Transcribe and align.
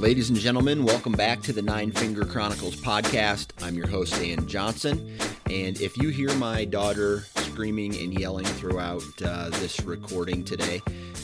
Ladies 0.00 0.30
and 0.30 0.38
gentlemen, 0.38 0.84
welcome 0.84 1.12
back 1.12 1.42
to 1.42 1.52
the 1.52 1.60
Nine 1.60 1.92
Finger 1.92 2.24
Chronicles 2.24 2.74
podcast. 2.74 3.50
I'm 3.62 3.74
your 3.74 3.86
host, 3.86 4.14
Dan 4.14 4.46
Johnson. 4.46 5.18
And 5.50 5.78
if 5.78 5.98
you 5.98 6.08
hear 6.08 6.34
my 6.36 6.64
daughter 6.64 7.26
screaming 7.36 7.94
and 7.96 8.18
yelling 8.18 8.46
throughout 8.46 9.02
uh, 9.22 9.50
this 9.50 9.82
recording 9.82 10.42
today, 10.42 10.80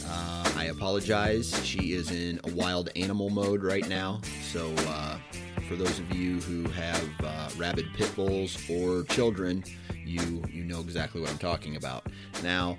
uh, 0.06 0.52
I 0.56 0.66
apologize. 0.66 1.58
She 1.64 1.94
is 1.94 2.10
in 2.10 2.38
a 2.44 2.50
wild 2.52 2.90
animal 2.96 3.30
mode 3.30 3.62
right 3.62 3.88
now. 3.88 4.20
So, 4.52 4.70
uh, 4.88 5.16
for 5.66 5.76
those 5.76 5.98
of 5.98 6.14
you 6.14 6.38
who 6.42 6.68
have 6.72 7.08
uh, 7.24 7.48
rabid 7.56 7.86
pit 7.94 8.14
bulls 8.14 8.58
or 8.68 9.04
children, 9.04 9.64
you 10.04 10.44
you 10.50 10.64
know 10.64 10.80
exactly 10.80 11.22
what 11.22 11.30
I'm 11.30 11.38
talking 11.38 11.76
about. 11.76 12.08
Now, 12.42 12.76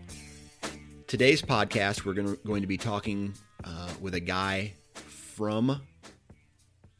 today's 1.07 1.41
podcast, 1.41 2.05
we're 2.05 2.13
gonna, 2.13 2.35
going 2.45 2.61
to 2.61 2.67
be 2.67 2.77
talking 2.77 3.33
uh, 3.63 3.89
with 3.99 4.13
a 4.13 4.19
guy 4.19 4.73
from 5.37 5.81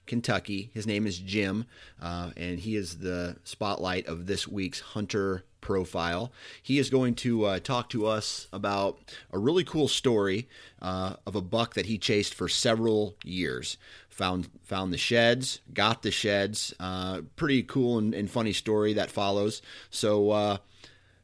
Kentucky. 0.05 0.69
His 0.71 0.85
name 0.85 1.07
is 1.07 1.17
Jim, 1.17 1.66
uh, 1.99 2.30
and 2.38 2.59
he 2.59 2.75
is 2.75 2.99
the 2.99 3.38
spotlight 3.43 4.05
of 4.05 4.27
this 4.27 4.47
week's 4.47 4.80
Hunter 4.80 5.43
profile. 5.59 6.31
He 6.61 6.77
is 6.77 6.92
going 6.92 7.15
to 7.15 7.45
uh, 7.45 7.59
talk 7.59 7.89
to 7.89 8.05
us 8.05 8.47
about 8.53 8.99
a 9.33 9.39
really 9.39 9.64
cool 9.64 9.87
story 9.87 10.47
uh, 10.83 11.15
of 11.26 11.36
a 11.36 11.42
buck 11.42 11.73
that 11.73 11.87
he 11.87 11.97
chased 11.97 12.36
for 12.36 12.47
several 12.47 13.15
years. 13.23 13.77
Found 14.11 14.49
found 14.64 14.93
the 14.93 14.99
sheds, 14.99 15.61
got 15.73 16.03
the 16.03 16.11
sheds. 16.11 16.76
Uh, 16.80 17.21
pretty 17.37 17.64
cool 17.64 17.97
and, 17.97 18.14
and, 18.14 18.30
funny 18.30 18.53
story 18.53 18.93
that 18.93 19.09
follows. 19.09 19.64
So 19.89 20.30
uh, 20.30 20.58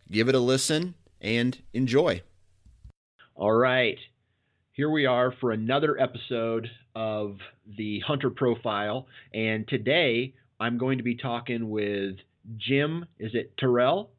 give 0.09 0.29
it 0.29 0.35
a 0.35 0.39
listen 0.39 0.95
and 1.21 1.59
enjoy. 1.73 2.23
All 3.35 3.53
right 3.53 3.99
here 4.73 4.89
we 4.89 5.05
are 5.05 5.31
for 5.31 5.51
another 5.51 5.99
episode 5.99 6.67
of 6.95 7.37
the 7.77 7.99
Hunter 8.05 8.29
Profile. 8.29 9.07
And 9.33 9.67
today 9.67 10.33
I'm 10.59 10.77
going 10.77 10.97
to 10.97 11.03
be 11.03 11.15
talking 11.15 11.69
with 11.69 12.15
Jim. 12.57 13.05
Is 13.19 13.31
it 13.33 13.57
Terrell? 13.57 14.11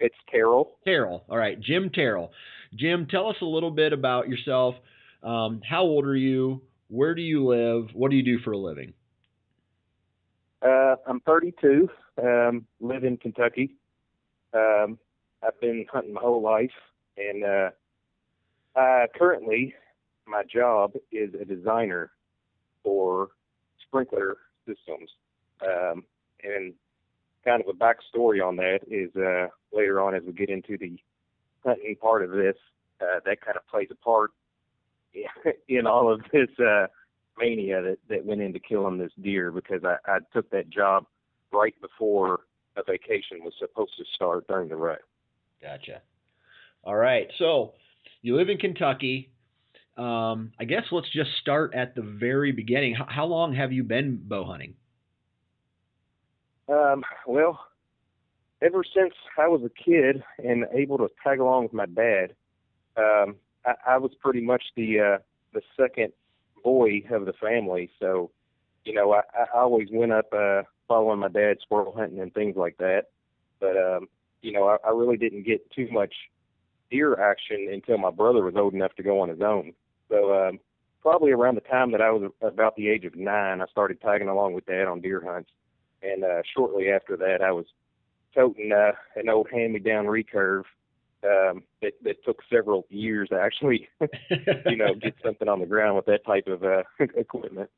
It's 0.00 0.16
Terrell. 0.30 0.78
Terrell. 0.84 1.24
All 1.28 1.38
right, 1.38 1.60
Jim 1.60 1.90
Terrell. 1.90 2.32
Jim, 2.74 3.06
tell 3.10 3.28
us 3.28 3.36
a 3.40 3.44
little 3.46 3.70
bit 3.70 3.92
about 3.92 4.28
yourself. 4.28 4.74
Um, 5.22 5.60
how 5.68 5.82
old 5.82 6.04
are 6.06 6.16
you? 6.16 6.62
Where 6.88 7.14
do 7.14 7.22
you 7.22 7.46
live? 7.46 7.90
What 7.94 8.10
do 8.10 8.16
you 8.16 8.24
do 8.24 8.38
for 8.42 8.52
a 8.52 8.58
living? 8.58 8.92
Uh, 10.60 10.96
I'm 11.06 11.20
32. 11.20 11.88
Um, 12.22 12.66
live 12.80 13.04
in 13.04 13.16
Kentucky. 13.16 13.76
Um, 14.52 14.98
I've 15.42 15.58
been 15.60 15.86
hunting 15.92 16.14
my 16.14 16.20
whole 16.20 16.42
life, 16.42 16.70
and 17.16 17.44
uh, 17.44 17.70
uh, 18.78 19.06
currently, 19.16 19.74
my 20.32 20.42
job 20.44 20.92
is 21.12 21.30
a 21.40 21.44
designer 21.44 22.10
for 22.82 23.28
sprinkler 23.86 24.38
systems. 24.66 25.10
Um, 25.60 26.04
and 26.42 26.72
kind 27.44 27.62
of 27.62 27.68
a 27.68 27.78
backstory 27.78 28.44
on 28.44 28.56
that 28.56 28.80
is 28.88 29.14
uh, 29.16 29.48
later 29.72 30.00
on 30.00 30.14
as 30.14 30.22
we 30.26 30.32
get 30.32 30.48
into 30.48 30.78
the 30.78 30.96
hunting 31.64 31.96
part 32.00 32.24
of 32.24 32.30
this, 32.30 32.56
uh, 33.00 33.20
that 33.24 33.40
kind 33.40 33.56
of 33.56 33.66
plays 33.68 33.88
a 33.90 33.94
part 33.96 34.30
in 35.68 35.86
all 35.86 36.12
of 36.12 36.22
this 36.32 36.48
uh, 36.58 36.86
mania 37.38 37.82
that, 37.82 37.98
that 38.08 38.24
went 38.24 38.40
into 38.40 38.58
killing 38.58 38.98
this 38.98 39.12
deer 39.20 39.50
because 39.50 39.82
I, 39.84 39.96
I 40.10 40.18
took 40.32 40.50
that 40.50 40.70
job 40.70 41.04
right 41.52 41.74
before 41.80 42.40
a 42.76 42.82
vacation 42.82 43.44
was 43.44 43.52
supposed 43.58 43.92
to 43.98 44.04
start 44.14 44.46
during 44.48 44.68
the 44.68 44.76
rut. 44.76 45.00
Gotcha. 45.60 46.00
All 46.84 46.96
right. 46.96 47.28
So 47.38 47.74
you 48.22 48.36
live 48.36 48.48
in 48.48 48.58
Kentucky. 48.58 49.31
Um, 49.96 50.52
I 50.58 50.64
guess 50.64 50.84
let's 50.90 51.10
just 51.12 51.30
start 51.40 51.74
at 51.74 51.94
the 51.94 52.02
very 52.02 52.52
beginning. 52.52 52.94
How, 52.94 53.26
long 53.26 53.54
have 53.54 53.72
you 53.72 53.84
been 53.84 54.20
bow 54.22 54.44
hunting? 54.44 54.74
Um, 56.68 57.04
well, 57.26 57.60
ever 58.62 58.82
since 58.94 59.12
I 59.38 59.48
was 59.48 59.60
a 59.64 59.84
kid 59.84 60.22
and 60.42 60.64
able 60.72 60.96
to 60.98 61.08
tag 61.22 61.40
along 61.40 61.64
with 61.64 61.72
my 61.74 61.86
dad, 61.86 62.34
um, 62.96 63.36
I, 63.66 63.74
I 63.86 63.98
was 63.98 64.12
pretty 64.20 64.40
much 64.40 64.62
the 64.76 65.00
uh, 65.00 65.18
the 65.52 65.60
second 65.78 66.12
boy 66.64 67.02
of 67.10 67.26
the 67.26 67.34
family. 67.34 67.90
So, 68.00 68.30
you 68.84 68.94
know, 68.94 69.12
I, 69.12 69.20
I 69.38 69.58
always 69.60 69.88
went 69.92 70.12
up 70.12 70.32
uh, 70.32 70.62
following 70.88 71.20
my 71.20 71.28
dad 71.28 71.58
squirrel 71.60 71.94
hunting 71.94 72.20
and 72.20 72.32
things 72.32 72.56
like 72.56 72.78
that. 72.78 73.08
But 73.60 73.76
um, 73.76 74.08
you 74.40 74.52
know, 74.52 74.68
I, 74.68 74.76
I 74.86 74.90
really 74.90 75.18
didn't 75.18 75.44
get 75.44 75.70
too 75.70 75.88
much 75.92 76.14
deer 76.90 77.20
action 77.20 77.68
until 77.72 77.98
my 77.98 78.10
brother 78.10 78.42
was 78.42 78.56
old 78.56 78.74
enough 78.74 78.94
to 78.96 79.02
go 79.02 79.20
on 79.20 79.28
his 79.28 79.40
own. 79.40 79.72
So 80.12 80.48
um, 80.48 80.60
probably 81.00 81.32
around 81.32 81.54
the 81.54 81.62
time 81.62 81.90
that 81.92 82.02
I 82.02 82.10
was 82.10 82.30
about 82.42 82.76
the 82.76 82.88
age 82.88 83.04
of 83.04 83.16
nine, 83.16 83.60
I 83.60 83.66
started 83.66 84.00
tagging 84.00 84.28
along 84.28 84.52
with 84.52 84.66
dad 84.66 84.86
on 84.86 85.00
deer 85.00 85.22
hunts. 85.24 85.50
And 86.02 86.22
uh, 86.22 86.42
shortly 86.54 86.90
after 86.90 87.16
that, 87.16 87.40
I 87.42 87.52
was 87.52 87.66
toting 88.34 88.72
uh, 88.72 88.92
an 89.16 89.28
old 89.28 89.48
hand-me-down 89.50 90.04
recurve 90.04 90.64
um, 91.24 91.62
that, 91.80 91.92
that 92.02 92.24
took 92.24 92.40
several 92.52 92.86
years 92.90 93.28
to 93.30 93.40
actually, 93.40 93.88
you 94.66 94.76
know, 94.76 94.94
get 94.94 95.14
something 95.24 95.48
on 95.48 95.60
the 95.60 95.66
ground 95.66 95.96
with 95.96 96.06
that 96.06 96.26
type 96.26 96.46
of 96.46 96.62
uh, 96.62 96.82
equipment. 97.16 97.70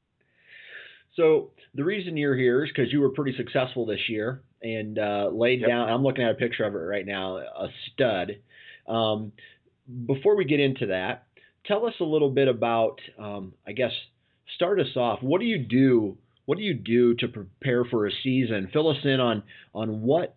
So 1.15 1.51
the 1.75 1.85
reason 1.85 2.17
you're 2.17 2.37
here 2.37 2.65
is 2.65 2.71
because 2.75 2.93
you 2.93 3.01
were 3.01 3.11
pretty 3.11 3.37
successful 3.37 3.87
this 3.87 4.09
year 4.09 4.43
and 4.63 4.99
uh, 4.99 5.29
laid 5.33 5.61
yep. 5.61 5.69
down. 5.69 5.89
I'm 5.89 6.03
looking 6.03 6.25
at 6.25 6.33
a 6.33 6.35
picture 6.35 6.65
of 6.65 6.75
it 6.75 6.79
right 6.79 7.07
now. 7.07 7.37
A 7.37 7.69
stud. 7.93 8.39
Um, 8.89 9.33
before 10.07 10.35
we 10.35 10.45
get 10.45 10.59
into 10.59 10.87
that, 10.87 11.27
tell 11.67 11.87
us 11.87 11.95
a 12.01 12.05
little 12.05 12.31
bit 12.31 12.49
about, 12.49 13.01
um, 13.19 13.55
I 13.67 13.73
guess, 13.73 13.93
start 14.55 14.81
us 14.81 14.97
off. 14.97 15.23
What 15.23 15.41
do 15.41 15.47
you 15.47 15.59
do? 15.59 16.17
What 16.47 16.59
do 16.59 16.65
you 16.65 16.75
do 16.75 17.15
to 17.17 17.29
prepare 17.29 17.85
for 17.85 18.07
a 18.07 18.11
season? 18.23 18.69
Fill 18.73 18.89
us 18.91 18.99
in 19.05 19.21
on 19.21 19.43
on 19.75 20.03
what 20.03 20.37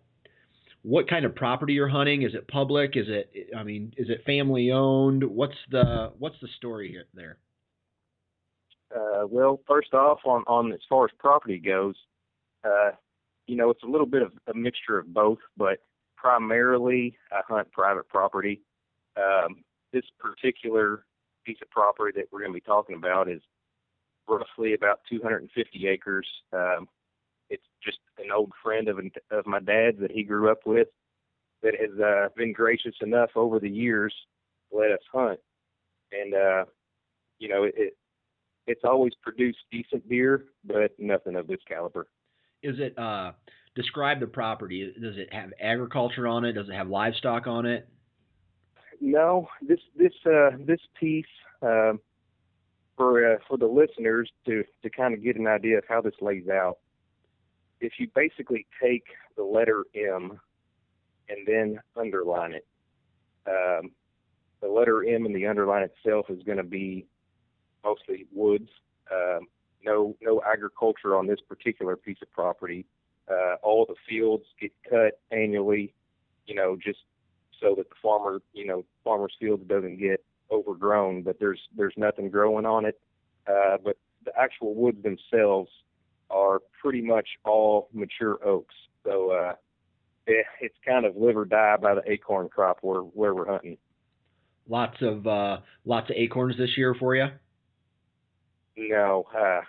what 0.82 1.08
kind 1.08 1.24
of 1.24 1.34
property 1.34 1.74
you're 1.74 1.88
hunting. 1.88 2.22
Is 2.22 2.34
it 2.34 2.48
public? 2.48 2.96
Is 2.96 3.06
it 3.08 3.50
I 3.56 3.62
mean, 3.62 3.92
is 3.96 4.08
it 4.08 4.24
family 4.24 4.70
owned? 4.72 5.22
What's 5.22 5.56
the 5.70 6.12
what's 6.18 6.36
the 6.40 6.48
story 6.56 6.88
here 6.90 7.04
there? 7.14 7.38
Uh, 8.94 9.26
well, 9.26 9.60
first 9.68 9.92
off, 9.92 10.20
on 10.24 10.44
on 10.46 10.72
as 10.72 10.80
far 10.88 11.04
as 11.04 11.10
property 11.18 11.58
goes, 11.58 11.94
uh, 12.64 12.92
you 13.46 13.56
know, 13.56 13.68
it's 13.70 13.82
a 13.82 13.86
little 13.86 14.06
bit 14.06 14.22
of 14.22 14.32
a 14.46 14.54
mixture 14.56 14.98
of 14.98 15.12
both, 15.12 15.38
but 15.58 15.80
primarily 16.16 17.16
I 17.30 17.40
hunt 17.46 17.70
private 17.70 18.08
property. 18.08 18.62
Um, 19.16 19.64
this 19.92 20.04
particular 20.18 21.04
piece 21.48 21.58
of 21.62 21.70
property 21.70 22.12
that 22.20 22.28
we're 22.30 22.40
going 22.40 22.52
to 22.52 22.54
be 22.54 22.60
talking 22.60 22.96
about 22.96 23.28
is 23.28 23.40
roughly 24.28 24.74
about 24.74 25.00
250 25.08 25.88
acres. 25.88 26.26
Um, 26.52 26.86
it's 27.48 27.64
just 27.82 27.98
an 28.18 28.30
old 28.30 28.52
friend 28.62 28.88
of 28.88 28.98
of 29.30 29.46
my 29.46 29.60
dad's 29.60 29.98
that 30.00 30.10
he 30.10 30.22
grew 30.22 30.50
up 30.50 30.60
with 30.66 30.88
that 31.62 31.72
has 31.80 31.98
uh, 31.98 32.28
been 32.36 32.52
gracious 32.52 32.94
enough 33.00 33.30
over 33.34 33.58
the 33.58 33.70
years 33.70 34.14
to 34.70 34.78
let 34.78 34.90
us 34.90 35.00
hunt, 35.10 35.40
and 36.12 36.34
uh, 36.34 36.64
you 37.38 37.48
know 37.48 37.64
it, 37.64 37.96
it's 38.66 38.84
always 38.84 39.14
produced 39.22 39.58
decent 39.72 40.06
deer, 40.10 40.44
but 40.64 40.92
nothing 40.98 41.36
of 41.36 41.46
this 41.46 41.60
caliber. 41.66 42.06
Is 42.62 42.76
it 42.78 42.98
uh, 42.98 43.32
describe 43.74 44.20
the 44.20 44.26
property? 44.26 44.92
Does 45.00 45.16
it 45.16 45.32
have 45.32 45.54
agriculture 45.58 46.28
on 46.28 46.44
it? 46.44 46.52
Does 46.52 46.68
it 46.68 46.74
have 46.74 46.88
livestock 46.88 47.46
on 47.46 47.64
it? 47.64 47.88
No, 49.00 49.48
this 49.62 49.80
this 49.96 50.12
uh, 50.26 50.50
this 50.58 50.80
piece 50.98 51.24
uh, 51.62 51.92
for 52.96 53.34
uh, 53.34 53.38
for 53.48 53.56
the 53.56 53.66
listeners 53.66 54.30
to 54.46 54.64
to 54.82 54.90
kind 54.90 55.14
of 55.14 55.22
get 55.22 55.36
an 55.36 55.46
idea 55.46 55.78
of 55.78 55.84
how 55.88 56.00
this 56.00 56.14
lays 56.20 56.48
out. 56.48 56.78
If 57.80 57.92
you 57.98 58.08
basically 58.14 58.66
take 58.82 59.04
the 59.36 59.44
letter 59.44 59.84
M 59.94 60.40
and 61.28 61.46
then 61.46 61.80
underline 61.96 62.54
it, 62.54 62.66
um, 63.46 63.92
the 64.60 64.68
letter 64.68 65.04
M 65.04 65.26
and 65.26 65.34
the 65.34 65.46
underline 65.46 65.84
itself 65.84 66.26
is 66.28 66.42
going 66.42 66.58
to 66.58 66.64
be 66.64 67.06
mostly 67.84 68.26
woods. 68.32 68.70
Um, 69.12 69.46
no 69.84 70.16
no 70.20 70.42
agriculture 70.42 71.16
on 71.16 71.26
this 71.26 71.40
particular 71.48 71.96
piece 71.96 72.18
of 72.20 72.30
property. 72.32 72.84
Uh, 73.30 73.56
all 73.62 73.86
the 73.86 73.94
fields 74.08 74.44
get 74.60 74.72
cut 74.88 75.20
annually, 75.30 75.94
you 76.46 76.54
know, 76.54 76.76
just 76.76 77.00
so 77.60 77.74
that 77.76 77.88
the 77.88 77.96
farmer, 78.02 78.40
you 78.52 78.66
know, 78.66 78.84
farmer's 79.04 79.34
fields 79.40 79.62
doesn't 79.66 79.98
get 79.98 80.24
overgrown. 80.50 81.22
But 81.22 81.38
there's 81.38 81.60
there's 81.76 81.94
nothing 81.96 82.30
growing 82.30 82.66
on 82.66 82.84
it. 82.84 83.00
Uh, 83.46 83.78
but 83.82 83.96
the 84.24 84.32
actual 84.38 84.74
woods 84.74 85.02
themselves 85.02 85.70
are 86.30 86.60
pretty 86.80 87.00
much 87.00 87.28
all 87.44 87.88
mature 87.92 88.38
oaks. 88.44 88.74
So 89.04 89.30
uh, 89.30 89.54
it, 90.26 90.46
it's 90.60 90.76
kind 90.86 91.04
of 91.06 91.16
live 91.16 91.36
or 91.36 91.44
die 91.44 91.76
by 91.80 91.94
the 91.94 92.02
acorn 92.10 92.48
crop 92.48 92.78
where 92.82 93.00
where 93.00 93.34
we're 93.34 93.50
hunting. 93.50 93.78
Lots 94.68 94.96
of 95.00 95.26
uh, 95.26 95.58
lots 95.84 96.10
of 96.10 96.16
acorns 96.16 96.56
this 96.58 96.76
year 96.76 96.94
for 96.94 97.16
you. 97.16 97.26
No, 98.76 99.24
uh, 99.36 99.60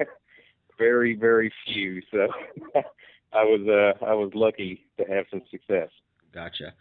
very 0.78 1.14
very 1.14 1.52
few. 1.66 2.02
So 2.10 2.28
I 3.32 3.44
was 3.44 3.66
uh, 4.00 4.04
I 4.04 4.14
was 4.14 4.30
lucky 4.34 4.86
to 4.98 5.04
have 5.04 5.24
some 5.30 5.42
success. 5.50 5.88
Gotcha. 6.32 6.74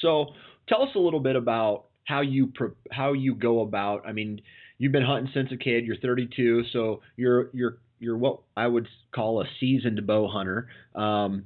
So 0.00 0.26
tell 0.68 0.82
us 0.82 0.90
a 0.94 0.98
little 0.98 1.20
bit 1.20 1.36
about 1.36 1.84
how 2.04 2.20
you 2.20 2.52
how 2.90 3.12
you 3.12 3.34
go 3.34 3.60
about. 3.60 4.06
I 4.06 4.12
mean, 4.12 4.40
you've 4.78 4.92
been 4.92 5.04
hunting 5.04 5.30
since 5.34 5.50
a 5.52 5.56
kid. 5.56 5.84
You're 5.84 5.96
32, 5.96 6.64
so 6.72 7.00
you're 7.16 7.50
you're 7.52 7.78
you're 7.98 8.16
what 8.16 8.40
I 8.56 8.66
would 8.66 8.88
call 9.14 9.40
a 9.40 9.44
seasoned 9.60 10.06
bow 10.06 10.28
hunter. 10.28 10.68
Um, 10.94 11.44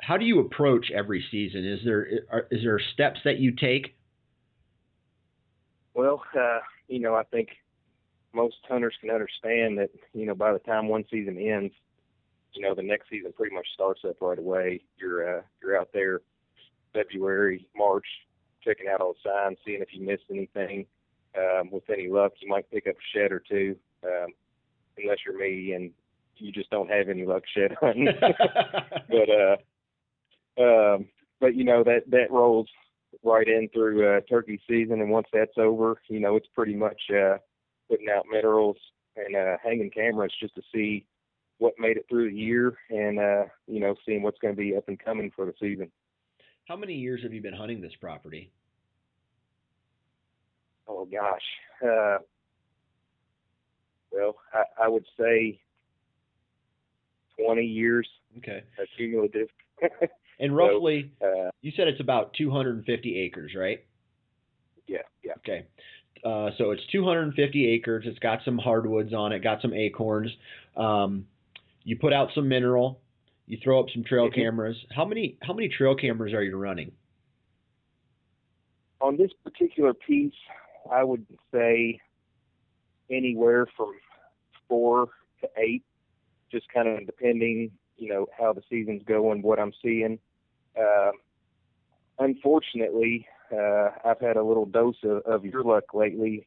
how 0.00 0.16
do 0.16 0.24
you 0.24 0.40
approach 0.40 0.90
every 0.94 1.24
season? 1.30 1.66
Is 1.66 1.80
there 1.84 2.06
are, 2.30 2.46
is 2.50 2.62
there 2.62 2.80
steps 2.94 3.20
that 3.24 3.38
you 3.38 3.52
take? 3.52 3.96
Well, 5.94 6.22
uh, 6.38 6.58
you 6.88 7.00
know, 7.00 7.14
I 7.14 7.22
think 7.24 7.48
most 8.34 8.56
hunters 8.68 8.94
can 9.00 9.10
understand 9.10 9.78
that 9.78 9.90
you 10.12 10.26
know 10.26 10.34
by 10.34 10.52
the 10.52 10.58
time 10.60 10.88
one 10.88 11.04
season 11.10 11.38
ends, 11.38 11.72
you 12.52 12.62
know 12.62 12.74
the 12.74 12.82
next 12.82 13.08
season 13.08 13.32
pretty 13.32 13.54
much 13.54 13.66
starts 13.74 14.00
up 14.04 14.16
right 14.20 14.38
away. 14.38 14.82
You're 14.98 15.38
uh, 15.38 15.42
you're 15.62 15.78
out 15.78 15.90
there 15.92 16.20
February, 16.96 17.66
March, 17.76 18.06
checking 18.64 18.86
out 18.88 19.00
all 19.00 19.14
the 19.14 19.30
signs, 19.30 19.58
seeing 19.64 19.82
if 19.82 19.88
you 19.92 20.04
missed 20.04 20.24
anything. 20.30 20.86
Um, 21.36 21.70
with 21.70 21.82
any 21.90 22.08
luck, 22.08 22.32
you 22.40 22.48
might 22.48 22.70
pick 22.70 22.86
up 22.86 22.94
a 22.94 23.18
shed 23.18 23.30
or 23.30 23.42
two, 23.46 23.76
um, 24.04 24.28
unless 24.96 25.18
you're 25.26 25.38
me 25.38 25.72
and 25.72 25.90
you 26.38 26.50
just 26.50 26.70
don't 26.70 26.90
have 26.90 27.10
any 27.10 27.26
luck 27.26 27.42
shed 27.54 27.76
hunting. 27.78 28.06
but 28.20 29.28
uh, 29.28 29.56
um, 30.62 31.06
but 31.40 31.54
you 31.54 31.64
know 31.64 31.84
that 31.84 32.02
that 32.08 32.30
rolls 32.30 32.68
right 33.22 33.46
in 33.46 33.68
through 33.72 34.16
uh, 34.16 34.20
turkey 34.28 34.60
season, 34.68 35.00
and 35.00 35.10
once 35.10 35.26
that's 35.32 35.58
over, 35.58 36.00
you 36.08 36.20
know 36.20 36.36
it's 36.36 36.48
pretty 36.54 36.74
much 36.74 37.00
uh, 37.10 37.36
putting 37.90 38.08
out 38.08 38.24
minerals 38.30 38.76
and 39.16 39.36
uh, 39.36 39.56
hanging 39.62 39.90
cameras 39.90 40.32
just 40.40 40.54
to 40.54 40.62
see 40.74 41.04
what 41.58 41.74
made 41.78 41.96
it 41.96 42.06
through 42.08 42.30
the 42.30 42.36
year, 42.36 42.76
and 42.90 43.18
uh, 43.18 43.44
you 43.66 43.80
know 43.80 43.94
seeing 44.06 44.22
what's 44.22 44.38
going 44.38 44.54
to 44.54 44.60
be 44.60 44.76
up 44.76 44.88
and 44.88 44.98
coming 44.98 45.30
for 45.34 45.44
the 45.44 45.54
season. 45.60 45.90
How 46.66 46.76
many 46.76 46.94
years 46.94 47.22
have 47.22 47.32
you 47.32 47.40
been 47.40 47.54
hunting 47.54 47.80
this 47.80 47.94
property? 48.00 48.50
Oh 50.88 51.04
gosh, 51.04 51.40
uh, 51.84 52.18
well 54.12 54.36
I, 54.52 54.84
I 54.84 54.88
would 54.88 55.04
say 55.18 55.60
twenty 57.38 57.64
years. 57.64 58.08
Okay. 58.38 58.62
Cumulative. 58.96 59.48
And 60.38 60.54
roughly, 60.54 61.12
so, 61.18 61.26
uh, 61.26 61.50
you 61.62 61.72
said 61.76 61.88
it's 61.88 62.00
about 62.00 62.34
250 62.34 63.18
acres, 63.20 63.52
right? 63.56 63.82
Yeah, 64.86 64.98
yeah. 65.24 65.32
Okay. 65.38 65.66
Uh, 66.24 66.50
so 66.58 66.72
it's 66.72 66.82
250 66.92 67.66
acres. 67.70 68.04
It's 68.06 68.18
got 68.18 68.40
some 68.44 68.58
hardwoods 68.58 69.14
on 69.14 69.32
it, 69.32 69.42
got 69.42 69.62
some 69.62 69.72
acorns. 69.72 70.30
Um, 70.76 71.26
you 71.84 71.96
put 71.96 72.12
out 72.12 72.28
some 72.34 72.48
mineral. 72.48 73.00
You 73.46 73.58
throw 73.62 73.80
up 73.80 73.86
some 73.94 74.04
trail 74.04 74.26
mm-hmm. 74.26 74.40
cameras. 74.40 74.76
How 74.94 75.04
many 75.04 75.38
how 75.42 75.52
many 75.52 75.68
trail 75.68 75.94
cameras 75.94 76.32
are 76.34 76.42
you 76.42 76.56
running? 76.56 76.92
On 79.00 79.16
this 79.16 79.30
particular 79.44 79.92
piece, 79.94 80.32
I 80.90 81.04
would 81.04 81.26
say 81.52 82.00
anywhere 83.10 83.66
from 83.76 83.92
four 84.68 85.08
to 85.40 85.48
eight, 85.58 85.84
just 86.50 86.66
kind 86.72 86.88
of 86.88 87.06
depending, 87.06 87.70
you 87.96 88.08
know, 88.08 88.26
how 88.36 88.52
the 88.52 88.62
season's 88.70 89.02
going, 89.04 89.42
what 89.42 89.60
I'm 89.60 89.72
seeing. 89.82 90.18
Uh, 90.76 91.10
unfortunately, 92.18 93.26
uh, 93.52 93.90
I've 94.04 94.20
had 94.20 94.36
a 94.36 94.42
little 94.42 94.66
dose 94.66 94.96
of, 95.04 95.22
of 95.26 95.44
your 95.44 95.62
luck 95.62 95.94
lately, 95.94 96.46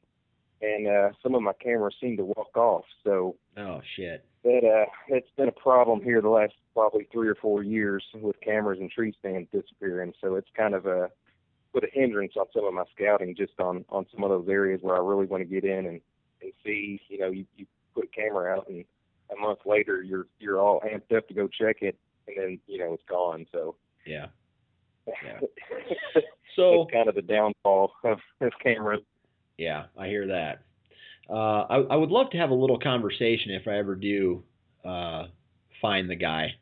and 0.61 0.87
uh, 0.87 1.09
some 1.23 1.35
of 1.35 1.41
my 1.41 1.53
cameras 1.53 1.95
seem 2.01 2.17
to 2.17 2.25
walk 2.25 2.55
off. 2.55 2.85
So 3.03 3.35
oh 3.57 3.81
shit, 3.95 4.25
that 4.43 4.63
uh, 4.63 4.89
it's 5.07 5.29
been 5.37 5.47
a 5.47 5.53
problem 5.53 6.01
here 6.01 6.21
the 6.21 6.29
last 6.29 6.53
probably 6.73 7.07
three 7.11 7.27
or 7.27 7.35
four 7.35 7.63
years 7.63 8.03
with 8.13 8.39
cameras 8.41 8.79
and 8.79 8.89
tree 8.89 9.13
stands 9.19 9.49
disappearing. 9.51 10.13
So 10.21 10.35
it's 10.35 10.49
kind 10.55 10.73
of 10.73 10.85
a 10.85 11.09
put 11.73 11.83
a 11.83 11.87
hindrance 11.91 12.33
on 12.37 12.45
some 12.53 12.65
of 12.65 12.73
my 12.73 12.83
scouting 12.95 13.35
just 13.35 13.59
on 13.59 13.85
on 13.89 14.05
some 14.13 14.23
of 14.23 14.29
those 14.29 14.47
areas 14.49 14.79
where 14.81 14.95
I 14.95 14.99
really 14.99 15.25
want 15.25 15.41
to 15.41 15.49
get 15.49 15.63
in 15.63 15.85
and 15.85 16.01
and 16.41 16.51
see. 16.65 16.99
You 17.09 17.19
know, 17.19 17.31
you, 17.31 17.45
you 17.55 17.65
put 17.93 18.05
a 18.05 18.07
camera 18.07 18.55
out 18.55 18.67
and 18.69 18.85
a 19.31 19.39
month 19.39 19.59
later 19.65 20.01
you're 20.01 20.27
you're 20.39 20.59
all 20.59 20.81
amped 20.81 21.15
up 21.15 21.27
to 21.27 21.33
go 21.33 21.47
check 21.47 21.77
it, 21.81 21.97
and 22.27 22.37
then 22.37 22.59
you 22.67 22.79
know 22.79 22.93
it's 22.93 23.03
gone. 23.09 23.45
So 23.51 23.75
yeah. 24.05 24.27
Yeah. 25.25 25.39
so 26.55 26.83
it's 26.83 26.93
kind 26.93 27.09
of 27.09 27.15
the 27.15 27.23
downfall 27.23 27.93
of, 28.03 28.19
of 28.41 28.51
cameras. 28.61 29.01
Yeah, 29.59 29.85
I 29.97 30.07
hear 30.07 30.27
that. 30.27 30.61
Uh, 31.29 31.65
I, 31.69 31.75
I 31.91 31.95
would 31.97 32.09
love 32.09 32.29
to 32.31 32.37
have 32.37 32.49
a 32.49 32.55
little 32.55 32.79
conversation 32.79 33.51
if 33.51 33.67
I 33.67 33.77
ever 33.77 33.93
do 33.93 34.41
uh, 34.85 35.25
find 35.81 36.09
the 36.09 36.15
guy 36.15 36.55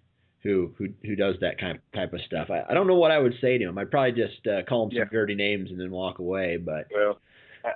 who 0.44 0.74
who 0.77 0.88
who 1.04 1.16
does 1.16 1.36
that 1.42 1.60
kind 1.60 1.77
of 1.77 1.82
type 1.94 2.13
of 2.13 2.22
stuff. 2.22 2.50
I, 2.50 2.63
I 2.70 2.74
don't 2.74 2.88
know 2.88 2.96
what 2.96 3.12
I 3.12 3.20
would 3.20 3.36
say 3.39 3.60
to 3.60 3.66
him. 3.66 3.77
I'd 3.77 3.92
probably 3.92 4.13
just 4.13 4.48
uh, 4.48 4.63
call 4.68 4.86
him 4.86 4.98
some 4.98 5.10
dirty 5.12 5.36
names 5.36 5.70
and 5.70 5.80
then 5.80 5.92
walk 5.92 6.18
away. 6.18 6.58
But 6.58 6.88
well, 6.94 7.20
I, 7.63 7.70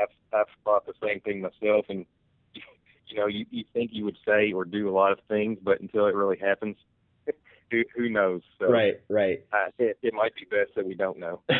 I've 0.00 0.08
I've 0.34 0.46
thought 0.64 0.84
the 0.84 0.92
same 1.02 1.20
thing 1.20 1.40
myself, 1.40 1.86
and 1.88 2.04
you 3.06 3.16
know, 3.16 3.26
you 3.26 3.46
you 3.50 3.64
think 3.72 3.90
you 3.94 4.04
would 4.04 4.18
say 4.26 4.52
or 4.52 4.66
do 4.66 4.90
a 4.90 4.92
lot 4.92 5.12
of 5.12 5.18
things, 5.28 5.58
but 5.62 5.80
until 5.80 6.06
it 6.06 6.14
really 6.14 6.38
happens, 6.38 6.76
who 7.70 7.82
who 7.96 8.10
knows? 8.10 8.42
So, 8.58 8.66
right, 8.66 9.00
right. 9.08 9.44
Uh, 9.50 9.70
it, 9.78 9.98
it 10.02 10.12
might 10.12 10.34
be 10.34 10.44
best 10.44 10.74
that 10.76 10.86
we 10.86 10.94
don't 10.94 11.18
know. 11.18 11.40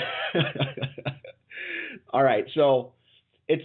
All 2.10 2.22
right, 2.22 2.44
so 2.54 2.92
it's 3.48 3.64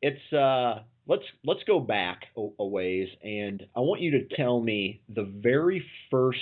it's 0.00 0.32
uh 0.32 0.82
let's 1.06 1.24
let's 1.44 1.62
go 1.66 1.80
back 1.80 2.26
a, 2.36 2.48
a 2.58 2.66
ways, 2.66 3.08
and 3.22 3.64
I 3.76 3.80
want 3.80 4.00
you 4.00 4.10
to 4.12 4.36
tell 4.36 4.60
me 4.60 5.00
the 5.08 5.24
very 5.24 5.84
first 6.10 6.38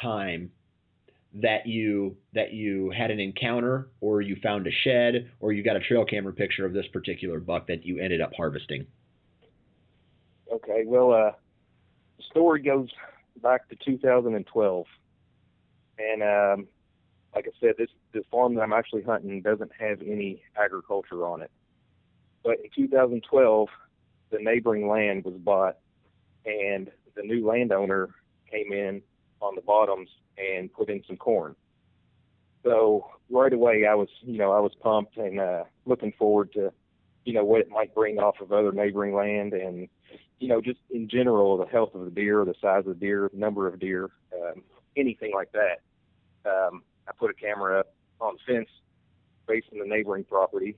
time 0.00 0.50
that 1.34 1.66
you 1.66 2.16
that 2.34 2.52
you 2.52 2.90
had 2.90 3.10
an 3.10 3.18
encounter 3.18 3.88
or 4.00 4.20
you 4.20 4.36
found 4.42 4.66
a 4.66 4.70
shed 4.84 5.30
or 5.40 5.52
you 5.52 5.62
got 5.62 5.76
a 5.76 5.80
trail 5.80 6.04
camera 6.04 6.32
picture 6.32 6.66
of 6.66 6.74
this 6.74 6.86
particular 6.92 7.40
buck 7.40 7.66
that 7.68 7.86
you 7.86 7.98
ended 7.98 8.20
up 8.20 8.30
harvesting 8.36 8.86
okay 10.52 10.84
well 10.86 11.10
uh 11.10 11.30
the 12.18 12.22
story 12.30 12.60
goes 12.60 12.88
back 13.42 13.68
to 13.68 13.76
2012, 13.84 14.86
and 15.98 16.22
um, 16.22 16.68
like 17.34 17.46
I 17.46 17.50
said, 17.60 17.74
this 17.78 17.88
the 18.12 18.22
farm 18.30 18.54
that 18.54 18.62
I'm 18.62 18.72
actually 18.72 19.02
hunting 19.02 19.40
doesn't 19.40 19.70
have 19.78 20.00
any 20.02 20.42
agriculture 20.56 21.24
on 21.26 21.42
it. 21.42 21.50
But 22.42 22.58
in 22.64 22.70
2012, 22.74 23.68
the 24.30 24.38
neighboring 24.38 24.88
land 24.88 25.24
was 25.24 25.34
bought, 25.34 25.76
and 26.44 26.90
the 27.14 27.22
new 27.22 27.46
landowner 27.46 28.14
came 28.50 28.72
in 28.72 29.02
on 29.40 29.54
the 29.54 29.60
bottoms 29.60 30.08
and 30.38 30.72
put 30.72 30.88
in 30.88 31.02
some 31.06 31.16
corn. 31.16 31.54
So 32.64 33.06
right 33.30 33.52
away, 33.52 33.86
I 33.86 33.94
was, 33.94 34.08
you 34.22 34.38
know, 34.38 34.52
I 34.52 34.60
was 34.60 34.72
pumped 34.80 35.16
and 35.16 35.40
uh, 35.40 35.64
looking 35.84 36.12
forward 36.18 36.52
to 36.52 36.72
you 37.24 37.32
know, 37.32 37.44
what 37.44 37.60
it 37.60 37.70
might 37.70 37.94
bring 37.94 38.18
off 38.18 38.40
of 38.40 38.52
other 38.52 38.72
neighboring 38.72 39.14
land, 39.14 39.52
and 39.52 39.88
you 40.38 40.48
know, 40.48 40.60
just 40.60 40.80
in 40.90 41.08
general, 41.08 41.56
the 41.56 41.66
health 41.66 41.94
of 41.94 42.04
the 42.04 42.10
deer, 42.10 42.44
the 42.44 42.54
size 42.60 42.80
of 42.86 42.86
the 42.86 42.94
deer, 42.94 43.30
number 43.32 43.68
of 43.68 43.78
deer, 43.78 44.10
um, 44.34 44.62
anything 44.96 45.32
like 45.34 45.52
that. 45.52 45.80
Um, 46.44 46.82
I 47.06 47.12
put 47.16 47.30
a 47.30 47.34
camera 47.34 47.80
up 47.80 47.94
on 48.20 48.34
the 48.34 48.52
fence 48.52 48.68
facing 49.46 49.78
the 49.78 49.86
neighboring 49.86 50.24
property, 50.24 50.76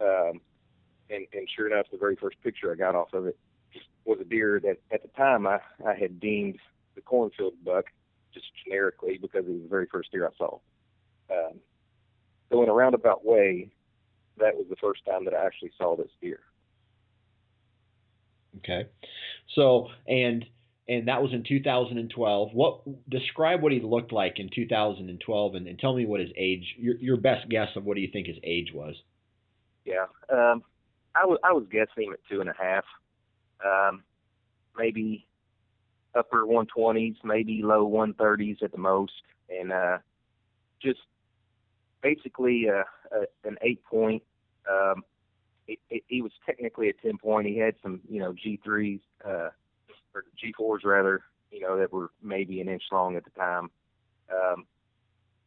um, 0.00 0.40
and, 1.10 1.26
and 1.32 1.48
sure 1.54 1.66
enough, 1.66 1.86
the 1.90 1.98
very 1.98 2.16
first 2.16 2.42
picture 2.42 2.72
I 2.72 2.76
got 2.76 2.94
off 2.94 3.12
of 3.12 3.26
it 3.26 3.36
was 4.04 4.18
a 4.20 4.24
deer 4.24 4.60
that 4.60 4.78
at 4.92 5.02
the 5.02 5.08
time 5.16 5.46
I, 5.46 5.58
I 5.86 5.94
had 5.94 6.20
deemed 6.20 6.58
the 6.94 7.00
cornfield 7.00 7.54
buck 7.64 7.86
just 8.34 8.46
generically 8.66 9.18
because 9.20 9.44
it 9.46 9.52
was 9.52 9.62
the 9.62 9.68
very 9.68 9.86
first 9.86 10.10
deer 10.10 10.26
I 10.26 10.36
saw. 10.36 10.58
Um, 11.30 11.58
so 12.50 12.62
in 12.62 12.68
a 12.68 12.72
roundabout 12.72 13.24
way, 13.24 13.70
that 14.38 14.56
was 14.56 14.66
the 14.68 14.76
first 14.76 15.04
time 15.04 15.24
that 15.24 15.34
I 15.34 15.46
actually 15.46 15.72
saw 15.78 15.96
this 15.96 16.10
deer. 16.20 16.40
Okay. 18.58 18.88
So 19.54 19.88
and 20.06 20.44
and 20.88 21.08
that 21.08 21.22
was 21.22 21.32
in 21.32 21.44
2012. 21.44 22.50
What 22.52 23.08
describe 23.08 23.62
what 23.62 23.72
he 23.72 23.80
looked 23.80 24.12
like 24.12 24.38
in 24.38 24.50
2012, 24.54 25.54
and, 25.54 25.66
and 25.66 25.78
tell 25.78 25.94
me 25.94 26.06
what 26.06 26.20
his 26.20 26.30
age. 26.36 26.64
Your 26.78 26.96
your 26.96 27.16
best 27.16 27.48
guess 27.48 27.68
of 27.76 27.84
what 27.84 27.94
do 27.94 28.00
you 28.00 28.10
think 28.12 28.26
his 28.26 28.38
age 28.42 28.72
was? 28.74 28.94
Yeah, 29.84 30.06
um, 30.30 30.62
I 31.14 31.26
was 31.26 31.38
I 31.44 31.52
was 31.52 31.64
guessing 31.70 32.04
him 32.04 32.12
at 32.12 32.20
two 32.30 32.40
and 32.40 32.48
a 32.48 32.54
half, 32.58 32.84
um, 33.64 34.02
maybe 34.76 35.26
upper 36.14 36.44
120s, 36.44 37.16
maybe 37.24 37.62
low 37.62 37.88
130s 37.88 38.62
at 38.62 38.72
the 38.72 38.78
most, 38.78 39.12
and 39.48 39.72
uh, 39.72 39.98
just 40.80 41.00
basically 42.02 42.68
uh, 42.68 42.84
a, 43.16 43.48
an 43.48 43.56
eight 43.62 43.82
point. 43.84 44.22
Um, 44.70 45.04
it, 45.66 45.78
it, 45.90 46.02
he 46.08 46.22
was 46.22 46.32
technically 46.44 46.88
a 46.88 46.92
10 46.92 47.18
point. 47.18 47.46
He 47.46 47.56
had 47.58 47.74
some, 47.82 48.00
you 48.08 48.20
know, 48.20 48.34
G3s, 48.34 49.00
uh, 49.24 49.50
or 50.14 50.24
G4s 50.42 50.84
rather, 50.84 51.22
you 51.50 51.60
know, 51.60 51.78
that 51.78 51.92
were 51.92 52.10
maybe 52.22 52.60
an 52.60 52.68
inch 52.68 52.82
long 52.90 53.16
at 53.16 53.24
the 53.24 53.30
time. 53.30 53.70
Um, 54.30 54.66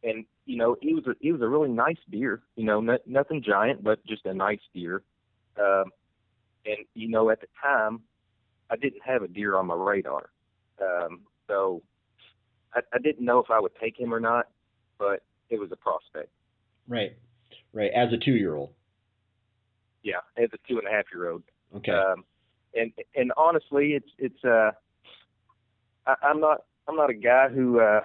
and 0.02 0.24
you 0.44 0.56
know, 0.56 0.76
he 0.80 0.94
was 0.94 1.06
a 1.06 1.14
he 1.20 1.32
was 1.32 1.40
a 1.40 1.48
really 1.48 1.68
nice 1.68 1.96
deer. 2.10 2.42
You 2.54 2.64
know, 2.64 2.80
not, 2.80 3.00
nothing 3.06 3.42
giant, 3.42 3.82
but 3.82 4.04
just 4.06 4.24
a 4.26 4.34
nice 4.34 4.60
deer. 4.72 5.02
Um, 5.58 5.90
and 6.64 6.78
you 6.94 7.08
know, 7.08 7.30
at 7.30 7.40
the 7.40 7.48
time, 7.62 8.00
I 8.70 8.76
didn't 8.76 9.02
have 9.04 9.22
a 9.22 9.28
deer 9.28 9.56
on 9.56 9.66
my 9.66 9.74
radar, 9.74 10.30
um, 10.80 11.20
so 11.46 11.82
I, 12.74 12.80
I 12.92 12.98
didn't 12.98 13.24
know 13.24 13.38
if 13.38 13.50
I 13.50 13.60
would 13.60 13.74
take 13.80 13.98
him 13.98 14.12
or 14.12 14.20
not. 14.20 14.46
But 14.98 15.22
it 15.50 15.60
was 15.60 15.70
a 15.72 15.76
prospect. 15.76 16.30
Right, 16.88 17.16
right. 17.72 17.90
As 17.94 18.12
a 18.12 18.16
two-year-old. 18.16 18.70
Yeah, 20.02 20.20
as 20.36 20.48
a 20.52 20.58
two 20.68 20.78
and 20.78 20.86
a 20.86 20.90
half 20.90 21.04
year 21.12 21.30
old. 21.30 21.42
Okay. 21.76 21.92
Um, 21.92 22.24
and 22.74 22.92
and 23.14 23.32
honestly, 23.36 23.92
it's 23.92 24.10
it's 24.18 24.44
uh, 24.44 24.70
I, 26.06 26.14
I'm 26.22 26.40
not 26.40 26.64
I'm 26.88 26.96
not 26.96 27.10
a 27.10 27.14
guy 27.14 27.48
who 27.48 27.80
uh 27.80 28.00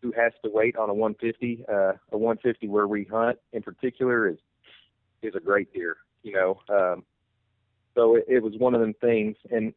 who 0.00 0.12
has 0.12 0.32
to 0.44 0.50
wait 0.52 0.76
on 0.76 0.88
a 0.88 0.94
150. 0.94 1.64
Uh, 1.68 1.92
a 2.12 2.18
150 2.18 2.68
where 2.68 2.86
we 2.86 3.04
hunt 3.04 3.38
in 3.52 3.62
particular 3.62 4.28
is 4.28 4.38
is 5.22 5.34
a 5.34 5.40
great 5.40 5.72
deer. 5.72 5.96
You 6.22 6.32
know, 6.32 6.60
um, 6.68 7.04
so 7.94 8.16
it, 8.16 8.24
it 8.28 8.42
was 8.42 8.54
one 8.58 8.74
of 8.74 8.80
them 8.80 8.94
things. 9.00 9.36
And 9.50 9.72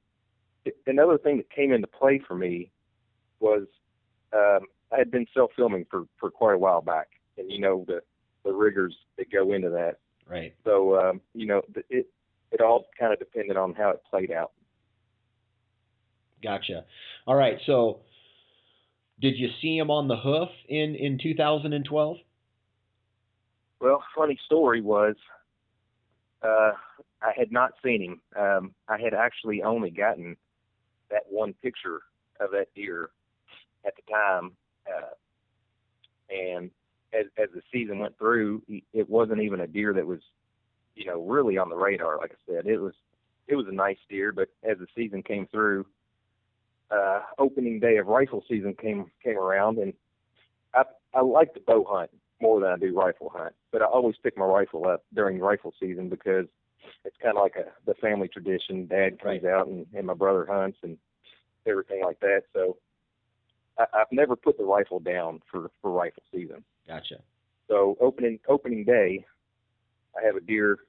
it, 0.66 0.76
another 0.88 1.18
thing 1.18 1.38
that 1.38 1.50
came 1.50 1.72
into 1.72 1.88
play 1.88 2.22
for 2.28 2.36
me 2.36 2.72
was 3.40 3.64
um, 4.34 4.68
I 4.92 4.98
had 4.98 5.12
been 5.12 5.26
self 5.34 5.52
filming 5.56 5.86
for 5.90 6.06
for 6.20 6.30
quite 6.30 6.56
a 6.56 6.58
while 6.58 6.82
back, 6.82 7.10
and 7.38 7.52
you 7.52 7.60
know 7.60 7.86
the 7.88 8.02
the 8.44 8.52
rigors 8.52 8.96
that 9.18 9.32
go 9.32 9.54
into 9.54 9.70
that. 9.70 9.98
Right. 10.28 10.54
So 10.64 11.00
um, 11.00 11.22
you 11.34 11.48
know, 11.48 11.62
it 11.90 12.08
it 12.52 12.62
all 12.62 12.88
kind 13.00 13.14
of 13.14 13.20
depended 13.20 13.58
on 13.58 13.74
how 13.74 13.92
it 13.92 14.02
played 14.10 14.32
out. 14.32 14.52
Gotcha. 16.44 16.86
All 17.28 17.36
right. 17.36 17.58
So, 17.66 18.00
did 19.20 19.38
you 19.38 19.50
see 19.62 19.78
him 19.78 19.92
on 19.92 20.08
the 20.08 20.18
hoof 20.18 20.50
in 20.68 20.96
in 20.96 21.20
2012? 21.22 22.18
Well, 23.80 24.04
funny 24.16 24.38
story 24.46 24.82
was, 24.82 25.16
uh, 26.44 26.72
I 27.22 27.34
had 27.38 27.52
not 27.52 27.74
seen 27.84 28.02
him. 28.02 28.22
Um, 28.42 28.72
I 28.88 29.00
had 29.00 29.14
actually 29.14 29.62
only 29.64 29.92
gotten 29.92 30.36
that 31.10 31.24
one 31.30 31.54
picture 31.62 32.02
of 32.40 32.52
that 32.52 32.68
deer 32.76 33.10
at 33.86 33.94
the 33.96 34.12
time, 34.12 34.52
uh, 34.88 35.14
and 36.34 36.72
as 37.14 37.26
as 37.38 37.50
the 37.54 37.62
season 37.72 38.00
went 38.00 38.18
through, 38.18 38.62
it 38.68 39.10
wasn't 39.10 39.42
even 39.42 39.60
a 39.60 39.68
deer 39.68 39.94
that 39.94 40.06
was, 40.06 40.22
you 40.96 41.06
know, 41.06 41.22
really 41.22 41.58
on 41.58 41.70
the 41.70 41.76
radar. 41.76 42.18
Like 42.18 42.32
I 42.32 42.52
said, 42.52 42.66
it 42.66 42.80
was 42.80 42.94
it 43.48 43.56
was 43.56 43.68
a 43.68 43.74
nice 43.74 43.98
deer, 44.10 44.32
but 44.32 44.50
as 44.64 44.78
the 44.78 44.88
season 44.96 45.22
came 45.22 45.48
through, 45.48 45.86
uh, 46.90 47.22
opening 47.38 47.80
day 47.80 47.98
of 47.98 48.08
rifle 48.08 48.44
season 48.48 48.74
came 48.74 49.12
came 49.24 49.38
around, 49.38 49.78
and 49.78 49.94
I 50.74 50.84
I 51.14 51.22
like 51.22 51.54
to 51.54 51.60
bow 51.60 51.86
hunt 51.88 52.12
more 52.42 52.60
than 52.60 52.70
I 52.72 52.78
do 52.78 52.94
rifle 52.98 53.32
hunt, 53.34 53.54
but 53.72 53.82
I 53.82 53.86
always 53.86 54.16
pick 54.22 54.38
my 54.38 54.46
rifle 54.46 54.88
up 54.88 55.04
during 55.14 55.40
rifle 55.40 55.74
season 55.80 56.10
because 56.10 56.46
it's 57.06 57.16
kind 57.22 57.38
of 57.38 57.44
like 57.44 57.56
a 57.56 57.66
the 57.86 57.94
family 57.96 58.28
tradition. 58.28 58.88
Dad 58.88 59.20
comes 59.22 59.44
Right. 59.44 59.52
out 59.54 59.68
and, 59.68 59.86
and 59.94 60.08
my 60.08 60.14
brother 60.14 60.46
hunts 60.50 60.80
and 60.84 60.98
everything 61.66 62.04
like 62.04 62.20
that. 62.22 62.44
So 62.54 62.78
I, 63.78 63.86
I've 63.94 64.12
never 64.12 64.36
put 64.36 64.58
the 64.58 64.64
rifle 64.64 65.00
down 65.00 65.42
for 65.50 65.70
for 65.82 65.92
rifle 65.92 66.24
season. 66.34 66.64
Gotcha. 66.88 67.20
So 67.68 67.98
opening 68.02 68.40
opening 68.48 68.84
day, 68.84 69.26
I 70.20 70.26
have 70.26 70.36
a 70.36 70.42
deer 70.42 70.80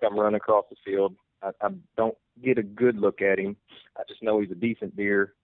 come 0.00 0.18
run 0.18 0.34
across 0.34 0.64
the 0.70 0.76
field. 0.84 1.14
I, 1.42 1.50
I 1.60 1.68
don't 1.96 2.16
get 2.42 2.58
a 2.58 2.62
good 2.62 2.96
look 2.96 3.22
at 3.22 3.38
him. 3.38 3.56
I 3.96 4.02
just 4.08 4.22
know 4.22 4.40
he's 4.40 4.50
a 4.50 4.54
decent 4.56 4.96
deer. 4.96 5.34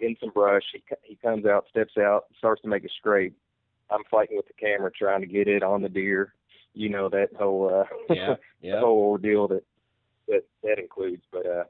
In 0.00 0.16
some 0.20 0.30
brush, 0.30 0.64
he 0.72 0.82
he 1.02 1.16
comes 1.16 1.46
out, 1.46 1.66
steps 1.70 1.96
out, 1.98 2.24
starts 2.38 2.62
to 2.62 2.68
make 2.68 2.84
a 2.84 2.88
scrape. 2.98 3.36
I'm 3.90 4.04
fighting 4.10 4.36
with 4.36 4.46
the 4.46 4.54
camera, 4.54 4.90
trying 4.90 5.20
to 5.20 5.26
get 5.26 5.48
it 5.48 5.62
on 5.62 5.82
the 5.82 5.88
deer. 5.88 6.34
You 6.74 6.88
know 6.88 7.08
that 7.08 7.28
whole 7.38 7.72
uh, 7.72 7.84
Yeah. 8.14 8.34
Yeah. 8.60 8.80
whole 8.80 8.98
ordeal 8.98 9.48
that 9.48 9.62
that 10.28 10.42
that 10.62 10.78
includes. 10.78 11.22
But 11.32 11.46
uh, 11.46 11.64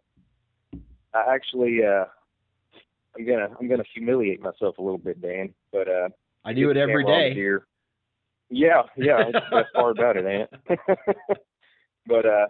I 1.15 1.35
actually 1.35 1.81
uh, 1.85 2.07
I'm 3.17 3.27
gonna 3.27 3.49
I'm 3.59 3.69
gonna 3.69 3.85
humiliate 3.95 4.41
myself 4.41 4.79
a 4.79 4.83
little 4.83 4.99
bit, 4.99 5.21
Dan. 5.21 5.55
But 5.73 5.89
uh, 5.89 6.09
I 6.45 6.53
do 6.53 6.71
it 6.71 6.77
every 6.77 7.05
camera 7.05 7.17
on 7.17 7.23
the 7.23 7.29
day. 7.29 7.35
Deer. 7.35 7.67
Yeah, 8.49 8.83
yeah, 8.97 9.25
that's 9.25 9.45
the 9.51 9.57
best 9.57 9.75
part 9.75 9.99
about 9.99 10.17
it, 10.17 10.25
ain't 10.25 10.49
it? 10.69 10.99
but 12.07 12.25
uh, 12.25 12.47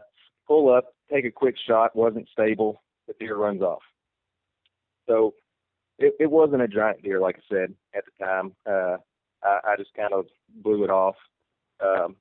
pull 0.47 0.73
up, 0.73 0.95
take 1.11 1.25
a 1.25 1.31
quick 1.31 1.57
shot, 1.67 1.97
wasn't 1.97 2.29
stable. 2.31 2.83
The 3.07 3.15
deer 3.19 3.37
runs 3.37 3.63
off. 3.63 3.83
So 5.09 5.35
it, 5.99 6.15
it 6.21 6.31
wasn't 6.31 6.63
a 6.63 6.69
giant 6.69 7.03
deer, 7.03 7.21
like 7.21 7.37
I 7.37 7.55
said 7.55 7.75
at 7.95 8.05
the 8.05 8.25
time. 8.25 8.53
Uh, 8.67 8.97
I, 9.43 9.61
I 9.65 9.77
just 9.77 9.95
kind 9.95 10.13
of 10.13 10.27
blew 10.63 10.85
it 10.85 10.91
off. 10.91 11.17
Um, 11.85 12.17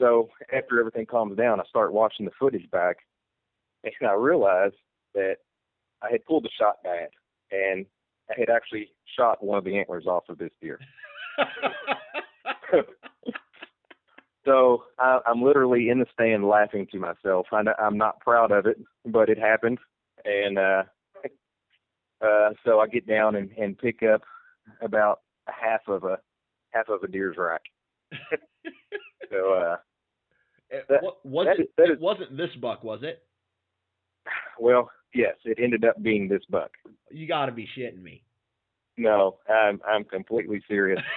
so 0.00 0.28
after 0.52 0.78
everything 0.78 1.06
calms 1.06 1.36
down, 1.36 1.60
I 1.60 1.64
start 1.64 1.92
watching 1.92 2.24
the 2.26 2.32
footage 2.38 2.70
back, 2.70 2.98
and 3.84 4.08
I 4.08 4.14
realized 4.14 4.76
that 5.14 5.36
I 6.02 6.10
had 6.10 6.24
pulled 6.24 6.44
the 6.44 6.50
shot 6.58 6.82
bad, 6.82 7.08
and 7.50 7.86
I 8.30 8.34
had 8.38 8.50
actually 8.50 8.92
shot 9.16 9.42
one 9.44 9.58
of 9.58 9.64
the 9.64 9.78
antlers 9.78 10.06
off 10.06 10.28
of 10.28 10.38
this 10.38 10.52
deer. 10.60 10.78
So 14.44 14.84
I, 14.98 15.20
I'm 15.26 15.42
literally 15.42 15.90
in 15.90 15.98
the 15.98 16.06
stand 16.12 16.48
laughing 16.48 16.86
to 16.92 16.98
myself. 16.98 17.46
I, 17.52 17.62
I'm 17.78 17.98
not 17.98 18.20
proud 18.20 18.50
of 18.50 18.66
it, 18.66 18.78
but 19.06 19.28
it 19.28 19.38
happened, 19.38 19.78
and 20.24 20.58
uh, 20.58 20.82
uh, 22.24 22.50
so 22.64 22.80
I 22.80 22.86
get 22.86 23.06
down 23.06 23.36
and, 23.36 23.50
and 23.58 23.78
pick 23.78 24.02
up 24.02 24.22
about 24.80 25.20
half 25.46 25.80
of 25.88 26.04
a 26.04 26.18
half 26.72 26.88
of 26.88 27.02
a 27.02 27.08
deer's 27.08 27.36
rack. 27.36 27.62
so 29.30 29.52
uh, 29.54 29.76
It 30.70 30.86
That- 30.88 31.02
was 31.24 31.46
that 31.46 31.58
it, 31.58 31.62
is- 31.62 31.68
that 31.76 31.90
it 31.90 31.92
is- 31.94 32.00
wasn't 32.00 32.36
this 32.36 32.50
buck, 32.60 32.82
was 32.84 33.00
it? 33.02 33.22
well, 34.58 34.90
yes, 35.14 35.34
it 35.44 35.58
ended 35.62 35.84
up 35.84 36.00
being 36.02 36.28
this 36.28 36.42
buck. 36.50 36.70
You 37.10 37.26
got 37.26 37.46
to 37.46 37.52
be 37.52 37.66
shitting 37.76 38.02
me. 38.02 38.22
No, 38.96 39.38
I'm 39.48 39.80
I'm 39.88 40.04
completely 40.04 40.62
serious. 40.68 41.00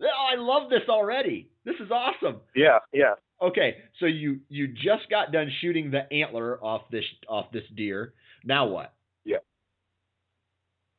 I 0.00 0.34
love 0.36 0.70
this 0.70 0.88
already. 0.88 1.50
This 1.64 1.76
is 1.78 1.90
awesome. 1.90 2.40
Yeah, 2.56 2.78
yeah. 2.92 3.14
Okay, 3.40 3.76
so 4.00 4.06
you 4.06 4.40
you 4.48 4.68
just 4.68 5.08
got 5.10 5.30
done 5.32 5.50
shooting 5.60 5.90
the 5.90 6.10
antler 6.12 6.62
off 6.64 6.82
this 6.90 7.04
off 7.28 7.52
this 7.52 7.64
deer. 7.76 8.14
Now 8.44 8.66
what? 8.66 8.94
Yeah. 9.24 9.38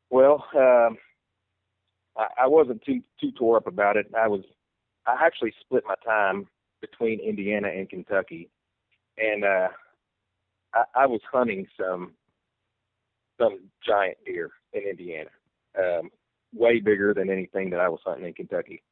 Well, 0.09 0.45
um, 0.55 0.97
I, 2.17 2.27
I 2.43 2.47
wasn't 2.47 2.83
too 2.83 3.01
too 3.19 3.31
tore 3.37 3.57
up 3.57 3.67
about 3.67 3.97
it. 3.97 4.07
I 4.17 4.27
was, 4.27 4.41
I 5.05 5.15
actually 5.23 5.53
split 5.61 5.83
my 5.87 5.95
time 6.05 6.47
between 6.81 7.19
Indiana 7.19 7.69
and 7.69 7.89
Kentucky, 7.89 8.49
and 9.17 9.43
uh, 9.43 9.67
I, 10.73 10.83
I 10.95 11.05
was 11.05 11.21
hunting 11.31 11.67
some 11.79 12.13
some 13.39 13.59
giant 13.85 14.17
deer 14.25 14.51
in 14.73 14.83
Indiana, 14.83 15.29
um, 15.77 16.09
way 16.53 16.79
bigger 16.79 17.13
than 17.13 17.29
anything 17.29 17.69
that 17.71 17.79
I 17.79 17.89
was 17.89 17.99
hunting 18.05 18.27
in 18.27 18.33
Kentucky. 18.33 18.83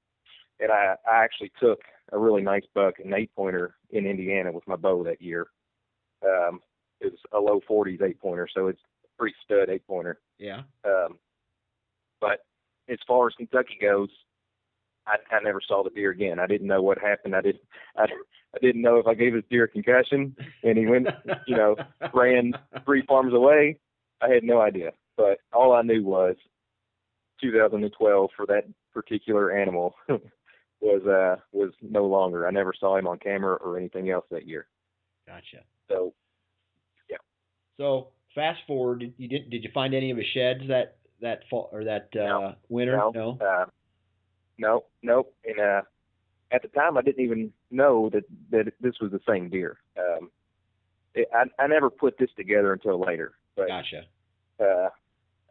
And 0.59 0.71
I, 0.71 0.95
I 1.09 1.23
actually 1.23 1.51
took 1.59 1.81
a 2.11 2.17
really 2.17 2.41
nice 2.41 2.63
buck, 2.73 2.95
an 3.03 3.13
eight 3.13 3.31
pointer 3.35 3.75
in 3.91 4.05
Indiana 4.05 4.51
with 4.51 4.67
my 4.67 4.75
bow 4.75 5.03
that 5.03 5.21
year. 5.21 5.47
Um, 6.23 6.59
it 6.99 7.11
was 7.11 7.19
a 7.33 7.39
low 7.39 7.61
40s 7.69 8.01
eight 8.01 8.19
pointer, 8.19 8.47
so 8.53 8.67
it's 8.67 8.81
a 9.03 9.07
pretty 9.17 9.35
stud 9.43 9.69
eight 9.69 9.85
pointer. 9.87 10.19
Yeah. 10.37 10.61
Um, 10.85 11.17
but 12.19 12.39
as 12.91 12.99
far 13.07 13.27
as 13.27 13.33
Kentucky 13.35 13.77
goes, 13.81 14.09
I, 15.07 15.15
I 15.35 15.39
never 15.43 15.61
saw 15.65 15.83
the 15.83 15.89
deer 15.89 16.11
again. 16.11 16.39
I 16.39 16.47
didn't 16.47 16.67
know 16.67 16.81
what 16.81 16.99
happened. 16.99 17.35
I 17.35 17.41
didn't. 17.41 17.63
I, 17.97 18.03
I 18.53 18.57
didn't 18.61 18.81
know 18.81 18.97
if 18.97 19.07
I 19.07 19.13
gave 19.13 19.33
his 19.33 19.45
deer 19.49 19.63
a 19.63 19.67
concussion 19.67 20.35
and 20.63 20.77
he 20.77 20.85
went, 20.85 21.07
you 21.47 21.55
know, 21.55 21.77
ran 22.13 22.51
three 22.83 23.03
farms 23.07 23.33
away. 23.33 23.77
I 24.21 24.27
had 24.27 24.43
no 24.43 24.59
idea. 24.59 24.91
But 25.15 25.39
all 25.53 25.73
I 25.73 25.81
knew 25.83 26.03
was 26.03 26.35
2012 27.41 28.29
for 28.35 28.45
that 28.47 28.65
particular 28.93 29.51
animal 29.51 29.95
was 30.81 31.01
uh 31.05 31.41
was 31.51 31.71
no 31.81 32.05
longer. 32.05 32.47
I 32.47 32.51
never 32.51 32.73
saw 32.77 32.97
him 32.97 33.07
on 33.07 33.19
camera 33.19 33.55
or 33.55 33.77
anything 33.77 34.09
else 34.09 34.25
that 34.31 34.47
year. 34.47 34.67
Gotcha. 35.25 35.63
So 35.89 36.13
yeah. 37.09 37.17
So 37.77 38.09
fast 38.35 38.59
forward, 38.67 39.13
you 39.17 39.27
did 39.27 39.49
did 39.49 39.63
you 39.63 39.69
find 39.73 39.93
any 39.93 40.11
of 40.11 40.17
his 40.17 40.27
sheds 40.33 40.67
that 40.67 40.97
that 41.21 41.41
fall 41.49 41.69
or 41.71 41.83
that 41.83 42.09
uh, 42.15 42.19
No. 42.25 42.55
winter? 42.69 42.97
no, 43.13 43.37
uh, 43.41 43.65
no, 44.57 44.85
nope. 45.01 45.33
And 45.45 45.59
uh, 45.59 45.81
at 46.51 46.61
the 46.61 46.67
time, 46.69 46.97
I 46.97 47.01
didn't 47.01 47.23
even 47.23 47.51
know 47.69 48.09
that 48.09 48.23
that 48.51 48.73
this 48.81 48.95
was 48.99 49.11
the 49.11 49.21
same 49.27 49.49
deer. 49.49 49.77
Um, 49.97 50.29
it, 51.15 51.27
I 51.33 51.43
I 51.63 51.67
never 51.67 51.89
put 51.89 52.17
this 52.17 52.29
together 52.35 52.73
until 52.73 52.99
later. 52.99 53.33
But 53.55 53.67
Gotcha. 53.67 54.03
uh, 54.59 54.89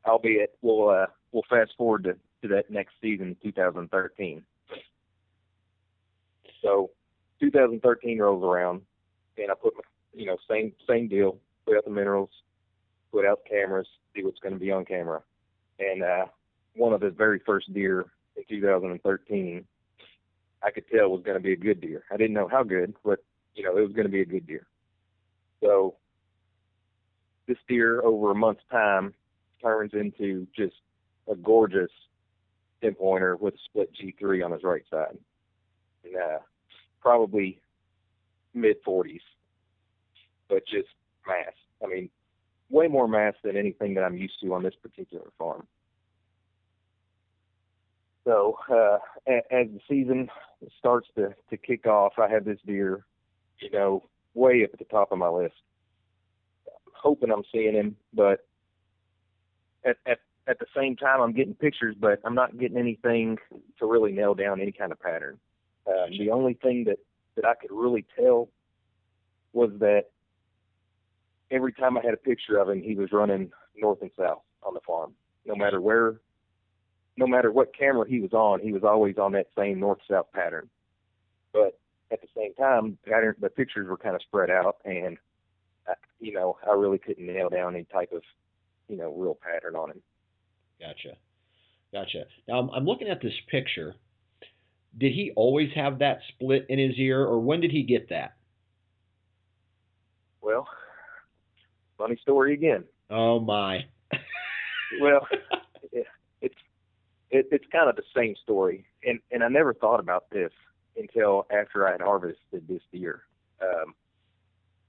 albeit 0.07 0.57
we'll 0.63 0.89
uh, 0.91 1.07
we'll 1.33 1.45
fast 1.49 1.73
forward 1.77 2.05
to, 2.05 2.13
to 2.43 2.55
that 2.55 2.71
next 2.71 2.95
season, 3.01 3.37
2013. 3.43 4.43
So 6.63 6.91
2013 7.41 8.19
rolls 8.19 8.45
around, 8.45 8.83
and 9.39 9.51
I 9.51 9.55
put 9.55 9.75
my, 9.75 9.81
you 10.15 10.27
know, 10.27 10.37
same 10.49 10.73
same 10.89 11.09
deal. 11.09 11.39
Put 11.67 11.77
out 11.77 11.85
the 11.85 11.91
minerals, 11.91 12.31
put 13.13 13.25
out 13.27 13.41
the 13.45 13.51
cameras, 13.51 13.87
see 14.15 14.23
what's 14.25 14.39
going 14.41 14.55
to 14.55 14.59
be 14.61 14.71
on 14.71 14.85
camera. 14.85 15.23
And 15.81 16.03
uh, 16.03 16.27
one 16.77 16.93
of 16.93 17.01
his 17.01 17.15
very 17.17 17.41
first 17.45 17.73
deer 17.73 18.07
in 18.37 18.45
2013, 18.49 19.65
I 20.63 20.71
could 20.71 20.85
tell 20.95 21.11
was 21.11 21.23
going 21.25 21.39
to 21.39 21.43
be 21.43 21.53
a 21.53 21.57
good 21.57 21.81
deer. 21.81 22.05
I 22.13 22.17
didn't 22.17 22.35
know 22.35 22.49
how 22.49 22.63
good, 22.63 22.95
but 23.05 23.25
you 23.55 23.65
know, 23.65 23.77
it 23.77 23.81
was 23.81 23.93
going 23.93 24.07
to 24.07 24.13
be 24.13 24.21
a 24.21 24.27
good 24.27 24.47
deer. 24.47 24.67
So 25.63 25.97
this 27.49 27.59
deer, 27.67 28.03
over 28.03 28.31
a 28.31 28.35
month's 28.35 28.63
time, 28.71 29.15
turns 29.63 29.93
into 29.95 30.47
just 30.57 30.77
a 31.31 31.35
gorgeous 31.35 31.91
10 32.83 32.95
pointer 32.95 33.37
with 33.37 33.55
a 33.55 33.59
split 33.65 33.91
G3 33.95 34.45
on 34.45 34.53
his 34.53 34.63
right 34.63 34.85
side. 34.91 35.19
And 36.05 36.17
uh, 36.17 36.39
probably 37.01 37.61
mid 38.55 38.83
40s, 38.85 39.21
but 40.49 40.67
just 40.67 40.89
mass. 41.27 41.55
I 41.83 41.87
mean, 41.87 42.11
way 42.71 42.87
more 42.89 43.09
mass 43.09 43.35
than 43.43 43.57
anything 43.57 43.95
that 43.95 44.05
I'm 44.05 44.17
used 44.17 44.41
to 44.43 44.55
on 44.55 44.63
this 44.63 44.75
particular 44.81 45.27
farm. 45.39 45.67
So 48.25 48.57
uh, 48.71 48.99
as 49.27 49.67
the 49.69 49.81
season 49.89 50.29
starts 50.79 51.09
to, 51.17 51.35
to 51.51 51.57
kick 51.57 51.87
off, 51.87 52.13
I 52.19 52.29
have 52.29 52.45
this 52.45 52.59
deer, 52.67 53.05
you 53.61 53.71
know, 53.71 54.05
way 54.35 54.63
up 54.65 54.71
at 54.73 54.79
the 54.79 54.85
top 54.85 55.11
of 55.11 55.19
my 55.19 55.29
list. 55.29 55.55
hoping 56.93 57.31
I'm 57.31 57.43
seeing 57.53 57.75
him, 57.75 57.97
but 58.15 58.47
at, 59.85 59.97
at 60.07 60.19
at 60.49 60.59
the 60.59 60.67
same 60.77 60.97
time, 60.97 61.21
I'm 61.21 61.33
getting 61.33 61.55
pictures, 61.55 61.95
but 61.99 62.21
I'm 62.25 62.35
not 62.35 62.59
getting 62.59 62.77
anything 62.77 63.39
to 63.79 63.87
really 63.87 64.11
nail 64.11 64.35
down 64.35 64.61
any 64.61 64.73
kind 64.73 64.91
of 64.91 64.99
pattern. 64.99 65.39
Uh, 65.87 66.07
the 66.19 66.31
only 66.31 66.55
thing 66.55 66.85
that 66.85 66.99
that 67.37 67.45
I 67.45 67.55
could 67.55 67.71
really 67.71 68.05
tell 68.19 68.49
was 69.53 69.71
that 69.79 70.07
every 71.51 71.73
time 71.73 71.97
I 71.97 72.03
had 72.05 72.15
a 72.15 72.19
picture 72.19 72.59
of 72.59 72.69
him, 72.69 72.83
he 72.83 72.95
was 72.95 73.13
running 73.13 73.51
north 73.77 74.03
and 74.03 74.11
south 74.19 74.43
on 74.63 74.75
the 74.75 74.81
farm. 74.87 75.13
No 75.47 75.55
matter 75.55 75.81
where, 75.81 76.21
no 77.17 77.27
matter 77.27 77.51
what 77.51 77.77
camera 77.77 78.09
he 78.09 78.21
was 78.21 78.33
on, 78.33 78.61
he 78.61 78.73
was 78.73 78.85
always 78.85 79.19
on 79.19 79.33
that 79.33 79.49
same 79.57 79.81
north-south 79.81 80.27
pattern. 80.33 80.69
But 81.53 81.79
at 82.13 82.21
the 82.21 82.29
same 82.37 82.55
time, 82.55 82.99
pattern, 83.07 83.35
the 83.41 83.49
pictures 83.49 83.89
were 83.89 83.97
kind 83.97 84.15
of 84.15 84.23
spread 84.23 84.51
out, 84.51 84.77
and 84.85 85.17
uh, 85.89 85.95
you 86.21 86.33
know, 86.33 86.59
I 86.69 86.75
really 86.75 86.99
couldn't 86.99 87.27
nail 87.27 87.49
down 87.49 87.75
any 87.75 87.85
type 87.85 88.13
of, 88.13 88.23
you 88.89 88.97
know, 88.97 89.13
real 89.13 89.39
pattern 89.41 89.77
on 89.77 89.91
him. 89.91 90.03
Gotcha. 90.79 91.17
Gotcha. 91.93 92.25
Now 92.47 92.61
I'm, 92.61 92.71
I'm 92.71 92.85
looking 92.85 93.09
at 93.09 93.23
this 93.23 93.33
picture. 93.51 93.95
Did 94.99 95.13
he 95.13 95.33
always 95.37 95.71
have 95.75 96.01
that 96.01 96.21
split 96.29 96.67
in 96.69 96.79
his 96.79 96.99
ear, 96.99 97.23
or 97.23 97.41
when 97.41 97.61
did 97.61 97.71
he 97.71 97.83
get 97.83 98.09
that? 98.11 98.35
Well, 100.41 100.67
funny 102.01 102.19
story 102.23 102.55
again. 102.55 102.85
Oh 103.11 103.39
my. 103.41 103.85
Well, 105.01 105.27
it, 105.93 106.07
it's 106.41 106.55
it, 107.31 107.47
it's 107.53 107.65
kind 107.71 107.89
of 107.89 107.97
the 107.97 108.03
same 108.17 108.35
story, 108.43 108.87
and 109.05 109.21
and 109.31 109.45
I 109.45 109.49
never 109.49 109.75
thought 109.75 110.01
about 110.01 110.31
this 110.31 110.53
until 110.97 111.47
after 111.51 111.87
I 111.87 111.93
had 111.93 112.01
harvested 112.01 112.67
this 112.69 112.83
deer. 112.91 113.23
Um, 113.63 113.95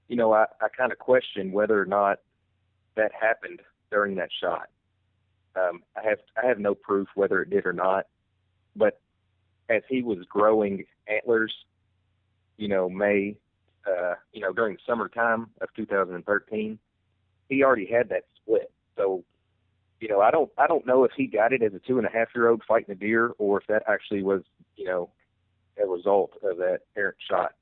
you 0.08 0.16
know, 0.16 0.32
I 0.32 0.46
I 0.60 0.68
kind 0.76 0.90
of 0.90 0.98
questioned 0.98 1.52
whether 1.52 1.80
or 1.80 1.84
not 1.86 2.18
that 2.96 3.12
happened 3.18 3.60
during 3.90 4.16
that 4.16 4.30
shot. 4.40 4.68
Um, 5.54 5.82
I 5.96 6.08
have 6.08 6.18
I 6.42 6.46
have 6.46 6.58
no 6.58 6.74
proof 6.74 7.08
whether 7.14 7.42
it 7.42 7.50
did 7.50 7.66
or 7.66 7.74
not, 7.74 8.06
but 8.74 9.00
as 9.68 9.82
he 9.88 10.02
was 10.02 10.18
growing 10.28 10.84
antlers, 11.08 11.54
you 12.56 12.68
know, 12.68 12.88
May, 12.88 13.36
uh, 13.86 14.14
you 14.32 14.40
know, 14.40 14.52
during 14.52 14.74
the 14.74 14.80
summertime 14.86 15.50
of 15.60 15.68
2013, 15.76 16.78
he 17.52 17.62
already 17.62 17.86
had 17.86 18.08
that 18.08 18.24
split. 18.36 18.70
So, 18.96 19.24
you 20.00 20.08
know, 20.08 20.20
I 20.20 20.30
don't 20.30 20.50
I 20.58 20.66
don't 20.66 20.86
know 20.86 21.04
if 21.04 21.12
he 21.16 21.26
got 21.26 21.52
it 21.52 21.62
as 21.62 21.74
a 21.74 21.78
two 21.78 21.98
and 21.98 22.06
a 22.06 22.10
half 22.10 22.28
year 22.34 22.48
old 22.48 22.62
fighting 22.66 22.92
a 22.92 22.94
deer 22.98 23.32
or 23.38 23.60
if 23.60 23.66
that 23.68 23.82
actually 23.88 24.22
was, 24.22 24.42
you 24.76 24.86
know, 24.86 25.10
a 25.82 25.86
result 25.86 26.32
of 26.42 26.56
that 26.58 26.80
errant 26.96 27.16
shot. 27.30 27.52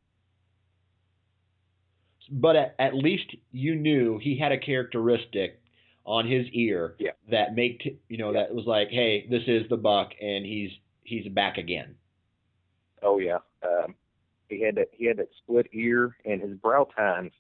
But 2.31 2.57
at, 2.57 2.74
at 2.79 2.94
least 2.94 3.35
you 3.50 3.74
knew 3.74 4.18
he 4.18 4.38
had 4.38 4.53
a 4.53 4.59
characteristic 4.59 5.61
on 6.05 6.26
his 6.26 6.46
ear 6.53 6.94
Yeah. 6.98 7.12
that 7.31 7.55
made 7.55 7.81
t- 7.81 7.98
you 8.09 8.18
know 8.18 8.33
Yeah. 8.33 8.40
that 8.44 8.55
was 8.55 8.66
like, 8.66 8.88
hey, 8.90 9.26
this 9.29 9.42
is 9.46 9.68
the 9.68 9.76
buck, 9.76 10.12
and 10.20 10.44
he's 10.46 10.70
he's 11.03 11.26
back 11.29 11.59
again. 11.59 11.96
Oh 13.03 13.18
yeah. 13.18 13.38
Um, 13.62 13.94
he 14.48 14.62
had 14.62 14.76
that 14.76 14.88
he 14.92 15.07
had 15.07 15.16
that 15.18 15.29
split 15.42 15.66
ear 15.72 16.16
and 16.24 16.40
his 16.40 16.55
brow 16.57 16.85
tines 16.96 17.33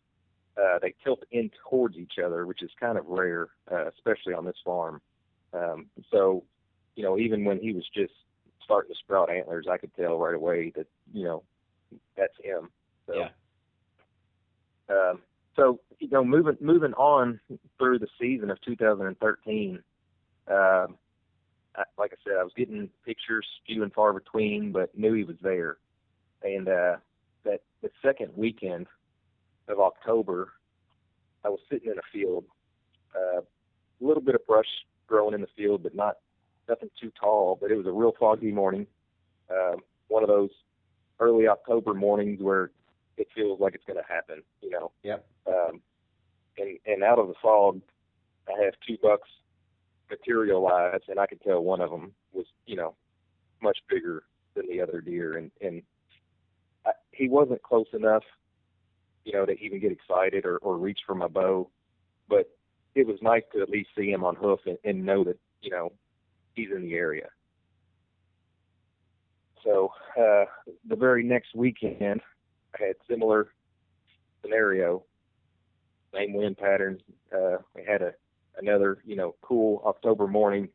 uh, 0.60 0.78
they 0.80 0.94
tilt 1.02 1.22
in 1.30 1.50
towards 1.68 1.96
each 1.96 2.14
other, 2.24 2.46
which 2.46 2.62
is 2.62 2.70
kind 2.78 2.98
of 2.98 3.06
rare, 3.06 3.48
uh, 3.70 3.86
especially 3.88 4.34
on 4.34 4.44
this 4.44 4.56
farm. 4.64 5.00
Um, 5.52 5.86
so, 6.10 6.44
you 6.96 7.02
know, 7.02 7.18
even 7.18 7.44
when 7.44 7.58
he 7.58 7.72
was 7.72 7.84
just 7.94 8.12
starting 8.64 8.92
to 8.92 8.98
sprout 8.98 9.30
antlers, 9.30 9.66
I 9.70 9.78
could 9.78 9.94
tell 9.94 10.18
right 10.18 10.34
away 10.34 10.72
that 10.76 10.86
you 11.12 11.24
know 11.24 11.42
that's 12.16 12.34
him. 12.42 12.68
So, 13.06 13.14
Yeah. 13.14 13.28
Um, 14.88 15.20
so 15.56 15.80
you 15.98 16.08
know, 16.08 16.24
moving 16.24 16.56
moving 16.60 16.94
on 16.94 17.40
through 17.78 17.98
the 17.98 18.08
season 18.20 18.50
of 18.50 18.60
2013, 18.62 19.82
um, 20.48 20.96
I, 21.76 21.84
like 21.98 22.12
I 22.12 22.16
said, 22.24 22.34
I 22.38 22.42
was 22.42 22.52
getting 22.56 22.88
pictures 23.04 23.46
few 23.66 23.82
and 23.82 23.92
far 23.92 24.12
between, 24.12 24.72
but 24.72 24.96
knew 24.96 25.14
he 25.14 25.24
was 25.24 25.36
there. 25.42 25.78
And 26.42 26.68
uh, 26.68 26.96
that 27.44 27.60
the 27.82 27.90
second 28.02 28.32
weekend 28.36 28.86
of 29.70 29.80
October, 29.80 30.52
I 31.44 31.48
was 31.48 31.60
sitting 31.70 31.90
in 31.90 31.98
a 31.98 32.02
field, 32.12 32.44
uh, 33.14 33.40
a 33.40 33.44
little 34.00 34.22
bit 34.22 34.34
of 34.34 34.46
brush 34.46 34.66
growing 35.06 35.34
in 35.34 35.40
the 35.40 35.48
field, 35.56 35.82
but 35.82 35.94
not 35.94 36.16
nothing 36.68 36.90
too 37.00 37.10
tall. 37.18 37.58
But 37.60 37.70
it 37.70 37.76
was 37.76 37.86
a 37.86 37.92
real 37.92 38.12
foggy 38.18 38.52
morning, 38.52 38.86
um, 39.50 39.76
one 40.08 40.22
of 40.22 40.28
those 40.28 40.50
early 41.18 41.48
October 41.48 41.94
mornings 41.94 42.40
where 42.40 42.70
it 43.16 43.28
feels 43.34 43.60
like 43.60 43.74
it's 43.74 43.84
going 43.84 43.98
to 43.98 44.12
happen, 44.12 44.42
you 44.62 44.70
know. 44.70 44.92
Yep. 45.02 45.26
Um, 45.46 45.80
and 46.58 46.78
and 46.86 47.02
out 47.02 47.18
of 47.18 47.28
the 47.28 47.34
fog, 47.42 47.80
I 48.48 48.64
have 48.64 48.74
two 48.86 48.96
bucks 49.02 49.28
materialize, 50.10 51.00
and 51.08 51.18
I 51.18 51.26
could 51.26 51.40
tell 51.42 51.62
one 51.62 51.80
of 51.80 51.90
them 51.90 52.12
was, 52.32 52.46
you 52.66 52.76
know, 52.76 52.94
much 53.62 53.78
bigger 53.88 54.24
than 54.54 54.66
the 54.68 54.80
other 54.80 55.00
deer, 55.00 55.36
and 55.36 55.50
and 55.60 55.82
I, 56.86 56.92
he 57.12 57.28
wasn't 57.28 57.62
close 57.62 57.86
enough, 57.92 58.24
you 59.24 59.32
know, 59.32 59.46
to 59.46 59.52
even 59.58 59.80
get 59.80 59.92
excited 59.92 60.44
or 60.44 60.58
or 60.58 60.76
reach 60.76 61.00
for 61.06 61.14
my 61.14 61.28
bow, 61.28 61.68
but 62.28 62.50
it 62.94 63.06
was 63.06 63.18
nice 63.22 63.42
to 63.54 63.62
at 63.62 63.70
least 63.70 63.90
see 63.96 64.10
him 64.10 64.24
on 64.24 64.34
hoof 64.36 64.60
and, 64.66 64.78
and 64.84 65.04
know 65.04 65.24
that 65.24 65.38
you 65.62 65.70
know 65.70 65.92
he's 66.54 66.70
in 66.74 66.82
the 66.82 66.94
area. 66.94 67.28
So 69.64 69.92
uh, 70.18 70.44
the 70.88 70.96
very 70.96 71.22
next 71.22 71.54
weekend, 71.54 72.20
I 72.78 72.84
had 72.86 72.96
similar 73.08 73.48
scenario, 74.42 75.04
same 76.14 76.32
wind 76.32 76.56
patterns. 76.56 77.00
Uh, 77.32 77.58
we 77.74 77.84
had 77.84 78.02
a 78.02 78.12
another, 78.58 78.98
you 79.04 79.16
know, 79.16 79.34
cool 79.42 79.82
October 79.86 80.26
morning. 80.26 80.68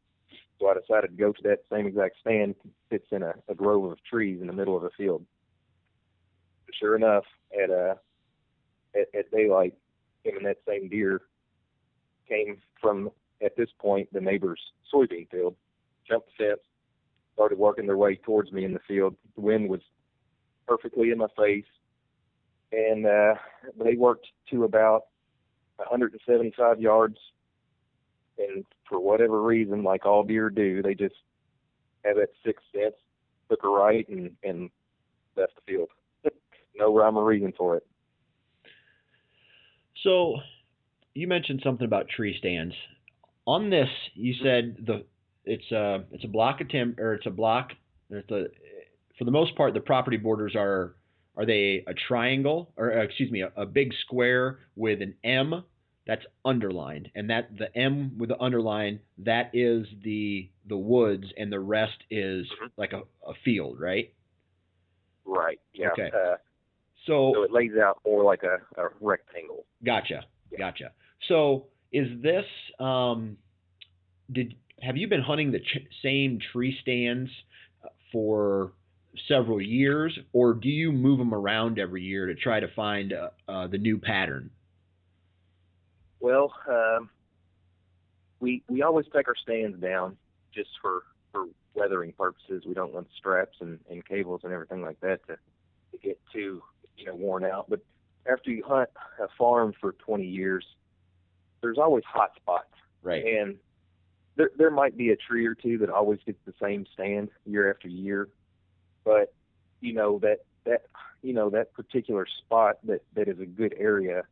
So 0.60 0.68
I 0.70 0.74
decided 0.74 1.08
to 1.10 1.18
go 1.18 1.32
to 1.34 1.42
that 1.44 1.60
same 1.72 1.86
exact 1.86 2.16
stand. 2.22 2.56
Sits 2.90 3.08
in 3.12 3.24
a, 3.24 3.34
a 3.48 3.56
grove 3.56 3.92
of 3.92 4.04
trees 4.04 4.40
in 4.42 4.48
the 4.48 4.54
middle 4.54 4.78
of 4.78 4.84
a 4.84 4.90
field. 4.92 5.26
sure 6.80 6.96
enough, 6.96 7.26
at 7.62 7.70
uh 7.70 7.96
at, 8.96 9.08
at 9.18 9.32
daylight, 9.32 9.74
him 10.24 10.38
and 10.38 10.46
that 10.46 10.58
same 10.68 10.90
deer 10.90 11.22
came 12.28 12.58
from 12.82 13.12
at 13.44 13.56
this 13.56 13.70
point 13.80 14.12
the 14.12 14.22
neighbor's 14.22 14.60
soybean 14.94 15.30
field, 15.30 15.56
jumped 16.08 16.30
the 16.38 16.46
fence, 16.46 16.62
started 17.34 17.58
working 17.58 17.86
their 17.86 17.98
way 17.98 18.16
towards 18.16 18.52
me 18.52 18.66
in 18.66 18.74
the 18.74 18.80
field. 18.88 19.16
The 19.36 19.42
wind 19.42 19.70
was 19.70 19.82
perfectly 20.68 21.12
in 21.12 21.18
my 21.18 21.28
face, 21.38 21.66
and 22.72 23.06
uh, 23.06 23.36
they 23.84 23.96
worked 23.96 24.28
to 24.52 24.64
about 24.64 25.04
175 25.78 26.80
yards. 26.80 27.18
And 28.38 28.66
for 28.90 29.00
whatever 29.00 29.42
reason, 29.42 29.84
like 29.84 30.06
all 30.06 30.24
deer 30.24 30.50
do, 30.50 30.82
they 30.82 30.94
just 30.94 31.16
have 32.04 32.18
that 32.18 32.30
sixth 32.46 32.66
sense, 32.74 32.96
took 33.50 33.64
a 33.64 33.68
right 33.68 34.08
and 34.10 34.32
and 34.44 34.70
left 35.38 35.54
the 35.56 35.72
field. 35.72 35.90
no 36.76 36.94
rhyme 36.94 37.18
or 37.18 37.26
reason 37.26 37.54
for 37.58 37.78
it. 37.78 37.86
So, 40.06 40.38
you 41.16 41.28
mentioned 41.28 41.62
something 41.64 41.86
about 41.86 42.08
tree 42.08 42.36
stands. 42.38 42.76
On 43.46 43.70
this, 43.70 43.90
you 44.14 44.36
said 44.42 44.78
the 44.86 45.04
it's 45.44 45.72
a 45.72 46.06
it's 46.12 46.24
a 46.24 46.28
block 46.28 46.62
of 46.62 46.70
tim 46.70 46.96
or 46.98 47.14
it's 47.16 47.26
a 47.26 47.32
block. 47.32 47.72
It's 48.10 48.32
a, 48.32 48.46
for 49.18 49.26
the 49.26 49.32
most 49.32 49.56
part, 49.56 49.74
the 49.74 49.80
property 49.82 50.18
borders 50.18 50.56
are 50.56 50.96
are 51.36 51.46
they 51.46 51.84
a 51.88 51.94
triangle 52.08 52.72
or 52.78 52.98
uh, 52.98 53.04
excuse 53.04 53.32
me, 53.32 53.42
a, 53.42 53.52
a 53.58 53.66
big 53.66 53.94
square 54.06 54.60
with 54.76 55.02
an 55.02 55.16
M 55.24 55.64
that's 56.08 56.26
underlined, 56.44 57.10
and 57.16 57.30
that 57.32 57.50
the 57.58 57.76
M 57.78 58.18
with 58.18 58.30
the 58.30 58.40
underline 58.40 59.00
that 59.20 59.50
is 59.54 59.88
the 60.04 60.50
the 60.68 60.78
woods, 60.78 61.26
and 61.38 61.52
the 61.52 61.60
rest 61.60 61.98
is 62.10 62.46
Mhm. 62.62 62.72
like 62.78 62.94
a, 62.94 63.02
a 63.28 63.34
field, 63.44 63.80
right? 63.80 64.14
Right. 65.26 65.60
Yeah. 65.74 65.90
Okay. 65.92 66.12
Uh, 66.14 66.38
So, 67.06 67.34
so 67.36 67.44
it 67.44 67.52
lays 67.52 67.72
out 67.82 68.00
more 68.06 68.24
like 68.24 68.44
a, 68.44 68.58
a 68.82 68.90
rectangle. 69.00 69.66
Gotcha. 69.84 70.26
Yeah. 70.52 70.58
Gotcha. 70.58 70.92
So 71.28 71.68
is 71.92 72.08
this 72.22 72.46
um 72.80 73.38
did 74.32 74.56
have 74.82 74.98
you 74.98 75.08
been 75.08 75.22
hunting 75.22 75.52
the 75.52 75.60
ch- 75.60 75.88
same 76.04 76.40
tree 76.52 76.78
stands 76.82 77.30
uh, 77.84 77.90
for 78.12 78.74
several 79.28 79.62
years 79.62 80.18
or 80.34 80.54
do 80.54 80.70
you 80.70 80.92
move 80.92 81.20
them 81.20 81.34
around 81.34 81.80
every 81.80 82.04
year 82.04 82.26
to 82.26 82.36
try 82.36 82.60
to 82.60 82.68
find 82.76 83.14
uh, 83.14 83.30
uh, 83.48 83.68
the 83.68 83.78
new 83.78 83.98
pattern? 83.98 84.50
Well, 86.20 86.54
um, 86.68 87.10
we 88.40 88.64
we 88.68 88.82
always 88.82 89.06
take 89.14 89.28
our 89.28 89.36
stands 89.36 89.80
down 89.80 90.18
just 90.54 90.70
for 90.82 91.04
for 91.32 91.46
weathering 91.76 92.14
purposes. 92.18 92.64
We 92.66 92.74
don't 92.74 92.94
want 92.94 93.08
straps 93.18 93.58
and, 93.62 93.80
and 93.90 94.06
cables 94.06 94.42
and 94.44 94.52
everything 94.52 94.82
like 94.82 95.00
that 95.02 95.26
to 95.28 95.38
to 95.92 95.98
get 95.98 96.20
too 96.34 96.62
you 96.98 97.06
know 97.06 97.16
worn 97.16 97.44
out. 97.44 97.70
But 97.70 97.82
after 98.26 98.50
you 98.52 98.64
hunt 98.66 98.90
a 99.20 99.28
farm 99.38 99.74
for 99.80 99.94
20 99.94 100.26
years, 100.26 100.66
there's 101.62 101.78
always 101.78 102.04
hot 102.06 102.32
spots, 102.36 102.74
Right. 103.04 103.24
and 103.26 103.56
there 104.36 104.52
there 104.58 104.72
might 104.72 104.98
be 104.98 105.12
a 105.12 105.16
tree 105.16 105.46
or 105.46 105.56
two 105.56 105.78
that 105.80 105.90
always 105.90 106.20
gets 106.26 106.40
the 106.46 106.54
same 106.62 106.86
stand 106.94 107.30
year 107.46 107.70
after 107.70 107.88
year, 107.88 108.30
but 109.04 109.34
you 109.82 109.94
know 109.94 110.20
that 110.20 110.40
that 110.66 110.84
you 111.22 111.34
know 111.34 111.50
that 111.52 111.74
particular 111.74 112.26
spot 112.26 112.78
that 112.86 113.02
that 113.14 113.28
is 113.28 113.40
a 113.40 113.46
good 113.46 113.74
area 113.78 114.24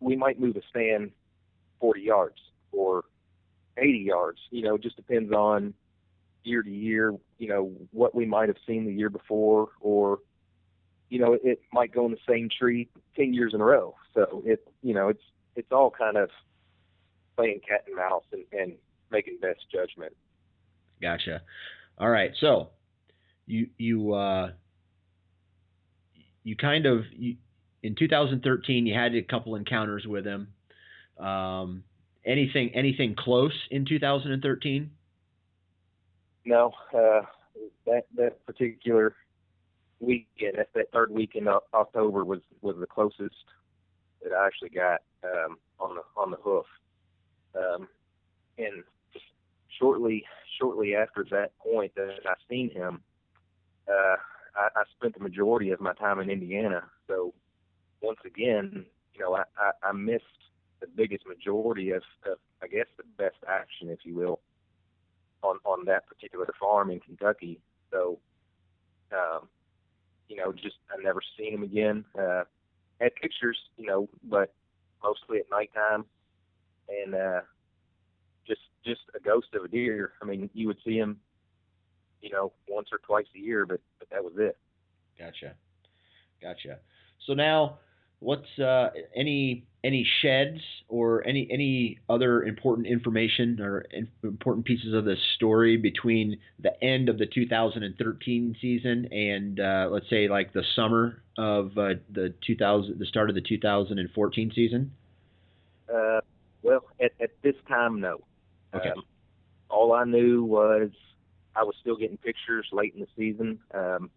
we 0.00 0.16
might 0.16 0.38
move 0.38 0.56
a 0.56 0.62
stand 0.68 1.10
40 1.80 2.02
yards 2.02 2.38
or 2.72 3.04
80 3.78 3.98
yards. 3.98 4.38
You 4.50 4.62
know, 4.62 4.74
it 4.74 4.82
just 4.82 4.96
depends 4.96 5.32
on 5.32 5.74
year 6.42 6.62
to 6.62 6.70
year, 6.70 7.14
you 7.38 7.48
know, 7.48 7.72
what 7.90 8.14
we 8.14 8.26
might 8.26 8.48
have 8.48 8.58
seen 8.66 8.84
the 8.84 8.92
year 8.92 9.08
before, 9.08 9.68
or, 9.80 10.18
you 11.14 11.20
know, 11.20 11.38
it 11.44 11.60
might 11.72 11.94
go 11.94 12.06
in 12.06 12.10
the 12.10 12.18
same 12.28 12.48
tree 12.58 12.88
10 13.14 13.32
years 13.32 13.54
in 13.54 13.60
a 13.60 13.64
row. 13.64 13.94
So 14.14 14.42
it, 14.44 14.66
you 14.82 14.94
know, 14.94 15.10
it's, 15.10 15.22
it's 15.54 15.70
all 15.70 15.88
kind 15.88 16.16
of 16.16 16.28
playing 17.36 17.60
cat 17.60 17.84
and 17.86 17.94
mouse 17.94 18.24
and, 18.32 18.42
and 18.50 18.72
making 19.12 19.38
best 19.40 19.60
judgment. 19.72 20.12
Gotcha. 21.00 21.42
All 21.98 22.10
right. 22.10 22.32
So 22.40 22.70
you 23.46 23.68
you 23.78 24.14
uh 24.14 24.50
you 26.42 26.56
kind 26.56 26.84
of 26.84 27.04
you, 27.12 27.36
in 27.84 27.94
2013 27.94 28.84
you 28.84 28.94
had 28.94 29.14
a 29.14 29.22
couple 29.22 29.54
encounters 29.54 30.04
with 30.08 30.26
him. 30.26 30.48
Um, 31.24 31.84
anything 32.26 32.72
anything 32.74 33.14
close 33.16 33.54
in 33.70 33.84
2013? 33.84 34.90
No, 36.44 36.72
uh, 36.92 37.20
that 37.86 38.06
that 38.16 38.44
particular 38.46 39.14
weekend, 40.04 40.56
that, 40.56 40.68
that 40.74 40.92
third 40.92 41.10
weekend 41.10 41.48
of 41.48 41.62
October 41.72 42.24
was 42.24 42.40
was 42.62 42.76
the 42.78 42.86
closest 42.86 43.34
that 44.22 44.32
I 44.32 44.46
actually 44.46 44.70
got 44.70 45.02
um, 45.22 45.58
on 45.80 45.96
the 45.96 46.02
on 46.16 46.30
the 46.30 46.36
hoof. 46.38 46.66
Um, 47.54 47.88
and 48.58 48.82
shortly 49.78 50.24
shortly 50.60 50.94
after 50.94 51.24
that 51.30 51.52
point 51.58 51.94
that 51.96 52.20
I 52.26 52.34
seen 52.48 52.70
him, 52.70 53.00
uh, 53.88 54.16
I, 54.56 54.68
I 54.76 54.82
spent 54.96 55.14
the 55.14 55.22
majority 55.22 55.70
of 55.70 55.80
my 55.80 55.94
time 55.94 56.20
in 56.20 56.30
Indiana. 56.30 56.82
So 57.08 57.34
once 58.00 58.20
again, 58.24 58.84
you 59.14 59.20
know, 59.20 59.34
I, 59.34 59.44
I, 59.58 59.88
I 59.88 59.92
missed 59.92 60.24
the 60.80 60.86
biggest 60.86 61.26
majority 61.26 61.90
of, 61.90 62.02
of 62.30 62.38
I 62.62 62.66
guess 62.66 62.86
the 62.96 63.04
best 63.16 63.36
action, 63.48 63.88
if 63.88 64.00
you 64.04 64.14
will, 64.14 64.40
on 65.42 65.58
on 65.64 65.84
that 65.86 66.06
particular 66.06 66.48
farm 66.58 66.90
in 66.90 67.00
Kentucky. 67.00 67.60
So, 67.90 68.18
um, 69.12 69.48
you 70.28 70.36
know, 70.36 70.52
just 70.52 70.76
I 70.90 71.02
never 71.02 71.20
seen 71.38 71.54
him 71.54 71.62
again. 71.62 72.04
Uh, 72.18 72.44
had 73.00 73.14
pictures, 73.16 73.58
you 73.76 73.86
know, 73.86 74.08
but 74.24 74.54
mostly 75.02 75.38
at 75.38 75.50
nighttime, 75.50 76.04
and 76.88 77.14
uh, 77.14 77.40
just 78.46 78.60
just 78.84 79.00
a 79.14 79.20
ghost 79.20 79.48
of 79.54 79.64
a 79.64 79.68
deer. 79.68 80.12
I 80.22 80.24
mean, 80.24 80.50
you 80.54 80.66
would 80.66 80.78
see 80.84 80.96
him, 80.96 81.18
you 82.20 82.30
know, 82.30 82.52
once 82.68 82.88
or 82.92 82.98
twice 82.98 83.26
a 83.36 83.38
year, 83.38 83.66
but 83.66 83.80
but 83.98 84.08
that 84.10 84.22
was 84.22 84.34
it. 84.36 84.56
Gotcha. 85.18 85.54
Gotcha. 86.40 86.78
So 87.26 87.34
now, 87.34 87.78
what's 88.20 88.58
uh, 88.58 88.90
any 89.14 89.66
any 89.84 90.06
sheds 90.22 90.60
or 90.88 91.24
any 91.26 91.46
any 91.52 91.98
other 92.08 92.42
important 92.42 92.86
information 92.86 93.60
or 93.60 93.80
in, 93.92 94.08
important 94.22 94.64
pieces 94.64 94.94
of 94.94 95.04
the 95.04 95.14
story 95.36 95.76
between 95.76 96.38
the 96.58 96.82
end 96.82 97.08
of 97.08 97.18
the 97.18 97.26
2013 97.26 98.56
season 98.60 99.06
and 99.12 99.60
uh, 99.60 99.88
let's 99.90 100.08
say 100.08 100.26
like 100.26 100.52
the 100.54 100.64
summer 100.74 101.22
of 101.36 101.76
uh, 101.76 101.94
the 102.10 102.32
2000 102.46 102.98
the 102.98 103.06
start 103.06 103.28
of 103.28 103.34
the 103.34 103.42
2014 103.42 104.52
season? 104.54 104.90
Uh, 105.94 106.20
well, 106.62 106.84
at 107.00 107.12
at 107.20 107.30
this 107.42 107.56
time, 107.68 108.00
no. 108.00 108.20
Okay. 108.74 108.88
Um, 108.88 109.04
all 109.68 109.92
I 109.92 110.04
knew 110.04 110.44
was 110.44 110.90
I 111.54 111.62
was 111.62 111.74
still 111.80 111.96
getting 111.96 112.16
pictures 112.16 112.66
late 112.72 112.94
in 112.94 113.00
the 113.00 113.06
season. 113.16 113.58
Um, 113.72 114.10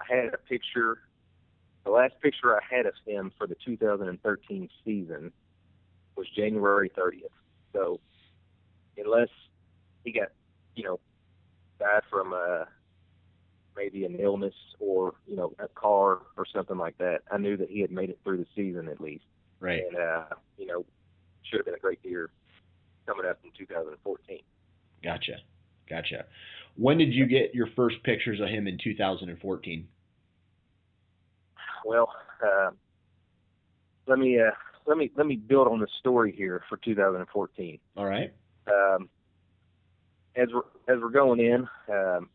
I 0.00 0.14
had 0.14 0.34
a 0.34 0.38
picture. 0.38 0.98
The 1.84 1.90
last 1.90 2.14
picture 2.20 2.54
I 2.54 2.60
had 2.68 2.86
of 2.86 2.94
him 3.06 3.32
for 3.38 3.46
the 3.46 3.56
2013 3.64 4.68
season 4.84 5.32
was 6.16 6.26
January 6.36 6.90
30th. 6.90 7.30
So, 7.72 8.00
unless 8.96 9.28
he 10.04 10.12
got, 10.12 10.28
you 10.74 10.84
know, 10.84 11.00
died 11.78 12.02
from 12.10 12.34
uh, 12.34 12.64
maybe 13.76 14.04
an 14.04 14.16
illness 14.20 14.54
or 14.78 15.14
you 15.26 15.36
know 15.36 15.52
a 15.58 15.68
car 15.68 16.20
or 16.36 16.44
something 16.52 16.76
like 16.76 16.98
that, 16.98 17.20
I 17.30 17.38
knew 17.38 17.56
that 17.56 17.70
he 17.70 17.80
had 17.80 17.90
made 17.90 18.10
it 18.10 18.18
through 18.24 18.38
the 18.38 18.46
season 18.54 18.88
at 18.88 19.00
least 19.00 19.24
Right. 19.60 19.82
and 19.86 19.96
uh, 19.96 20.24
you 20.58 20.66
know, 20.66 20.84
should 21.42 21.58
have 21.58 21.66
been 21.66 21.74
a 21.74 21.78
great 21.78 22.00
year 22.02 22.30
coming 23.06 23.26
up 23.26 23.38
in 23.44 23.50
2014. 23.56 24.38
Gotcha. 25.02 25.36
Gotcha. 25.88 26.26
When 26.76 26.98
did 26.98 27.12
you 27.12 27.26
get 27.26 27.54
your 27.54 27.68
first 27.74 28.02
pictures 28.04 28.40
of 28.40 28.48
him 28.48 28.66
in 28.66 28.78
2014? 28.82 29.88
Well, 31.84 32.12
uh, 32.44 32.70
let 34.06 34.18
me 34.18 34.40
uh, 34.40 34.50
let 34.86 34.96
me 34.96 35.10
let 35.16 35.26
me 35.26 35.36
build 35.36 35.68
on 35.68 35.80
the 35.80 35.88
story 35.98 36.32
here 36.36 36.62
for 36.68 36.76
2014. 36.78 37.78
All 37.96 38.06
right. 38.06 38.32
Um, 38.66 39.08
as 40.36 40.48
we're 40.52 40.94
as 40.94 41.00
we're 41.00 41.10
going 41.10 41.40
in, 41.40 41.68
um, 41.92 42.28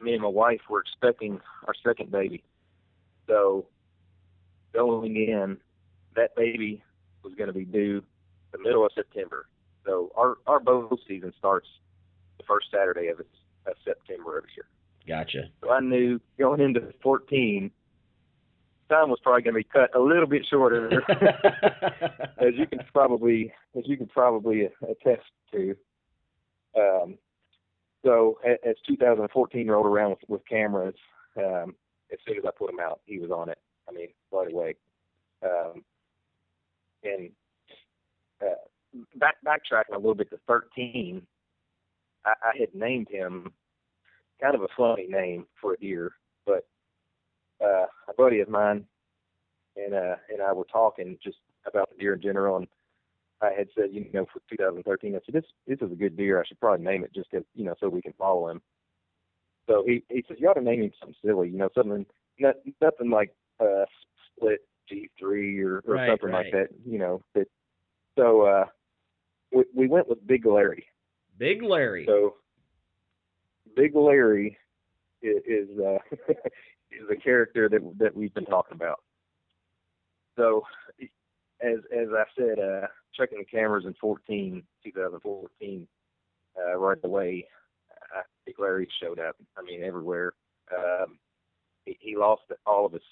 me 0.00 0.12
and 0.12 0.22
my 0.22 0.28
wife 0.28 0.60
were 0.68 0.80
expecting 0.80 1.40
our 1.66 1.74
second 1.84 2.10
baby. 2.10 2.42
So 3.26 3.66
going 4.72 5.16
in, 5.16 5.58
that 6.16 6.36
baby 6.36 6.82
was 7.22 7.34
going 7.34 7.48
to 7.48 7.54
be 7.54 7.64
due 7.64 8.02
the 8.52 8.58
middle 8.58 8.84
of 8.84 8.92
September. 8.94 9.46
So 9.84 10.12
our 10.16 10.36
our 10.46 10.60
bow 10.60 10.96
season 11.06 11.32
starts 11.38 11.68
the 12.38 12.44
first 12.44 12.66
Saturday 12.70 13.08
of, 13.08 13.20
of 13.20 13.74
September 13.84 14.38
every 14.38 14.50
year. 14.56 14.66
Gotcha. 15.06 15.50
So 15.62 15.70
I 15.70 15.80
knew 15.80 16.20
going 16.38 16.60
into 16.60 16.92
14, 17.02 17.70
time 18.88 19.10
was 19.10 19.18
probably 19.22 19.42
going 19.42 19.54
to 19.54 19.60
be 19.60 19.64
cut 19.64 19.94
a 19.94 20.00
little 20.00 20.26
bit 20.26 20.46
shorter, 20.48 21.02
as 22.38 22.54
you 22.54 22.66
can 22.66 22.80
probably 22.92 23.52
as 23.76 23.84
you 23.86 23.96
can 23.96 24.06
probably 24.06 24.68
attest 24.82 25.26
to. 25.52 25.76
Um, 26.76 27.18
so 28.04 28.38
as 28.44 28.76
2014 28.86 29.68
rolled 29.68 29.86
around 29.86 30.10
with, 30.10 30.18
with 30.28 30.48
cameras, 30.48 30.94
um, 31.38 31.74
as 32.12 32.18
soon 32.26 32.36
as 32.36 32.44
I 32.46 32.50
put 32.56 32.70
him 32.70 32.80
out, 32.80 33.00
he 33.06 33.18
was 33.18 33.30
on 33.30 33.48
it. 33.48 33.58
I 33.88 33.92
mean, 33.92 34.08
right 34.30 34.52
away. 34.52 34.74
Um, 35.42 35.84
and 37.02 37.30
uh, 38.42 38.54
back 39.16 39.36
backtracking 39.46 39.94
a 39.94 39.98
little 39.98 40.14
bit 40.14 40.30
to 40.30 40.38
13, 40.46 41.22
I, 42.24 42.30
I 42.30 42.58
had 42.58 42.74
named 42.74 43.08
him 43.10 43.52
kind 44.40 44.54
of 44.54 44.62
a 44.62 44.68
funny 44.76 45.06
name 45.08 45.46
for 45.60 45.74
a 45.74 45.76
deer, 45.78 46.12
but 46.46 46.66
uh, 47.62 47.86
a 48.08 48.14
buddy 48.16 48.40
of 48.40 48.48
mine 48.48 48.86
and 49.76 49.94
uh, 49.94 50.16
and 50.30 50.42
I 50.42 50.52
were 50.52 50.66
talking 50.70 51.18
just 51.22 51.38
about 51.66 51.90
the 51.90 51.96
deer 51.98 52.14
in 52.14 52.22
general, 52.22 52.56
and 52.56 52.68
I 53.40 53.50
had 53.56 53.68
said, 53.74 53.90
you 53.92 54.06
know, 54.12 54.26
for 54.32 54.40
2013, 54.50 55.14
I 55.14 55.18
said 55.24 55.34
this 55.34 55.44
this 55.66 55.78
is 55.80 55.92
a 55.92 55.96
good 55.96 56.16
deer. 56.16 56.40
I 56.40 56.46
should 56.46 56.60
probably 56.60 56.84
name 56.84 57.04
it 57.04 57.14
just 57.14 57.30
to, 57.30 57.44
you 57.54 57.64
know 57.64 57.74
so 57.80 57.88
we 57.88 58.02
can 58.02 58.14
follow 58.18 58.48
him. 58.48 58.60
So 59.68 59.84
he 59.86 60.02
he 60.08 60.24
said 60.26 60.36
you 60.38 60.48
ought 60.48 60.54
to 60.54 60.60
name 60.60 60.82
him 60.82 60.92
something 61.00 61.16
silly, 61.24 61.50
you 61.50 61.58
know, 61.58 61.68
something 61.74 62.06
not, 62.38 62.56
nothing 62.80 63.10
like 63.10 63.34
uh, 63.60 63.84
split 64.36 64.60
G3 64.90 65.64
or, 65.64 65.82
or 65.86 65.94
right, 65.94 66.10
something 66.10 66.30
right. 66.30 66.44
like 66.44 66.52
that, 66.52 66.68
you 66.84 66.98
know. 66.98 67.22
That 67.34 67.48
so 68.16 68.42
uh, 68.42 68.64
we 69.52 69.64
we 69.74 69.88
went 69.88 70.08
with 70.08 70.26
Big 70.26 70.46
Larry. 70.46 70.86
Big 71.38 71.62
Larry. 71.62 72.04
So 72.06 72.34
Big 73.74 73.94
Larry 73.94 74.56
is 75.22 75.42
is, 75.46 75.78
uh, 75.78 75.98
the 77.08 77.16
character 77.16 77.68
that 77.68 77.80
that 77.98 78.16
we've 78.16 78.34
been 78.34 78.46
talking 78.46 78.74
about. 78.76 79.00
So 80.36 80.64
as 81.60 81.78
as 81.92 82.08
I 82.12 82.24
said, 82.36 82.58
uh, 82.58 82.86
checking 83.14 83.38
the 83.38 83.44
cameras 83.44 83.84
in 83.86 83.94
14, 84.00 84.62
2014, 84.84 85.88
uh, 86.56 86.76
right 86.76 86.98
away, 87.04 87.46
uh, 88.16 88.22
Big 88.46 88.58
Larry 88.58 88.88
showed 89.02 89.18
up. 89.18 89.36
I 89.56 89.62
mean, 89.62 89.82
everywhere. 89.82 90.32
Um, 90.76 91.18
he, 91.84 91.96
he 92.00 92.16
lost 92.16 92.42
all 92.66 92.86
of 92.86 92.92
his 92.92 93.02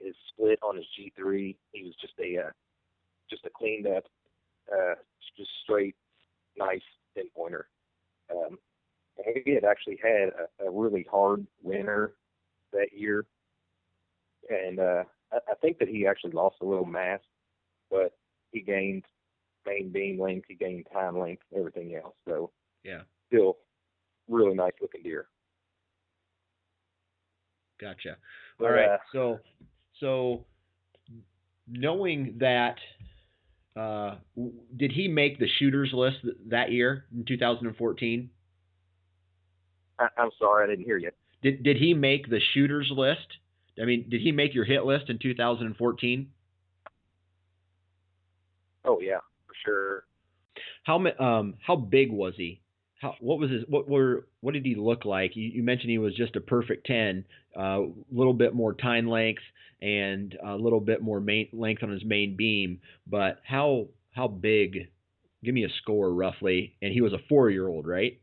his 0.00 0.14
split 0.28 0.58
on 0.62 0.76
his 0.76 0.86
G3. 0.98 1.56
He 1.72 1.82
was 1.84 1.94
just 2.00 2.14
a 2.20 2.46
uh, 2.46 2.50
just 3.30 3.44
a 3.44 3.50
cleaned 3.50 3.86
up, 3.86 4.04
uh, 4.72 4.94
just 5.36 5.50
straight, 5.62 5.96
nice 6.56 6.82
10 7.16 7.26
pointer. 7.34 7.68
Um, 8.30 8.58
and 9.18 9.36
he 9.44 9.54
had 9.54 9.64
actually 9.64 9.98
had 10.02 10.30
a, 10.60 10.66
a 10.66 10.70
really 10.70 11.06
hard 11.10 11.46
winter 11.62 12.14
that 12.72 12.88
year, 12.92 13.26
and 14.48 14.78
uh, 14.78 15.04
I, 15.32 15.36
I 15.50 15.54
think 15.60 15.78
that 15.78 15.88
he 15.88 16.06
actually 16.06 16.32
lost 16.32 16.56
a 16.62 16.64
little 16.64 16.84
mass, 16.84 17.20
but 17.90 18.16
he 18.52 18.60
gained 18.60 19.04
main 19.66 19.90
beam 19.90 20.20
length, 20.20 20.46
he 20.48 20.54
gained 20.54 20.86
tine 20.92 21.18
length, 21.18 21.42
everything 21.56 21.94
else. 21.96 22.14
So 22.26 22.50
Yeah. 22.84 23.02
still 23.28 23.58
really 24.28 24.54
nice 24.54 24.72
looking 24.80 25.02
deer. 25.02 25.28
Gotcha. 27.80 28.16
But, 28.58 28.64
All 28.66 28.72
right. 28.72 28.90
uh, 28.90 28.96
So, 29.12 29.40
so 30.00 30.44
knowing 31.68 32.36
that, 32.38 32.76
uh, 33.76 34.16
w- 34.34 34.54
did 34.76 34.92
he 34.92 35.08
make 35.08 35.38
the 35.38 35.48
shooters 35.58 35.90
list 35.92 36.22
th- 36.22 36.36
that 36.48 36.70
year 36.72 37.04
in 37.14 37.24
2014? 37.24 38.30
I, 39.98 40.08
I'm 40.16 40.30
sorry, 40.38 40.64
I 40.64 40.66
didn't 40.68 40.84
hear 40.86 40.96
you. 40.96 41.10
Did 41.42 41.62
did 41.62 41.76
he 41.76 41.94
make 41.94 42.28
the 42.28 42.40
shooters 42.54 42.90
list? 42.90 43.38
I 43.80 43.84
mean, 43.84 44.08
did 44.08 44.20
he 44.20 44.32
make 44.32 44.54
your 44.54 44.64
hit 44.64 44.84
list 44.84 45.10
in 45.10 45.18
2014? 45.18 46.30
Oh 48.84 49.00
yeah, 49.00 49.18
for 49.46 49.54
sure. 49.64 50.04
How 50.84 50.96
um 51.18 51.54
how 51.64 51.76
big 51.76 52.10
was 52.10 52.34
he? 52.36 52.60
How 53.00 53.14
what 53.20 53.38
was 53.38 53.50
his 53.50 53.64
what 53.68 53.88
were 53.88 54.26
what 54.40 54.54
did 54.54 54.64
he 54.64 54.74
look 54.74 55.04
like? 55.04 55.36
You, 55.36 55.48
you 55.48 55.62
mentioned 55.62 55.90
he 55.90 55.98
was 55.98 56.14
just 56.14 56.36
a 56.36 56.40
perfect 56.40 56.86
10, 56.86 57.24
a 57.56 57.60
uh, 57.60 57.80
little 58.10 58.34
bit 58.34 58.54
more 58.54 58.72
tine 58.72 59.06
length 59.06 59.42
and 59.82 60.36
a 60.44 60.56
little 60.56 60.80
bit 60.80 61.02
more 61.02 61.20
main 61.20 61.48
length 61.52 61.82
on 61.82 61.90
his 61.90 62.04
main 62.04 62.36
beam, 62.36 62.80
but 63.06 63.40
how 63.44 63.88
how 64.16 64.26
big? 64.26 64.88
Give 65.44 65.54
me 65.54 65.64
a 65.64 65.68
score 65.82 66.12
roughly. 66.12 66.74
And 66.80 66.92
he 66.92 67.02
was 67.02 67.12
a 67.12 67.32
4-year-old, 67.32 67.86
right? 67.86 68.18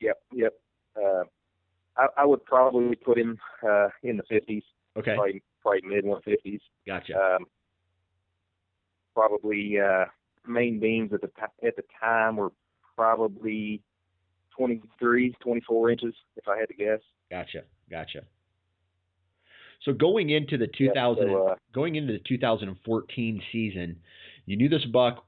Yep, 0.00 0.18
yep. 0.34 0.52
Uh, 0.94 1.24
I, 1.96 2.06
I 2.18 2.26
would 2.26 2.44
probably 2.44 2.96
put 2.96 3.18
him 3.18 3.38
uh, 3.66 3.88
in 4.02 4.16
the 4.16 4.22
50s, 4.24 4.62
Okay. 4.96 5.14
probably 5.14 5.42
probably 5.62 5.82
mid 5.84 6.04
150s. 6.04 6.60
Gotcha. 6.86 7.14
Um, 7.18 7.46
probably 9.14 9.78
uh, 9.80 10.04
main 10.46 10.78
beams 10.78 11.12
at 11.12 11.20
the 11.20 11.30
at 11.66 11.76
the 11.76 11.82
time 12.00 12.36
were 12.36 12.52
probably 12.96 13.82
23, 14.56 15.34
24 15.40 15.90
inches, 15.90 16.14
if 16.36 16.48
I 16.48 16.58
had 16.58 16.68
to 16.68 16.74
guess. 16.74 17.00
Gotcha. 17.30 17.62
Gotcha. 17.90 18.22
So 19.84 19.92
going 19.92 20.30
into 20.30 20.56
the 20.56 20.68
Yeah, 20.78 20.88
2000 20.92 21.28
so, 21.28 21.46
uh, 21.48 21.54
going 21.74 21.96
into 21.96 22.12
the 22.14 22.20
2014 22.26 23.42
season, 23.52 23.96
you 24.46 24.56
knew 24.56 24.68
this 24.68 24.84
buck 24.86 25.26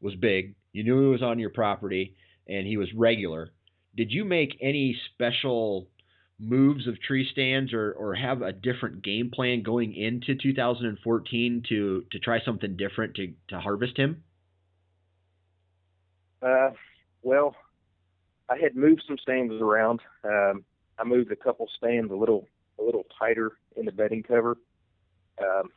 was 0.00 0.14
big. 0.16 0.54
You 0.72 0.84
knew 0.84 1.00
he 1.02 1.08
was 1.08 1.22
on 1.22 1.38
your 1.38 1.50
property 1.50 2.16
and 2.48 2.66
he 2.66 2.76
was 2.76 2.88
regular. 2.94 3.50
Did 3.96 4.10
you 4.10 4.24
make 4.24 4.56
any 4.60 4.98
special 5.12 5.88
moves 6.40 6.86
of 6.86 7.00
tree 7.00 7.28
stands 7.30 7.72
or, 7.72 7.92
or 7.92 8.14
have 8.14 8.42
a 8.42 8.52
different 8.52 9.02
game 9.02 9.30
plan 9.30 9.62
going 9.62 9.94
into 9.94 10.34
2014 10.34 11.62
to 11.68 12.04
to 12.10 12.18
try 12.18 12.40
something 12.44 12.76
different 12.76 13.14
to 13.14 13.32
to 13.48 13.60
harvest 13.60 13.96
him? 13.96 14.22
Uh, 16.42 16.70
well, 17.22 17.54
I 18.48 18.56
had 18.56 18.74
moved 18.74 19.02
some 19.06 19.18
stands 19.18 19.52
around. 19.52 20.00
Um, 20.24 20.64
I 20.98 21.04
moved 21.04 21.30
a 21.30 21.36
couple 21.36 21.68
stands 21.76 22.10
a 22.10 22.16
little 22.16 22.48
a 22.78 22.82
little 22.82 23.04
tighter 23.18 23.52
in 23.76 23.84
the 23.84 23.92
bedding 23.92 24.22
cover. 24.22 24.56
Um, 25.40 25.68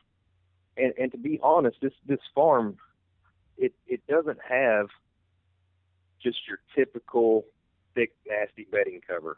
and 0.76 0.92
and 0.98 1.12
to 1.12 1.18
be 1.18 1.38
honest, 1.42 1.76
this 1.80 1.92
this 2.06 2.20
farm, 2.34 2.78
it 3.58 3.72
it 3.86 4.06
doesn't 4.06 4.38
have 4.48 4.86
just 6.22 6.38
your 6.48 6.58
typical 6.74 7.44
thick 7.94 8.12
nasty 8.26 8.66
bedding 8.70 9.00
cover, 9.06 9.36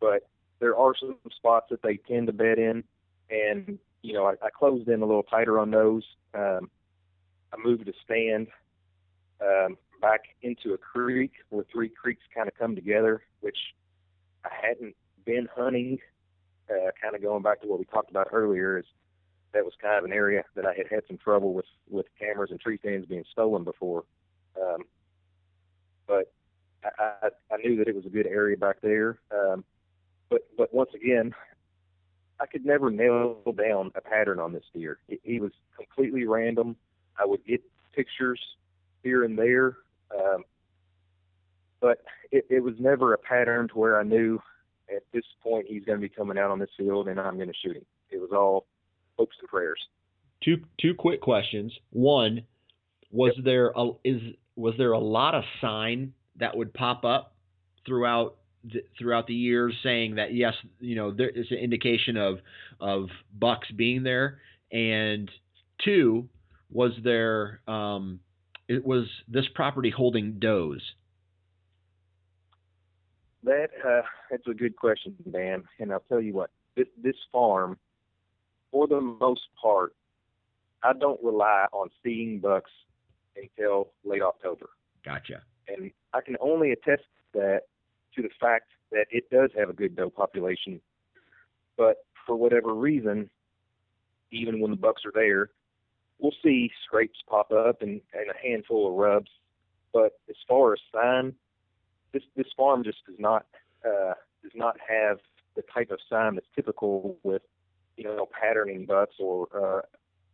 but 0.00 0.26
there 0.58 0.76
are 0.76 0.94
some 0.98 1.16
spots 1.34 1.66
that 1.70 1.82
they 1.82 1.96
tend 1.96 2.26
to 2.28 2.32
bed 2.32 2.58
in, 2.58 2.84
and 3.30 3.78
you 4.02 4.12
know 4.12 4.26
I, 4.26 4.32
I 4.44 4.50
closed 4.50 4.88
in 4.88 5.02
a 5.02 5.06
little 5.06 5.22
tighter 5.22 5.58
on 5.58 5.70
those. 5.70 6.04
Um, 6.34 6.70
I 7.52 7.56
moved 7.62 7.88
a 7.88 7.92
stand 8.04 8.48
um, 9.40 9.76
back 10.00 10.22
into 10.42 10.74
a 10.74 10.78
creek 10.78 11.32
where 11.50 11.64
three 11.72 11.88
creeks 11.88 12.22
kind 12.34 12.48
of 12.48 12.54
come 12.58 12.74
together, 12.74 13.22
which 13.40 13.58
I 14.44 14.50
hadn't 14.66 14.94
been 15.24 15.48
hunting. 15.54 15.98
Uh, 16.68 16.90
kind 17.00 17.14
of 17.14 17.22
going 17.22 17.42
back 17.42 17.60
to 17.60 17.68
what 17.68 17.78
we 17.78 17.84
talked 17.84 18.10
about 18.10 18.28
earlier, 18.32 18.78
is 18.78 18.84
that 19.52 19.64
was 19.64 19.74
kind 19.80 19.98
of 19.98 20.04
an 20.04 20.12
area 20.12 20.44
that 20.56 20.66
I 20.66 20.74
had 20.74 20.86
had 20.90 21.02
some 21.06 21.18
trouble 21.18 21.54
with 21.54 21.66
with 21.88 22.06
cameras 22.18 22.50
and 22.50 22.60
tree 22.60 22.78
stands 22.78 23.06
being 23.06 23.24
stolen 23.30 23.64
before. 23.64 24.04
Um, 24.60 24.84
but 26.06 26.32
I, 26.84 26.88
I, 27.22 27.28
I 27.54 27.56
knew 27.58 27.76
that 27.76 27.88
it 27.88 27.94
was 27.94 28.06
a 28.06 28.10
good 28.10 28.26
area 28.26 28.56
back 28.56 28.80
there. 28.82 29.18
Um, 29.30 29.64
but 30.30 30.42
but 30.56 30.72
once 30.74 30.90
again, 30.94 31.34
I 32.40 32.46
could 32.46 32.64
never 32.64 32.90
nail 32.90 33.38
down 33.56 33.92
a 33.94 34.00
pattern 34.00 34.38
on 34.40 34.52
this 34.52 34.64
deer. 34.74 34.98
He 35.22 35.40
was 35.40 35.52
completely 35.76 36.26
random. 36.26 36.76
I 37.18 37.24
would 37.24 37.44
get 37.46 37.62
pictures 37.94 38.40
here 39.02 39.24
and 39.24 39.38
there, 39.38 39.76
um, 40.14 40.44
but 41.80 42.02
it, 42.30 42.46
it 42.50 42.62
was 42.62 42.74
never 42.78 43.14
a 43.14 43.18
pattern 43.18 43.68
to 43.68 43.74
where 43.74 43.98
I 43.98 44.02
knew 44.02 44.40
at 44.94 45.02
this 45.12 45.24
point 45.42 45.66
he's 45.68 45.84
going 45.84 45.98
to 45.98 46.02
be 46.02 46.08
coming 46.08 46.38
out 46.38 46.50
on 46.50 46.58
this 46.58 46.70
field 46.76 47.08
and 47.08 47.18
I'm 47.18 47.36
going 47.36 47.48
to 47.48 47.54
shoot 47.62 47.76
him. 47.76 47.86
It 48.10 48.20
was 48.20 48.30
all 48.32 48.66
hopes 49.18 49.36
and 49.40 49.48
prayers. 49.48 49.80
Two 50.44 50.58
two 50.80 50.94
quick 50.94 51.20
questions. 51.20 51.72
One, 51.90 52.42
was 53.10 53.32
there 53.42 53.72
a 53.74 53.90
is 54.04 54.20
was 54.56 54.74
there 54.76 54.92
a 54.92 54.98
lot 54.98 55.34
of 55.34 55.44
sign 55.60 56.12
that 56.36 56.56
would 56.56 56.72
pop 56.74 57.04
up 57.04 57.34
throughout 57.86 58.36
throughout 58.98 59.26
the 59.26 59.34
years 59.34 59.74
saying 59.82 60.16
that 60.16 60.34
yes, 60.34 60.54
you 60.80 60.96
know, 60.96 61.10
there 61.10 61.28
is 61.28 61.46
an 61.50 61.58
indication 61.58 62.16
of 62.16 62.38
of 62.80 63.08
bucks 63.38 63.68
being 63.74 64.02
there, 64.02 64.38
and 64.72 65.30
two, 65.84 66.28
was 66.70 66.92
there 67.02 67.60
um, 67.68 68.20
it 68.68 68.84
was 68.84 69.06
this 69.28 69.46
property 69.54 69.90
holding 69.90 70.38
does? 70.38 70.80
That 73.44 73.68
uh, 73.86 74.02
that's 74.30 74.46
a 74.48 74.54
good 74.54 74.76
question, 74.76 75.14
Dan. 75.30 75.64
And 75.78 75.92
I'll 75.92 76.02
tell 76.08 76.20
you 76.20 76.34
what, 76.34 76.50
this 76.76 76.86
this 77.02 77.16
farm, 77.30 77.78
for 78.72 78.88
the 78.88 79.00
most 79.00 79.42
part, 79.60 79.94
I 80.82 80.92
don't 80.92 81.22
rely 81.22 81.66
on 81.72 81.88
seeing 82.02 82.40
bucks 82.40 82.70
until 83.36 83.92
late 84.04 84.22
October. 84.22 84.70
Gotcha. 85.04 85.42
and 85.68 85.90
I 86.12 86.20
can 86.20 86.36
only 86.40 86.72
attest 86.72 87.04
that 87.32 87.62
to 88.16 88.22
the 88.22 88.30
fact 88.40 88.70
that 88.92 89.06
it 89.10 89.30
does 89.30 89.50
have 89.56 89.68
a 89.68 89.72
good 89.72 89.96
doe 89.96 90.10
population. 90.10 90.80
But 91.76 91.98
for 92.26 92.36
whatever 92.36 92.74
reason, 92.74 93.30
even 94.32 94.60
when 94.60 94.70
the 94.70 94.76
bucks 94.76 95.02
are 95.04 95.12
there, 95.14 95.50
we'll 96.18 96.34
see 96.42 96.70
scrapes 96.84 97.18
pop 97.28 97.52
up 97.52 97.82
and, 97.82 98.00
and 98.12 98.30
a 98.30 98.48
handful 98.48 98.88
of 98.88 98.94
rubs. 98.94 99.30
But 99.92 100.12
as 100.28 100.36
far 100.48 100.72
as 100.72 100.80
sign, 100.92 101.34
this 102.12 102.22
this 102.36 102.46
farm 102.56 102.84
just 102.84 102.98
does 103.06 103.16
not 103.18 103.46
uh, 103.84 104.14
does 104.42 104.52
not 104.54 104.76
have 104.86 105.18
the 105.54 105.62
type 105.72 105.90
of 105.90 105.98
sign 106.10 106.34
that's 106.34 106.46
typical 106.54 107.18
with 107.22 107.42
you 107.96 108.04
know 108.04 108.28
patterning 108.38 108.86
butts 108.86 109.14
or 109.18 109.48
uh, 109.54 109.80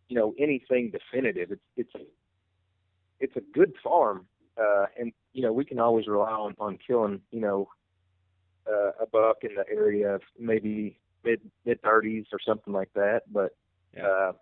you 0.09 0.17
know 0.17 0.35
anything 0.39 0.91
definitive. 0.91 1.53
It's 1.53 1.63
it's 1.77 2.05
it's 3.21 3.37
a 3.37 3.41
good 3.55 3.73
farm, 3.83 4.27
uh, 4.61 4.87
and 4.99 5.13
you 5.33 5.43
know 5.43 5.53
we 5.53 5.65
can 5.65 5.79
always 5.79 6.07
rely 6.07 6.31
on 6.31 6.55
on 6.59 6.79
killing 6.87 7.21
you 7.31 7.41
know 7.41 7.69
uh, 8.67 8.91
a 9.01 9.07
buck 9.07 9.39
in 9.43 9.55
the 9.55 9.65
area 9.71 10.15
of 10.15 10.23
maybe 10.39 10.99
mid 11.25 11.41
mid 11.65 11.81
thirties 11.83 12.27
or 12.33 12.39
something 12.47 12.73
like 12.73 12.93
that. 12.95 13.23
But 13.33 13.57
yeah. 13.97 14.07
uh, 14.07 14.33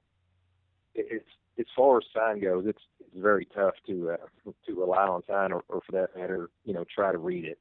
it, 0.94 1.06
it's 1.10 1.28
as 1.58 1.66
far 1.76 1.98
as 1.98 2.04
sign 2.14 2.40
goes, 2.40 2.64
it's 2.66 2.82
it's 3.00 3.16
very 3.16 3.46
tough 3.54 3.74
to 3.86 4.12
uh, 4.12 4.50
to 4.66 4.74
rely 4.74 5.06
on 5.06 5.22
sign 5.28 5.52
or, 5.52 5.62
or 5.68 5.80
for 5.86 5.92
that 5.92 6.16
matter, 6.16 6.50
you 6.64 6.74
know, 6.74 6.84
try 6.94 7.12
to 7.12 7.18
read 7.18 7.44
it. 7.44 7.58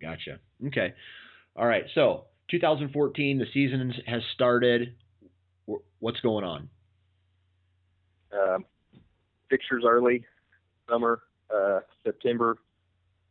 Gotcha. 0.00 0.38
Okay. 0.66 0.94
All 1.56 1.66
right. 1.66 1.84
So 1.94 2.24
2014, 2.50 3.38
the 3.38 3.46
season 3.52 3.92
has 4.06 4.22
started. 4.34 4.94
What's 6.00 6.20
going 6.20 6.44
on? 6.44 6.68
Um, 8.32 8.64
pictures 9.48 9.84
early, 9.86 10.24
summer, 10.88 11.20
uh, 11.54 11.80
September, 12.04 12.58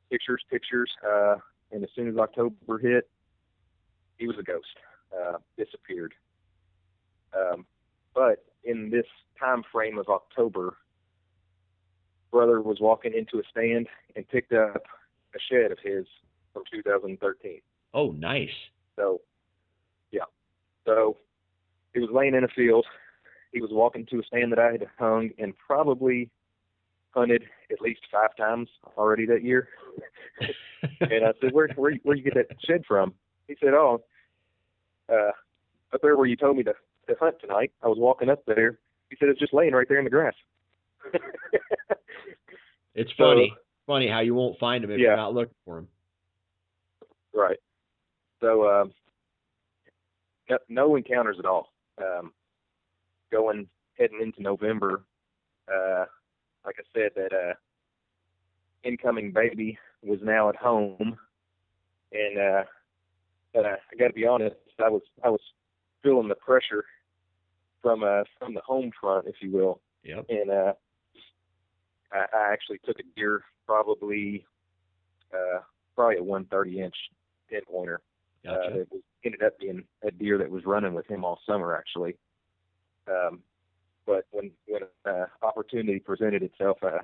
pictures, 0.10 0.41
pictures, 0.49 0.91
uh, 1.07 1.36
and 1.71 1.84
as 1.84 1.89
soon 1.95 2.07
as 2.07 2.17
October 2.17 2.77
hit, 2.77 3.10
he 4.17 4.27
was 4.27 4.36
a 4.39 4.43
ghost, 4.43 4.67
uh, 5.17 5.38
disappeared. 5.57 6.13
Um, 7.34 7.65
but 8.13 8.43
in 8.63 8.89
this 8.89 9.05
time 9.39 9.63
frame 9.71 9.97
of 9.97 10.07
October, 10.10 10.77
brother 12.31 12.62
was 12.62 12.79
walking 12.79 13.13
into 13.13 13.39
a 13.39 13.43
stand 13.49 13.88
and 14.15 14.27
picked 14.27 14.53
up 14.53 14.84
a 15.36 15.39
shed 15.49 15.71
of 15.71 15.79
his 15.84 16.05
from 16.53 16.63
2013. 16.71 17.62
Oh, 17.93 18.12
nice. 18.12 18.49
So, 18.95 19.21
yeah. 20.12 20.25
So 20.86 21.17
he 21.93 21.99
was 21.99 22.10
laying 22.13 22.36
in 22.36 22.43
a 22.43 22.47
field. 22.49 22.86
He 23.51 23.62
was 23.62 23.71
walking 23.71 24.05
to 24.07 24.19
a 24.19 24.23
stand 24.23 24.51
that 24.51 24.60
I 24.60 24.71
had 24.71 24.88
hung 24.97 25.31
and 25.38 25.53
probably 25.57 26.29
hunted 27.13 27.43
at 27.71 27.82
least 27.82 28.02
five 28.12 28.36
times 28.36 28.69
already 28.97 29.26
that 29.28 29.43
year. 29.43 29.69
and 31.02 31.26
I 31.26 31.34
said, 31.41 31.54
"Where 31.54 31.69
where 31.76 31.93
where 32.04 32.15
you 32.15 32.24
get 32.24 32.36
that 32.36 32.47
shed 32.65 32.84
from?" 32.88 33.13
He 33.47 33.56
said, 33.60 33.74
"Oh, 33.74 34.02
uh, 35.12 35.32
up 35.93 36.02
there 36.02 36.17
where 36.17 36.28
you 36.28 36.36
told 36.36 36.58
me 36.58 36.63
to 36.63 36.74
to 37.08 37.15
hunt 37.19 37.36
tonight. 37.41 37.71
I 37.84 37.88
was 37.88 37.97
walking 38.00 38.30
up 38.30 38.43
there. 38.45 38.80
He 39.10 39.17
said 39.19 39.30
it's 39.30 39.39
just 39.39 39.54
laying 39.54 39.74
right 39.74 39.88
there 39.88 40.00
in 40.00 40.06
the 40.06 40.10
grass." 40.10 40.34
it's 42.95 43.12
funny, 43.17 43.54
so, 43.56 43.62
funny 43.88 44.08
how 44.08 44.19
you 44.19 44.36
won't 44.36 44.60
find 44.60 44.84
them 44.84 44.91
if 44.91 45.00
yeah. 45.00 45.08
you're 45.08 45.17
not 45.17 45.34
looking 45.34 45.56
for 45.65 45.76
them. 45.76 45.88
Right. 47.34 47.58
So, 48.39 48.67
um, 48.67 48.93
no, 50.50 50.58
no 50.69 50.95
encounters 50.95 51.38
at 51.39 51.45
all. 51.45 51.69
Um, 52.00 52.34
going 53.32 53.67
heading 53.97 54.19
into 54.21 54.41
November, 54.41 55.04
uh, 55.74 56.06
like 56.65 56.76
I 56.80 56.84
said, 56.93 57.12
that 57.15 57.34
uh, 57.34 57.54
incoming 58.84 59.32
baby 59.32 59.78
was 60.04 60.19
now 60.24 60.50
at 60.50 60.56
home, 60.56 61.17
and 62.12 62.38
uh, 62.38 62.63
but 63.54 63.65
I, 63.65 63.74
I 63.74 63.95
got 64.00 64.08
to 64.08 64.13
be 64.13 64.28
honest, 64.28 64.56
I 64.84 64.89
was 64.89 65.02
I 65.24 65.30
was 65.30 65.41
feeling 66.04 66.28
the 66.28 66.36
pressure 66.36 66.86
from 67.82 68.04
uh 68.04 68.24
from 68.39 68.54
the 68.54 68.62
home 68.62 68.91
front, 69.00 69.28
if 69.28 69.36
you 69.41 69.52
will. 69.52 69.82
Yep. 70.04 70.26
And 70.30 70.50
uh, 70.50 70.74
I, 72.12 72.26
I 72.34 72.54
actually 72.54 72.80
took 72.86 73.00
a 73.00 73.04
deer, 73.15 73.43
probably 73.65 74.45
uh 75.34 75.60
probably 75.95 76.17
a 76.17 76.24
130 76.24 76.82
inch 76.82 76.95
ten 77.50 77.62
pointer. 77.69 78.02
Gotcha. 78.43 78.60
Uh, 78.60 78.78
it 78.80 78.88
was, 78.91 79.02
ended 79.24 79.43
up 79.43 79.60
being 79.60 79.84
a 80.04 80.12
deer 80.12 80.38
that 80.38 80.50
was 80.50 80.65
running 80.65 80.93
with 80.93 81.08
him 81.08 81.24
all 81.24 81.39
summer 81.45 81.76
actually. 81.76 82.15
Um, 83.08 83.39
but 84.05 84.25
when 84.31 84.51
when 84.67 84.81
uh, 85.05 85.25
opportunity 85.41 85.99
presented 85.99 86.43
itself, 86.43 86.77
uh, 86.83 86.99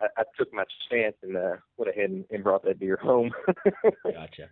I, 0.00 0.06
I 0.18 0.22
took 0.38 0.52
my 0.52 0.64
chance 0.90 1.16
and 1.22 1.36
uh, 1.36 1.56
went 1.76 1.90
ahead 1.90 2.10
and, 2.10 2.24
and 2.30 2.44
brought 2.44 2.64
that 2.64 2.80
deer 2.80 2.98
home. 3.00 3.30
gotcha, 4.04 4.48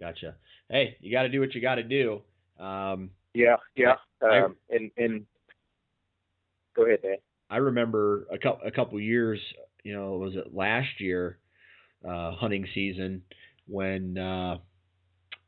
gotcha. 0.00 0.34
Hey, 0.68 0.96
you 1.00 1.12
got 1.12 1.22
to 1.22 1.28
do 1.28 1.40
what 1.40 1.54
you 1.54 1.60
got 1.60 1.76
to 1.76 1.82
do. 1.82 2.20
Um, 2.58 3.10
yeah, 3.34 3.56
yeah. 3.74 3.94
I, 4.22 4.40
um, 4.40 4.56
and 4.70 4.90
and 4.96 5.26
go 6.74 6.86
ahead, 6.86 7.02
Dan. 7.02 7.16
I 7.50 7.58
remember 7.58 8.26
a 8.32 8.38
couple 8.38 8.66
a 8.66 8.70
couple 8.70 9.00
years. 9.00 9.40
You 9.84 9.94
know, 9.94 10.12
was 10.16 10.34
it 10.34 10.54
last 10.54 11.00
year 11.00 11.38
uh, 12.06 12.32
hunting 12.32 12.66
season 12.74 13.22
when 13.66 14.18
uh, 14.18 14.58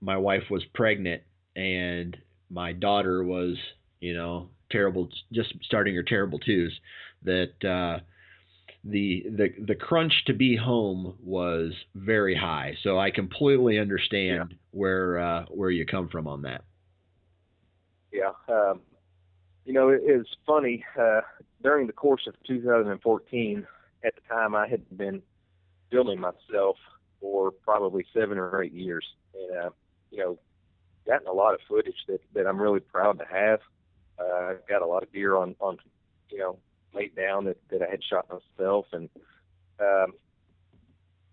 my 0.00 0.16
wife 0.16 0.44
was 0.50 0.62
pregnant 0.74 1.22
and 1.56 2.16
my 2.50 2.72
daughter 2.72 3.24
was, 3.24 3.56
you 4.00 4.14
know, 4.14 4.48
terrible, 4.70 5.08
just 5.32 5.52
starting 5.62 5.94
your 5.94 6.02
terrible 6.02 6.38
twos. 6.38 6.78
That 7.24 7.52
uh, 7.64 8.00
the 8.84 9.24
the 9.30 9.48
the 9.66 9.74
crunch 9.74 10.24
to 10.26 10.34
be 10.34 10.56
home 10.56 11.14
was 11.22 11.72
very 11.94 12.34
high. 12.34 12.76
So 12.82 12.98
I 12.98 13.10
completely 13.10 13.78
understand 13.78 14.50
yeah. 14.50 14.56
where 14.70 15.18
uh, 15.18 15.44
where 15.46 15.70
you 15.70 15.84
come 15.86 16.08
from 16.08 16.26
on 16.26 16.42
that. 16.42 16.64
Yeah, 18.12 18.32
um, 18.48 18.80
you 19.64 19.72
know 19.72 19.88
it 19.88 20.02
is 20.02 20.26
funny. 20.46 20.84
Uh, 20.98 21.20
during 21.62 21.86
the 21.86 21.92
course 21.92 22.26
of 22.26 22.34
2014, 22.46 23.66
at 24.04 24.14
the 24.14 24.20
time 24.32 24.54
I 24.54 24.68
had 24.68 24.82
been 24.96 25.22
filming 25.90 26.20
myself 26.20 26.76
for 27.20 27.50
probably 27.50 28.06
seven 28.14 28.38
or 28.38 28.62
eight 28.62 28.72
years, 28.72 29.04
and 29.34 29.64
uh, 29.64 29.70
you 30.10 30.18
know, 30.18 30.38
gotten 31.06 31.26
a 31.26 31.32
lot 31.32 31.54
of 31.54 31.60
footage 31.68 31.96
that 32.06 32.20
that 32.34 32.46
I'm 32.46 32.60
really 32.60 32.80
proud 32.80 33.18
to 33.18 33.24
have. 33.24 33.60
Uh, 34.18 34.54
got 34.68 34.82
a 34.82 34.86
lot 34.86 35.02
of 35.02 35.12
deer 35.12 35.36
on 35.36 35.54
on 35.60 35.78
you 36.30 36.38
know 36.38 36.58
laid 36.94 37.14
down 37.14 37.44
that 37.44 37.58
that 37.70 37.82
I 37.82 37.90
had 37.90 38.02
shot 38.02 38.26
myself, 38.28 38.86
and 38.92 39.08
um, 39.80 40.14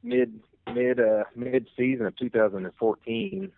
mid 0.04 0.40
mid 0.74 1.00
uh, 1.00 1.24
mid 1.36 1.68
season 1.76 2.06
of 2.06 2.16
2014, 2.18 3.52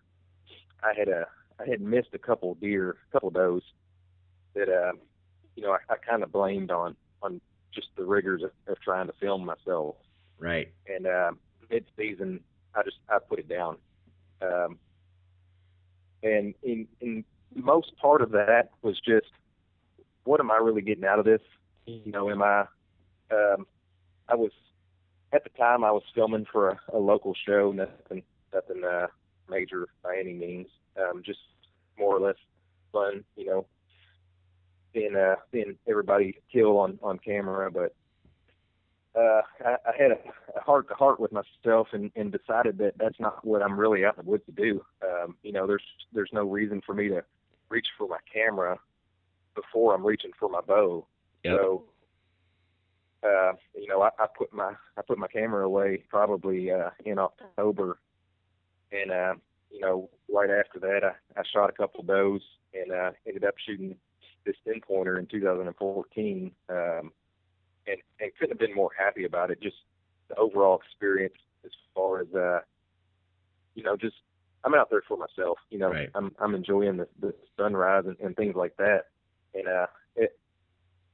I 0.83 0.93
had 0.97 1.07
a 1.09 1.27
I 1.59 1.69
had 1.69 1.81
missed 1.81 2.09
a 2.13 2.19
couple 2.19 2.55
deer, 2.55 2.97
a 3.09 3.11
couple 3.11 3.29
of 3.29 3.35
does 3.35 3.61
that 4.53 4.69
uh, 4.69 4.93
you 5.55 5.63
know 5.63 5.71
I, 5.71 5.93
I 5.93 5.97
kind 5.97 6.23
of 6.23 6.31
blamed 6.31 6.71
on 6.71 6.95
on 7.21 7.41
just 7.73 7.87
the 7.95 8.03
rigors 8.03 8.43
of, 8.43 8.51
of 8.67 8.79
trying 8.81 9.07
to 9.07 9.13
film 9.19 9.45
myself. 9.45 9.95
Right. 10.39 10.71
And 10.87 11.07
uh, 11.07 11.31
mid 11.69 11.85
season, 11.97 12.41
I 12.75 12.83
just 12.83 12.97
I 13.09 13.17
put 13.19 13.39
it 13.39 13.49
down. 13.49 13.77
Um, 14.41 14.77
and 16.23 16.53
in 16.63 16.87
in 17.01 17.23
most 17.55 17.95
part 17.97 18.21
of 18.21 18.31
that 18.31 18.69
was 18.81 18.99
just 18.99 19.27
what 20.23 20.39
am 20.39 20.51
I 20.51 20.57
really 20.57 20.81
getting 20.81 21.05
out 21.05 21.19
of 21.19 21.25
this? 21.25 21.41
You 21.85 22.11
know, 22.11 22.29
am 22.29 22.41
I 22.41 22.61
um 23.31 23.65
I 24.27 24.35
was 24.35 24.51
at 25.33 25.43
the 25.43 25.49
time 25.51 25.83
I 25.83 25.91
was 25.91 26.03
filming 26.13 26.45
for 26.51 26.69
a, 26.69 26.79
a 26.93 26.99
local 26.99 27.33
show, 27.47 27.71
nothing 27.71 28.23
nothing 28.53 28.83
uh 28.83 29.07
major 29.49 29.87
by 30.03 30.17
any 30.19 30.33
means. 30.33 30.67
Um 30.97 31.23
just 31.25 31.39
more 31.97 32.15
or 32.15 32.19
less 32.19 32.37
fun, 32.91 33.23
you 33.35 33.45
know, 33.45 33.65
seeing 34.93 35.15
uh 35.15 35.35
seeing 35.51 35.77
everybody 35.87 36.39
kill 36.51 36.77
on 36.77 36.99
on 37.01 37.19
camera, 37.19 37.71
but 37.71 37.95
uh, 39.17 39.41
I, 39.65 39.75
I 39.87 40.01
had 40.01 40.11
a, 40.11 40.61
heart 40.61 40.87
to 40.89 40.93
heart 40.93 41.19
with 41.19 41.31
myself 41.31 41.87
and, 41.91 42.11
and 42.15 42.31
decided 42.31 42.77
that 42.77 42.93
that's 42.97 43.19
not 43.19 43.45
what 43.45 43.61
I'm 43.61 43.79
really 43.79 44.05
out 44.05 44.17
in 44.17 44.25
the 44.25 44.29
woods 44.29 44.45
to 44.45 44.51
do. 44.51 44.83
Um, 45.03 45.35
you 45.43 45.51
know, 45.51 45.65
there's 45.65 45.83
there's 46.13 46.29
no 46.33 46.43
reason 46.43 46.81
for 46.85 46.93
me 46.93 47.09
to 47.09 47.23
reach 47.69 47.87
for 47.97 48.07
my 48.07 48.17
camera 48.31 48.77
before 49.55 49.93
I'm 49.95 50.05
reaching 50.05 50.31
for 50.39 50.49
my 50.49 50.61
bow. 50.61 51.05
Yep. 51.43 51.57
So, 51.59 51.83
uh, 53.23 53.53
you 53.75 53.87
know, 53.87 54.01
I, 54.01 54.09
I 54.19 54.27
put 54.37 54.53
my 54.53 54.73
I 54.97 55.01
put 55.07 55.17
my 55.17 55.27
camera 55.27 55.65
away 55.65 56.03
probably 56.09 56.71
uh, 56.71 56.91
in 57.05 57.19
October, 57.19 57.99
and 58.91 59.11
uh, 59.11 59.33
you 59.71 59.79
know, 59.79 60.09
right 60.29 60.49
after 60.49 60.79
that, 60.79 61.01
I, 61.03 61.39
I 61.39 61.43
shot 61.53 61.69
a 61.69 61.73
couple 61.73 62.01
of 62.01 62.07
does 62.07 62.41
and 62.73 62.91
uh, 62.91 63.11
ended 63.25 63.43
up 63.43 63.55
shooting 63.65 63.95
this 64.45 64.55
10 64.65 64.81
pointer 64.81 65.17
in 65.17 65.25
2014. 65.25 66.51
Um, 66.69 67.11
and 67.87 67.97
and 68.19 68.31
couldn't 68.37 68.51
have 68.51 68.59
been 68.59 68.75
more 68.75 68.91
happy 68.97 69.23
about 69.23 69.51
it. 69.51 69.61
Just 69.61 69.77
the 70.29 70.35
overall 70.35 70.79
experience 70.85 71.35
as 71.65 71.71
far 71.95 72.21
as 72.21 72.27
uh, 72.33 72.59
you 73.75 73.83
know, 73.83 73.95
just 73.95 74.15
I'm 74.63 74.75
out 74.75 74.89
there 74.89 75.03
for 75.07 75.17
myself. 75.17 75.57
You 75.69 75.79
know, 75.79 75.91
right. 75.91 76.09
I'm 76.15 76.33
I'm 76.39 76.55
enjoying 76.55 76.97
the 76.97 77.07
the 77.19 77.33
sunrise 77.57 78.05
and, 78.05 78.17
and 78.19 78.35
things 78.35 78.55
like 78.55 78.75
that. 78.77 79.05
And 79.53 79.67
uh, 79.67 79.87
it 80.15 80.37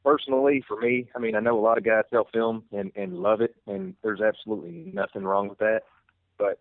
personally 0.03 0.63
for 0.67 0.79
me, 0.79 1.09
I 1.15 1.19
mean, 1.19 1.35
I 1.35 1.39
know 1.39 1.59
a 1.59 1.61
lot 1.61 1.77
of 1.77 1.83
guys 1.83 2.03
self 2.09 2.27
film 2.33 2.63
and 2.71 2.91
and 2.95 3.19
love 3.19 3.41
it, 3.41 3.55
and 3.67 3.95
there's 4.03 4.21
absolutely 4.21 4.91
nothing 4.93 5.23
wrong 5.23 5.49
with 5.49 5.59
that. 5.59 5.81
But 6.37 6.59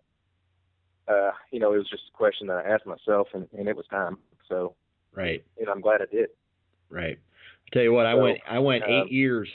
uh, 1.09 1.33
you 1.51 1.61
know, 1.61 1.72
it 1.74 1.78
was 1.78 1.89
just 1.89 2.05
a 2.12 2.16
question 2.16 2.47
that 2.49 2.59
I 2.59 2.70
asked 2.70 2.87
myself, 2.87 3.28
and, 3.35 3.49
and 3.57 3.68
it 3.68 3.76
was 3.76 3.87
time. 3.91 4.18
So, 4.49 4.74
right. 5.14 5.45
And 5.59 5.68
I'm 5.68 5.80
glad 5.80 6.01
I 6.03 6.07
did. 6.14 6.28
Right. 6.91 7.18
I'll 7.18 7.72
tell 7.72 7.83
you 7.83 7.93
what, 7.93 8.07
I 8.07 8.14
went 8.14 8.39
I 8.49 8.59
went 8.59 8.85
eight 8.87 9.03
um, 9.03 9.09
years 9.11 9.49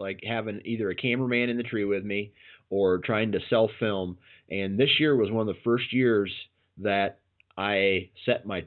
like 0.00 0.20
having 0.26 0.60
either 0.64 0.90
a 0.90 0.94
cameraman 0.94 1.48
in 1.50 1.56
the 1.56 1.62
tree 1.62 1.84
with 1.84 2.04
me 2.04 2.32
or 2.70 2.98
trying 2.98 3.32
to 3.32 3.40
self 3.50 3.70
film. 3.78 4.18
And 4.50 4.78
this 4.78 5.00
year 5.00 5.16
was 5.16 5.30
one 5.30 5.48
of 5.48 5.54
the 5.54 5.60
first 5.62 5.92
years 5.92 6.30
that 6.78 7.20
I 7.56 8.10
set 8.26 8.46
my 8.46 8.64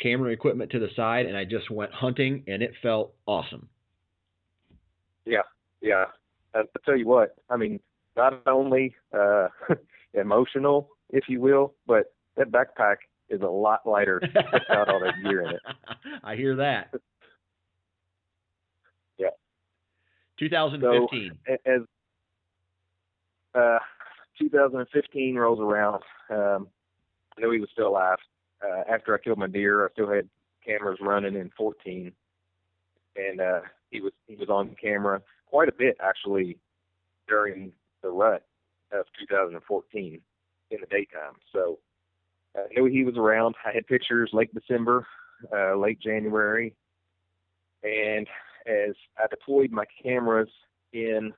camera 0.00 0.32
equipment 0.32 0.70
to 0.72 0.78
the 0.78 0.88
side 0.96 1.26
and 1.26 1.36
I 1.36 1.44
just 1.44 1.70
went 1.70 1.92
hunting 1.92 2.44
and 2.46 2.62
it 2.62 2.72
felt 2.82 3.14
awesome. 3.26 3.68
Yeah, 5.24 5.42
yeah. 5.80 6.06
I, 6.54 6.60
I 6.60 6.78
tell 6.84 6.96
you 6.96 7.06
what, 7.06 7.36
I 7.48 7.56
mean, 7.56 7.80
not 8.16 8.42
only 8.46 8.94
uh, 9.16 9.48
emotional, 10.14 10.90
if 11.10 11.24
you 11.28 11.40
will, 11.40 11.74
but 11.86 12.12
that 12.36 12.50
backpack 12.50 12.96
is 13.28 13.40
a 13.42 13.46
lot 13.46 13.80
lighter 13.86 14.20
without 14.22 14.88
all 14.88 15.00
that 15.00 15.14
gear 15.22 15.42
in 15.42 15.50
it. 15.54 15.60
I 16.24 16.36
hear 16.36 16.56
that. 16.56 16.92
Yeah. 19.18 19.28
2015. 20.38 21.38
So, 21.46 21.56
as 21.66 21.82
uh, 23.54 23.78
2015 24.40 25.36
rolls 25.36 25.60
around, 25.60 26.02
um, 26.30 26.68
knew 27.38 27.50
he 27.50 27.60
was 27.60 27.70
still 27.72 27.88
alive. 27.88 28.18
Uh, 28.62 28.82
after 28.92 29.14
I 29.14 29.18
killed 29.18 29.38
my 29.38 29.48
deer, 29.48 29.84
I 29.84 29.92
still 29.92 30.10
had 30.10 30.28
cameras 30.64 30.98
running 31.00 31.34
in 31.34 31.50
14, 31.56 32.12
and 33.16 33.40
uh, 33.40 33.60
he 33.90 34.00
was 34.00 34.12
he 34.26 34.36
was 34.36 34.48
on 34.48 34.76
camera 34.80 35.20
quite 35.46 35.68
a 35.68 35.72
bit 35.72 35.96
actually 36.00 36.58
during 37.28 37.72
the 38.02 38.08
rut 38.08 38.44
of 38.92 39.06
2014 39.18 40.20
in 40.70 40.78
the 40.80 40.86
daytime. 40.86 41.34
So 41.52 41.78
I 42.56 42.62
knew 42.74 42.86
he 42.86 43.04
was 43.04 43.16
around. 43.16 43.54
I 43.66 43.72
had 43.72 43.86
pictures 43.86 44.30
late 44.32 44.52
December, 44.54 45.06
uh, 45.52 45.76
late 45.76 46.00
January, 46.00 46.74
and 47.82 48.26
as 48.66 48.94
I 49.18 49.26
deployed 49.28 49.72
my 49.72 49.84
cameras 50.02 50.48
in 50.92 51.32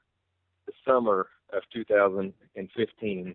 the 0.67 0.73
summer 0.87 1.29
of 1.53 1.63
2015, 1.73 3.35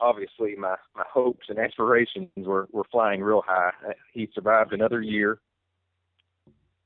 obviously 0.00 0.54
my 0.56 0.76
my 0.94 1.04
hopes 1.10 1.46
and 1.48 1.58
aspirations 1.58 2.28
were 2.36 2.68
were 2.72 2.84
flying 2.90 3.22
real 3.22 3.42
high. 3.46 3.70
He 4.12 4.28
survived 4.34 4.72
another 4.72 5.02
year. 5.02 5.38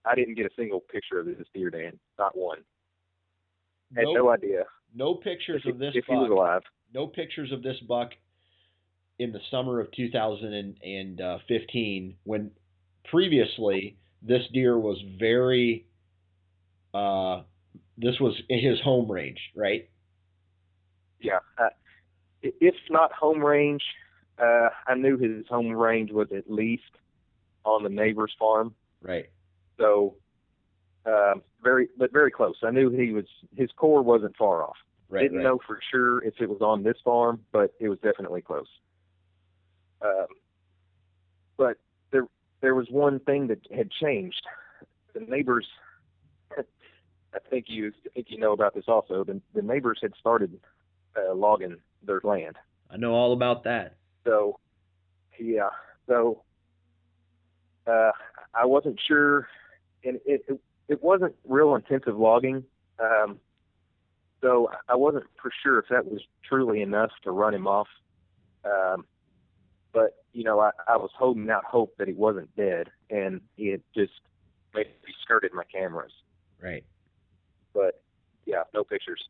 I 0.05 0.15
didn't 0.15 0.35
get 0.35 0.45
a 0.47 0.51
single 0.57 0.81
picture 0.81 1.21
of 1.21 1.27
this 1.27 1.47
deer, 1.55 1.71
Dan. 1.71 1.99
Not 2.19 2.37
one. 2.37 2.59
Had 3.95 4.05
no, 4.05 4.15
no 4.15 4.31
idea. 4.31 4.65
No 4.95 5.15
pictures 5.15 5.63
if, 5.65 5.75
of 5.75 5.79
this 5.79 5.93
if 5.95 6.07
buck. 6.07 6.15
he 6.15 6.21
was 6.21 6.31
alive. 6.31 6.63
No 6.93 7.07
pictures 7.07 7.53
of 7.53 7.63
this 7.63 7.79
buck 7.89 8.11
in 9.19 9.33
the 9.33 9.41
summer 9.51 9.81
of 9.81 9.91
2015 9.93 12.17
when 12.25 12.51
previously 13.05 13.97
this 14.23 14.43
deer 14.53 14.79
was 14.79 15.03
very 15.19 15.87
uh 16.95 17.43
this 17.99 18.19
was 18.21 18.35
his 18.49 18.81
home 18.81 19.11
range, 19.11 19.41
right? 19.55 19.91
Yeah. 21.21 21.41
Uh, 21.59 21.69
if 22.43 22.75
not 22.91 23.13
home 23.13 23.43
range, 23.45 23.83
uh, 24.39 24.69
I 24.87 24.95
knew 24.95 25.17
his 25.17 25.47
home 25.49 25.71
range 25.71 26.11
was 26.11 26.29
at 26.37 26.51
least 26.51 26.83
on 27.65 27.83
the 27.83 27.89
neighbor's 27.89 28.35
farm. 28.39 28.75
Right. 29.03 29.27
So, 29.79 30.15
um, 31.07 31.43
very, 31.63 31.89
but 31.97 32.13
very 32.13 32.31
close. 32.31 32.57
I 32.63 32.71
knew 32.71 32.91
he 32.91 33.13
was 33.13 33.27
his 33.57 33.71
core 33.77 34.03
wasn't 34.03 34.37
far 34.37 34.63
off. 34.63 34.77
Right. 35.09 35.23
Didn't 35.23 35.39
right. 35.39 35.45
know 35.45 35.59
for 35.67 35.79
sure 35.91 36.25
if 36.25 36.35
it 36.41 36.49
was 36.49 36.61
on 36.61 36.83
this 36.83 36.97
farm, 37.05 37.41
but 37.53 37.75
it 37.81 37.89
was 37.89 37.99
definitely 37.99 38.41
close. 38.41 38.67
Um, 40.01 40.27
but 41.57 41.77
there, 42.11 42.27
there 42.61 42.75
was 42.75 42.89
one 42.91 43.21
thing 43.21 43.49
that 43.49 43.61
had 43.75 43.91
changed. 43.91 44.43
The 45.15 45.21
neighbors, 45.21 45.67
I 46.59 47.39
think 47.51 47.67
you, 47.69 47.93
I 48.07 48.09
think 48.15 48.29
you 48.31 48.39
know 48.39 48.53
about 48.53 48.75
this 48.75 48.87
also. 48.89 49.23
The, 49.23 49.41
the 49.55 49.63
neighbors 49.63 49.99
had 50.03 50.13
started 50.19 50.59
uh, 51.17 51.35
logging 51.35 51.77
their 52.05 52.21
land. 52.25 52.57
I 52.91 52.97
know 52.97 53.13
all 53.15 53.33
about 53.33 53.65
that. 53.65 53.97
So, 54.25 54.59
yeah. 55.39 55.71
So, 56.07 56.43
uh, 57.87 58.13
I 58.55 58.67
wasn't 58.67 59.01
sure, 59.07 59.49
and 60.05 60.21
it, 60.27 60.45
it 60.49 60.61
it 60.89 61.03
wasn't 61.03 61.35
real 61.45 61.75
intensive 61.75 62.17
logging. 62.17 62.65
Um, 63.03 63.39
so 64.41 64.71
I 64.89 64.97
wasn't 64.97 65.25
for 65.41 65.51
sure 65.63 65.79
if 65.79 65.87
that 65.91 66.05
was 66.05 66.21
truly 66.47 66.83
enough 66.83 67.11
to 67.25 67.31
run 67.31 67.55
him 67.55 67.67
off. 67.67 67.89
Um, 68.65 69.07
but 69.93 70.25
you 70.33 70.45
know, 70.45 70.61
I, 70.61 70.71
I 70.89 70.97
was 70.97 71.11
holding 71.17 71.49
out 71.51 71.65
hope 71.65 71.95
that 71.99 72.09
he 72.09 72.15
wasn't 72.15 72.55
dead, 72.57 72.91
and 73.11 73.41
he 73.57 73.69
had 73.69 73.83
just 73.95 74.13
maybe 74.75 74.91
skirted 75.23 75.53
my 75.55 75.65
cameras. 75.65 76.13
Right. 76.61 76.85
But 77.73 78.03
yeah, 78.45 78.65
no 78.75 78.85
pictures. 78.85 79.23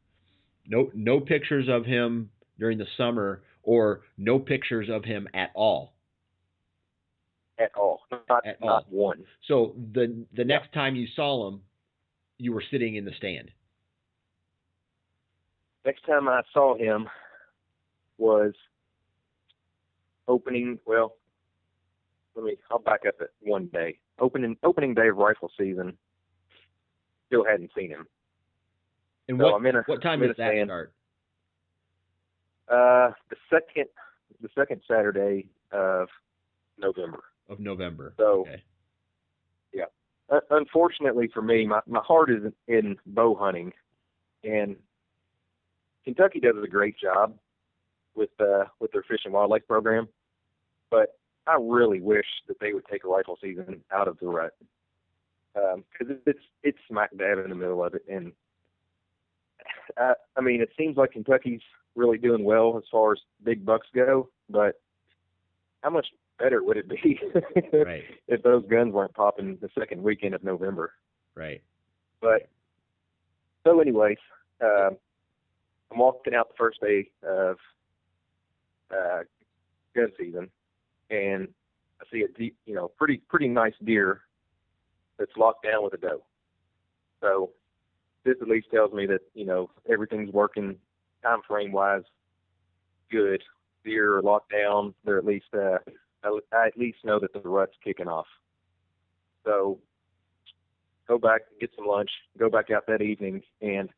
No 0.66 0.90
no 0.94 1.20
pictures 1.20 1.68
of 1.68 1.84
him 1.84 2.30
during 2.58 2.78
the 2.78 2.86
summer 2.96 3.42
or 3.62 4.02
no 4.18 4.38
pictures 4.38 4.88
of 4.90 5.04
him 5.04 5.28
at 5.34 5.50
all. 5.54 5.94
At 7.58 7.70
all. 7.76 8.00
Not 8.28 8.46
At 8.46 8.60
not 8.60 8.68
all. 8.70 8.86
one. 8.90 9.24
So 9.46 9.74
the 9.92 10.24
the 10.34 10.44
next 10.44 10.72
time 10.72 10.96
you 10.96 11.06
saw 11.14 11.48
him, 11.48 11.60
you 12.38 12.52
were 12.52 12.64
sitting 12.70 12.96
in 12.96 13.04
the 13.04 13.12
stand. 13.16 13.50
Next 15.84 16.04
time 16.06 16.28
I 16.28 16.42
saw 16.52 16.76
him 16.76 17.08
was 18.18 18.52
opening 20.28 20.78
well 20.86 21.16
let 22.34 22.44
me 22.44 22.56
I'll 22.70 22.78
back 22.78 23.00
up 23.06 23.14
it 23.20 23.30
one 23.40 23.66
day. 23.72 23.98
Opening 24.18 24.56
opening 24.62 24.94
day 24.94 25.08
of 25.08 25.16
rifle 25.16 25.50
season. 25.58 25.96
Still 27.26 27.44
hadn't 27.44 27.70
seen 27.76 27.90
him. 27.90 28.06
And 29.28 29.38
So 29.38 29.44
what 29.44 29.54
I'm 29.54 29.66
in 29.66 29.76
a, 29.76 29.82
what 29.86 30.02
time 30.02 30.14
I'm 30.18 30.22
in 30.24 30.28
does 30.28 30.36
a 30.38 30.42
that 30.42 30.50
stand. 30.52 30.68
start? 30.68 30.92
Uh, 32.68 33.10
the 33.30 33.36
second, 33.50 33.86
the 34.40 34.48
second 34.54 34.80
Saturday 34.88 35.46
of 35.72 36.08
November. 36.78 37.22
Of 37.48 37.60
November. 37.60 38.14
So- 38.16 38.42
okay. 38.42 38.62
Uh, 40.32 40.40
unfortunately 40.50 41.28
for 41.32 41.42
me, 41.42 41.66
my 41.66 41.80
my 41.86 42.00
heart 42.00 42.30
is 42.30 42.52
in, 42.66 42.96
bow 43.06 43.34
hunting, 43.34 43.70
and 44.42 44.76
Kentucky 46.04 46.40
does 46.40 46.54
a 46.62 46.66
great 46.68 46.96
job 46.98 47.36
with 48.14 48.30
uh 48.40 48.64
with 48.80 48.90
their 48.92 49.02
fish 49.02 49.20
and 49.24 49.34
wildlife 49.34 49.66
program, 49.68 50.08
but 50.90 51.18
I 51.46 51.58
really 51.60 52.00
wish 52.00 52.26
that 52.48 52.58
they 52.60 52.72
would 52.72 52.86
take 52.90 53.04
a 53.04 53.08
rifle 53.08 53.38
season 53.42 53.82
out 53.92 54.08
of 54.08 54.18
the 54.20 54.26
rut 54.26 54.54
because 55.54 56.16
it's 56.26 56.40
it's 56.62 56.78
smack 56.88 57.10
dab 57.16 57.38
in 57.38 57.50
the 57.50 57.54
middle 57.56 57.84
of 57.84 57.94
it, 57.94 58.04
and 58.08 58.32
I, 59.98 60.14
I 60.36 60.40
mean 60.40 60.62
it 60.62 60.70
seems 60.78 60.96
like 60.96 61.12
Kentucky's 61.12 61.60
really 61.94 62.18
doing 62.18 62.44
well 62.44 62.76
as 62.76 62.84
far 62.90 63.12
as 63.12 63.18
big 63.44 63.64
bucks 63.64 63.86
go, 63.94 64.28
but 64.48 64.80
how 65.82 65.90
much 65.90 66.06
better 66.38 66.62
would 66.62 66.76
it 66.76 66.88
be 66.88 67.20
Right. 67.72 68.04
if 68.28 68.42
those 68.42 68.64
guns 68.68 68.92
weren't 68.92 69.14
popping 69.14 69.58
the 69.60 69.68
second 69.78 70.02
weekend 70.02 70.34
of 70.34 70.42
November? 70.42 70.92
Right. 71.34 71.62
But 72.20 72.48
so, 73.66 73.80
anyways, 73.80 74.18
um, 74.62 74.96
I'm 75.90 75.98
walking 75.98 76.34
out 76.34 76.48
the 76.48 76.54
first 76.58 76.80
day 76.80 77.10
of 77.22 77.56
uh, 78.90 79.20
gun 79.94 80.10
season, 80.18 80.48
and 81.10 81.48
I 82.00 82.04
see 82.12 82.22
a 82.22 82.28
deep, 82.38 82.56
you 82.66 82.74
know, 82.74 82.88
pretty 82.88 83.18
pretty 83.28 83.48
nice 83.48 83.74
deer 83.84 84.22
that's 85.18 85.32
locked 85.36 85.64
down 85.64 85.84
with 85.84 85.94
a 85.94 85.98
doe. 85.98 86.22
So 87.20 87.50
this 88.24 88.36
at 88.40 88.48
least 88.48 88.68
tells 88.72 88.92
me 88.92 89.06
that 89.06 89.20
you 89.34 89.44
know 89.44 89.70
everything's 89.90 90.32
working 90.32 90.76
time 91.22 91.40
frame 91.46 91.72
wise 91.72 92.02
good. 93.12 93.42
Deer 93.84 94.16
are 94.16 94.22
locked 94.22 94.50
down. 94.50 94.94
They're 95.04 95.18
at 95.18 95.26
least 95.26 95.46
uh, 95.54 95.78
I, 96.24 96.66
at 96.66 96.78
least 96.78 96.98
know 97.04 97.20
that 97.20 97.32
the 97.32 97.40
rut's 97.40 97.76
kicking 97.84 98.08
off. 98.08 98.26
So 99.44 99.78
go 101.06 101.18
back, 101.18 101.42
get 101.60 101.70
some 101.76 101.86
lunch, 101.86 102.10
go 102.38 102.48
back 102.48 102.70
out 102.70 102.86
that 102.86 103.02
evening, 103.02 103.42
and 103.60 103.88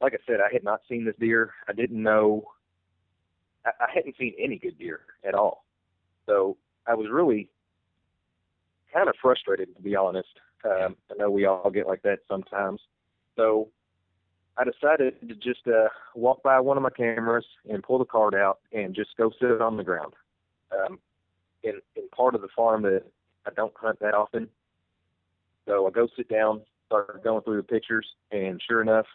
like 0.00 0.14
I 0.14 0.18
said, 0.26 0.36
I 0.40 0.52
had 0.52 0.64
not 0.64 0.80
seen 0.88 1.04
this 1.04 1.14
deer. 1.18 1.50
I 1.68 1.72
didn't 1.72 2.02
know. 2.02 2.44
I, 3.66 3.70
I 3.80 3.86
hadn't 3.94 4.16
seen 4.18 4.34
any 4.38 4.58
good 4.58 4.78
deer 4.78 5.00
at 5.26 5.34
all. 5.34 5.64
So 6.26 6.56
I 6.86 6.94
was 6.94 7.06
really 7.10 7.48
kind 8.92 9.08
of 9.08 9.14
frustrated, 9.20 9.74
to 9.76 9.82
be 9.82 9.96
honest. 9.96 10.28
Um, 10.64 10.96
I 11.10 11.14
know 11.18 11.30
we 11.30 11.44
all 11.44 11.70
get 11.70 11.86
like 11.86 12.02
that 12.02 12.20
sometimes. 12.28 12.80
So 13.36 13.68
I 14.56 14.64
decided 14.64 15.20
to 15.28 15.34
just 15.34 15.66
uh, 15.66 15.88
walk 16.14 16.42
by 16.42 16.60
one 16.60 16.76
of 16.76 16.82
my 16.82 16.90
cameras 16.90 17.44
and 17.68 17.82
pull 17.82 17.98
the 17.98 18.04
card 18.04 18.34
out 18.34 18.60
and 18.72 18.94
just 18.94 19.16
go 19.16 19.32
sit 19.40 19.60
on 19.60 19.76
the 19.76 19.84
ground. 19.84 20.14
Um, 20.72 20.98
in 21.62 21.80
in 21.96 22.08
part 22.08 22.34
of 22.34 22.42
the 22.42 22.48
farm 22.54 22.82
that 22.82 23.04
I 23.46 23.50
don't 23.56 23.72
hunt 23.76 23.98
that 24.00 24.14
often, 24.14 24.48
so 25.66 25.86
I 25.86 25.90
go 25.90 26.08
sit 26.16 26.28
down, 26.28 26.62
start 26.86 27.22
going 27.24 27.42
through 27.42 27.56
the 27.56 27.62
pictures, 27.62 28.06
and 28.30 28.60
sure 28.66 28.82
enough, 28.82 29.06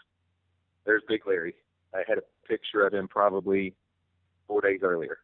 there's 0.85 1.03
Big 1.07 1.21
Larry. 1.27 1.55
I 1.93 2.03
had 2.07 2.17
a 2.17 2.47
picture 2.47 2.85
of 2.85 2.93
him 2.93 3.07
probably 3.07 3.75
four 4.47 4.61
days 4.61 4.79
earlier. 4.83 5.19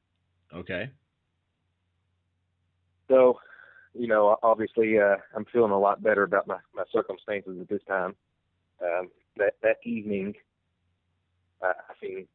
Okay. 0.53 0.89
So, 3.07 3.39
you 3.93 4.07
know, 4.07 4.37
obviously, 4.43 4.99
uh, 4.99 5.17
I'm 5.35 5.45
feeling 5.51 5.71
a 5.71 5.79
lot 5.79 6.03
better 6.03 6.23
about 6.23 6.47
my, 6.47 6.57
my 6.73 6.83
circumstances 6.91 7.57
at 7.59 7.67
this 7.67 7.81
time. 7.87 8.15
Um, 8.81 9.09
that 9.37 9.55
that 9.63 9.77
evening, 9.83 10.33
I, 11.61 11.67
I 11.67 11.93
seen, 12.01 12.27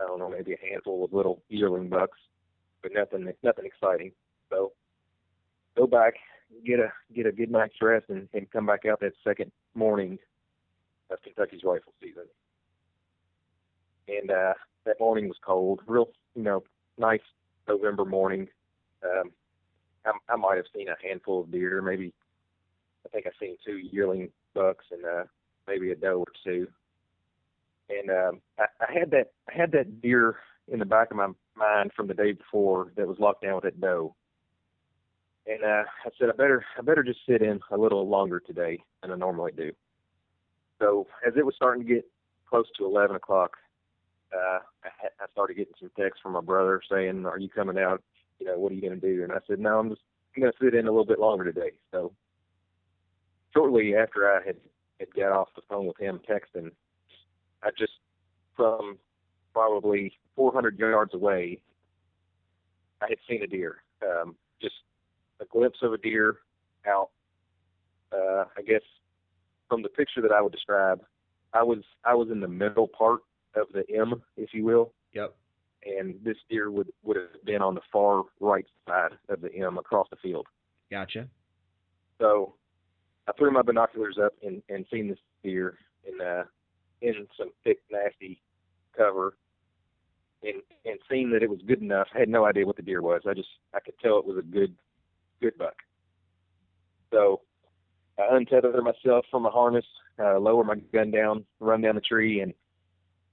I 0.00 0.06
don't 0.06 0.18
know, 0.18 0.30
maybe 0.30 0.52
a 0.52 0.70
handful 0.70 1.04
of 1.04 1.12
little 1.12 1.42
yearling 1.48 1.88
bucks 1.88 2.18
but 2.86 2.92
nothing 2.94 3.32
nothing 3.42 3.64
exciting. 3.66 4.12
So 4.50 4.72
go 5.76 5.86
back, 5.86 6.14
get 6.64 6.78
a 6.78 6.92
get 7.14 7.26
a 7.26 7.32
good 7.32 7.50
night's 7.50 7.74
rest, 7.82 8.06
and, 8.08 8.28
and 8.32 8.50
come 8.50 8.66
back 8.66 8.84
out 8.86 9.00
that 9.00 9.12
second 9.24 9.50
morning 9.74 10.18
of 11.10 11.20
Kentucky's 11.22 11.64
rifle 11.64 11.92
season. 12.00 12.24
And 14.08 14.30
uh, 14.30 14.54
that 14.84 15.00
morning 15.00 15.26
was 15.26 15.36
cold, 15.44 15.80
real 15.86 16.10
you 16.34 16.42
know 16.42 16.62
nice 16.98 17.20
November 17.68 18.04
morning. 18.04 18.48
Um, 19.04 19.32
I, 20.04 20.12
I 20.32 20.36
might 20.36 20.56
have 20.56 20.66
seen 20.74 20.88
a 20.88 21.06
handful 21.06 21.42
of 21.42 21.50
deer, 21.50 21.82
maybe 21.82 22.12
I 23.04 23.08
think 23.08 23.26
I've 23.26 23.32
seen 23.40 23.56
two 23.64 23.78
yearling 23.78 24.30
bucks 24.54 24.84
and 24.90 25.04
uh, 25.04 25.24
maybe 25.66 25.90
a 25.90 25.96
doe 25.96 26.20
or 26.20 26.32
two. 26.44 26.68
And 27.88 28.10
um, 28.10 28.40
I, 28.58 28.64
I 28.80 28.98
had 28.98 29.10
that 29.12 29.32
I 29.48 29.56
had 29.56 29.72
that 29.72 30.00
deer 30.00 30.36
in 30.68 30.78
the 30.78 30.84
back 30.84 31.10
of 31.10 31.16
my 31.16 31.28
mind 31.56 31.92
from 31.94 32.06
the 32.06 32.14
day 32.14 32.32
before 32.32 32.92
that 32.96 33.06
was 33.06 33.18
locked 33.18 33.42
down 33.42 33.54
with 33.56 33.64
that 33.64 33.80
doe. 33.80 34.14
And 35.46 35.62
uh, 35.62 35.84
I 36.04 36.08
said 36.18 36.28
I 36.28 36.36
better 36.36 36.64
I 36.78 36.82
better 36.82 37.04
just 37.04 37.20
sit 37.28 37.42
in 37.42 37.60
a 37.70 37.76
little 37.76 38.08
longer 38.08 38.40
today 38.40 38.78
than 39.02 39.12
I 39.12 39.16
normally 39.16 39.52
do. 39.56 39.72
So 40.80 41.06
as 41.26 41.34
it 41.36 41.46
was 41.46 41.54
starting 41.54 41.86
to 41.86 41.94
get 41.94 42.04
close 42.48 42.66
to 42.78 42.84
11 42.84 43.16
o'clock, 43.16 43.56
uh, 44.34 44.58
I, 44.84 44.88
I 45.20 45.26
started 45.32 45.56
getting 45.56 45.72
some 45.80 45.90
texts 45.98 46.20
from 46.22 46.32
my 46.32 46.40
brother 46.40 46.80
saying, 46.90 47.24
"Are 47.26 47.38
you 47.38 47.48
coming 47.48 47.78
out? 47.78 48.02
You 48.40 48.46
know, 48.46 48.58
what 48.58 48.72
are 48.72 48.74
you 48.74 48.82
going 48.82 49.00
to 49.00 49.14
do?" 49.14 49.22
And 49.22 49.32
I 49.32 49.38
said, 49.46 49.60
"No, 49.60 49.78
I'm 49.78 49.88
just 49.90 50.02
I'm 50.34 50.42
going 50.42 50.52
to 50.52 50.64
sit 50.64 50.74
in 50.74 50.86
a 50.86 50.90
little 50.90 51.06
bit 51.06 51.20
longer 51.20 51.44
today." 51.44 51.72
So 51.92 52.12
shortly 53.54 53.94
after 53.94 54.28
I 54.28 54.44
had 54.44 54.56
had 54.98 55.12
got 55.14 55.32
off 55.32 55.48
the 55.54 55.62
phone 55.68 55.86
with 55.86 55.98
him 55.98 56.20
texting, 56.28 56.70
I 57.62 57.70
just 57.78 57.92
from 58.56 58.98
probably 59.52 60.12
400 60.34 60.78
yards 60.78 61.14
away, 61.14 61.60
I 63.00 63.06
had 63.08 63.18
seen 63.28 63.42
a 63.42 63.46
deer. 63.46 63.82
Um, 64.02 64.36
just 64.60 64.74
a 65.40 65.44
glimpse 65.46 65.78
of 65.82 65.92
a 65.92 65.98
deer 65.98 66.38
out. 66.86 67.10
Uh, 68.12 68.44
I 68.56 68.62
guess 68.66 68.82
from 69.68 69.82
the 69.82 69.88
picture 69.88 70.22
that 70.22 70.32
I 70.32 70.40
would 70.40 70.52
describe, 70.52 71.00
I 71.52 71.62
was 71.62 71.78
I 72.04 72.14
was 72.14 72.28
in 72.30 72.40
the 72.40 72.48
middle 72.48 72.88
part 72.88 73.20
of 73.54 73.66
the 73.72 73.84
M, 73.94 74.22
if 74.36 74.50
you 74.52 74.64
will. 74.64 74.92
Yep. 75.12 75.34
And 75.84 76.16
this 76.22 76.36
deer 76.48 76.70
would 76.70 76.92
would 77.02 77.16
have 77.16 77.44
been 77.44 77.62
on 77.62 77.74
the 77.74 77.80
far 77.92 78.24
right 78.40 78.66
side 78.86 79.12
of 79.28 79.40
the 79.40 79.54
M 79.54 79.78
across 79.78 80.06
the 80.10 80.16
field. 80.16 80.46
Gotcha. 80.90 81.28
So 82.20 82.54
I 83.28 83.32
threw 83.32 83.50
my 83.50 83.62
binoculars 83.62 84.18
up 84.22 84.32
and, 84.42 84.62
and 84.68 84.86
seen 84.90 85.08
this 85.08 85.18
deer 85.42 85.78
in 86.06 86.20
uh, 86.24 86.44
in 87.02 87.26
some 87.38 87.50
thick, 87.64 87.78
nasty 87.90 88.40
cover, 88.96 89.36
and 90.42 90.62
and 90.84 90.98
seen 91.10 91.30
that 91.32 91.42
it 91.42 91.50
was 91.50 91.60
good 91.66 91.82
enough. 91.82 92.08
I 92.14 92.20
had 92.20 92.28
no 92.28 92.44
idea 92.44 92.66
what 92.66 92.76
the 92.76 92.82
deer 92.82 93.02
was. 93.02 93.22
I 93.28 93.34
just 93.34 93.48
I 93.74 93.80
could 93.80 93.98
tell 93.98 94.18
it 94.18 94.26
was 94.26 94.38
a 94.38 94.42
good 94.42 94.74
good 95.40 95.58
buck. 95.58 95.76
So 97.12 97.42
I 98.18 98.36
untethered 98.36 98.82
myself 98.82 99.26
from 99.30 99.42
my 99.42 99.50
harness, 99.50 99.84
uh, 100.18 100.38
lower 100.38 100.64
my 100.64 100.76
gun 100.92 101.10
down, 101.10 101.44
run 101.60 101.82
down 101.82 101.94
the 101.94 102.00
tree, 102.00 102.40
and 102.40 102.54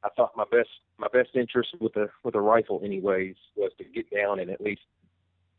I 0.03 0.09
thought 0.15 0.35
my 0.35 0.45
best 0.51 0.69
my 0.97 1.07
best 1.11 1.29
interest 1.35 1.69
with 1.79 1.95
a 1.95 2.07
with 2.23 2.35
a 2.35 2.41
rifle, 2.41 2.81
anyways, 2.83 3.35
was 3.55 3.71
to 3.77 3.83
get 3.83 4.09
down 4.09 4.39
and 4.39 4.49
at 4.49 4.61
least 4.61 4.81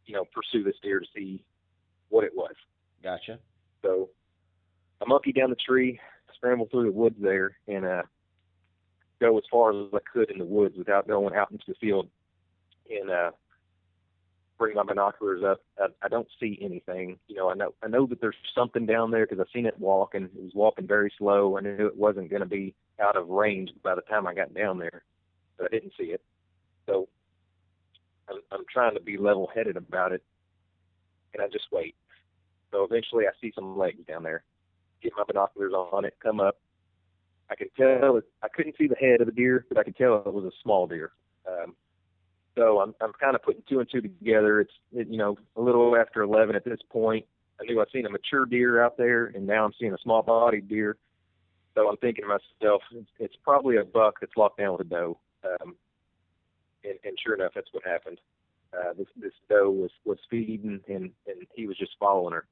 you 0.07 0.14
know 0.14 0.24
pursue 0.35 0.64
this 0.64 0.76
deer 0.82 1.01
to 1.01 1.07
see 1.14 1.45
what 2.09 2.24
it 2.24 2.32
was. 2.35 2.55
Gotcha. 3.03 3.39
So 3.82 4.11
I 5.03 5.07
monkey 5.07 5.32
down 5.32 5.51
the 5.51 5.57
tree, 5.57 6.01
scramble 6.34 6.68
through 6.70 6.84
the 6.84 6.92
woods 6.92 7.16
there, 7.20 7.57
and 7.68 7.84
uh, 7.84 8.03
go 9.20 9.36
as 9.38 9.45
far 9.51 9.70
as 9.70 9.88
I 9.92 9.99
could 10.12 10.30
in 10.30 10.38
the 10.38 10.45
woods 10.45 10.76
without 10.76 11.09
going 11.09 11.34
out 11.34 11.51
into 11.51 11.64
the 11.68 11.74
field. 11.74 12.09
And 12.90 13.11
uh, 13.11 13.30
bring 14.59 14.76
my 14.76 14.82
binoculars 14.82 15.42
up. 15.42 15.61
I, 15.78 15.86
I 16.03 16.09
don't 16.09 16.28
see 16.40 16.59
anything. 16.61 17.18
You 17.28 17.36
know, 17.36 17.51
I 17.51 17.55
know 17.55 17.74
I 17.82 17.88
know 17.88 18.07
that 18.07 18.20
there's 18.20 18.36
something 18.55 18.86
down 18.86 19.11
there 19.11 19.26
because 19.26 19.40
I've 19.40 19.53
seen 19.53 19.66
it 19.66 19.78
walk, 19.78 20.14
and 20.14 20.26
it 20.26 20.42
was 20.42 20.53
walking 20.55 20.86
very 20.86 21.12
slow. 21.18 21.57
I 21.57 21.61
knew 21.61 21.86
it 21.86 21.97
wasn't 21.97 22.30
going 22.30 22.42
to 22.42 22.49
be 22.49 22.74
out 23.01 23.16
of 23.16 23.28
range 23.28 23.70
by 23.82 23.95
the 23.95 24.03
time 24.03 24.26
I 24.26 24.34
got 24.34 24.55
down 24.55 24.78
there, 24.78 25.03
but 25.57 25.66
I 25.66 25.68
didn't 25.68 25.92
see 25.99 26.07
it. 26.07 26.22
So 26.86 27.09
I'm, 28.28 28.40
I'm 28.53 28.64
trying 28.72 28.95
to 28.95 29.01
be 29.01 29.16
level-headed 29.16 29.76
about 29.76 30.12
it, 30.12 30.22
and 31.32 31.42
I 31.42 31.49
just 31.49 31.66
wait. 31.72 31.95
So 32.70 32.84
eventually, 32.84 33.26
I 33.26 33.30
see 33.40 33.53
some 33.55 33.78
legs 33.78 34.05
down 34.07 34.22
there 34.22 34.45
get 35.05 35.13
my 35.17 35.25
binoculars 35.25 35.73
on 35.73 36.05
it, 36.05 36.15
come 36.23 36.41
up. 36.41 36.59
I 37.51 37.55
could 37.55 37.69
tell 37.77 38.17
it, 38.17 38.25
I 38.43 38.49
couldn't 38.49 38.77
see 38.77 38.89
the 38.89 38.97
head 38.97 39.21
of 39.21 39.27
the 39.27 39.33
deer, 39.33 39.67
but 39.69 39.79
I 39.79 39.85
could 39.85 39.97
tell 39.97 40.23
it 40.27 40.33
was 40.33 40.45
a 40.45 40.63
small 40.63 40.87
deer. 40.87 41.13
Um, 41.47 41.75
so 42.57 42.81
I'm 42.81 42.95
I'm 43.01 43.13
kind 43.21 43.35
of 43.35 43.43
putting 43.43 43.63
two 43.69 43.81
and 43.81 43.89
two 43.91 44.01
together. 44.01 44.61
It's 44.61 44.73
it, 44.93 45.09
you 45.09 45.19
know 45.19 45.37
a 45.57 45.61
little 45.61 45.97
after 45.97 46.23
11 46.23 46.57
at 46.57 46.65
this 46.65 46.81
point. 46.91 47.27
I 47.61 47.65
knew 47.65 47.81
I'd 47.81 47.91
seen 47.93 48.07
a 48.07 48.11
mature 48.11 48.47
deer 48.47 48.83
out 48.83 48.97
there, 48.97 49.27
and 49.27 49.47
now 49.47 49.65
I'm 49.65 49.73
seeing 49.79 49.93
a 49.93 49.99
small 50.03 50.23
bodied 50.23 50.69
deer. 50.69 50.97
So 51.75 51.89
I'm 51.89 51.97
thinking 51.99 52.25
to 52.25 52.29
myself, 52.29 52.83
it's, 52.93 53.11
it's 53.19 53.37
probably 53.43 53.77
a 53.77 53.85
buck 53.85 54.19
that's 54.21 54.37
locked 54.37 54.59
down 54.59 54.73
with 54.73 54.87
a 54.87 54.91
doe. 54.91 55.19
Um, 55.45 55.75
and, 56.85 56.95
and 57.05 57.19
sure 57.23 57.35
enough, 57.35 57.53
that's 57.55 57.73
what 57.73 57.85
happened. 57.85 58.19
Uh, 58.73 58.93
this 58.97 59.07
this 59.17 59.33
doe 59.49 59.71
was 59.71 59.91
was 60.05 60.19
feeding, 60.31 60.81
and 60.89 61.11
and 61.27 61.47
he 61.55 61.67
was 61.67 61.77
just 61.77 61.93
following 61.99 62.35
her. 62.35 62.47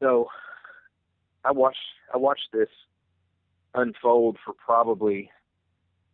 So 0.00 0.28
I 1.44 1.52
watched 1.52 1.78
I 2.12 2.16
watched 2.16 2.48
this 2.52 2.68
unfold 3.74 4.36
for 4.44 4.52
probably 4.54 5.30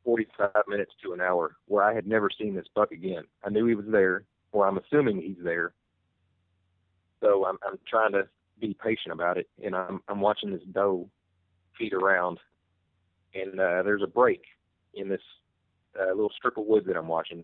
45 0.05 0.51
minutes 0.69 0.93
to 1.03 1.13
an 1.13 1.21
hour, 1.21 1.57
where 1.67 1.83
I 1.83 1.95
had 1.95 2.07
never 2.07 2.31
seen 2.31 2.55
this 2.55 2.67
buck 2.75 2.93
again. 2.93 3.25
I 3.45 3.51
knew 3.51 3.67
he 3.67 3.75
was 3.75 3.87
there, 3.89 4.25
or 4.53 4.67
I'm 4.67 4.79
assuming 4.79 5.21
he's 5.21 5.43
there. 5.43 5.73
So 7.21 7.45
I'm 7.45 7.59
I'm 7.67 7.79
trying 7.89 8.13
to 8.13 8.29
be 8.61 8.77
patient 8.83 9.13
about 9.13 9.37
it, 9.37 9.49
and 9.63 9.75
I'm 9.75 10.01
I'm 10.09 10.21
watching 10.21 10.53
this 10.53 10.63
doe 10.73 11.09
feed 11.79 11.93
around, 11.93 12.39
and 13.35 13.59
uh, 13.59 13.83
there's 13.83 14.03
a 14.03 14.07
break 14.07 14.43
in 14.95 15.09
this 15.09 15.21
uh, 16.01 16.09
little 16.09 16.33
strip 16.37 16.57
of 16.57 16.67
woods 16.67 16.87
that 16.87 16.97
I'm 16.97 17.09
watching, 17.09 17.43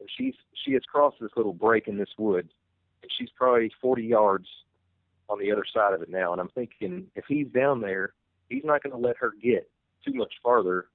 and 0.00 0.08
she's 0.18 0.34
she 0.64 0.72
has 0.72 0.82
crossed 0.82 1.18
this 1.20 1.30
little 1.36 1.54
break 1.54 1.86
in 1.86 1.98
this 1.98 2.10
wood, 2.18 2.48
and 3.02 3.10
she's 3.16 3.30
probably 3.36 3.70
40 3.80 4.02
yards 4.02 4.48
on 5.28 5.38
the 5.38 5.50
other 5.52 5.64
side 5.72 5.92
of 5.92 6.02
it 6.02 6.10
now. 6.10 6.32
And 6.32 6.40
I'm 6.40 6.48
thinking, 6.48 7.06
if 7.14 7.24
he's 7.28 7.48
down 7.48 7.80
there, 7.80 8.12
he's 8.48 8.64
not 8.64 8.82
going 8.82 8.92
to 8.92 8.98
let 8.98 9.16
her 9.18 9.32
get 9.42 9.68
too 10.04 10.12
much 10.14 10.32
farther 10.42 10.86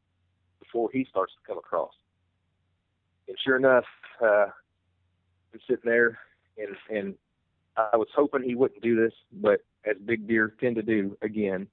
before 0.59 0.89
he 0.91 1.05
starts 1.09 1.33
to 1.33 1.47
come 1.47 1.57
across. 1.57 1.93
And 3.27 3.37
sure 3.43 3.57
enough, 3.57 3.85
uh, 4.21 4.47
I'm 5.53 5.59
sitting 5.67 5.83
there, 5.85 6.19
and 6.57 6.75
and 6.89 7.15
I 7.77 7.97
was 7.97 8.07
hoping 8.15 8.43
he 8.43 8.55
wouldn't 8.55 8.81
do 8.81 8.95
this, 8.95 9.13
but 9.33 9.61
as 9.85 9.95
big 10.05 10.27
deer 10.27 10.53
tend 10.59 10.75
to 10.75 10.81
do, 10.81 11.17
again, 11.21 11.67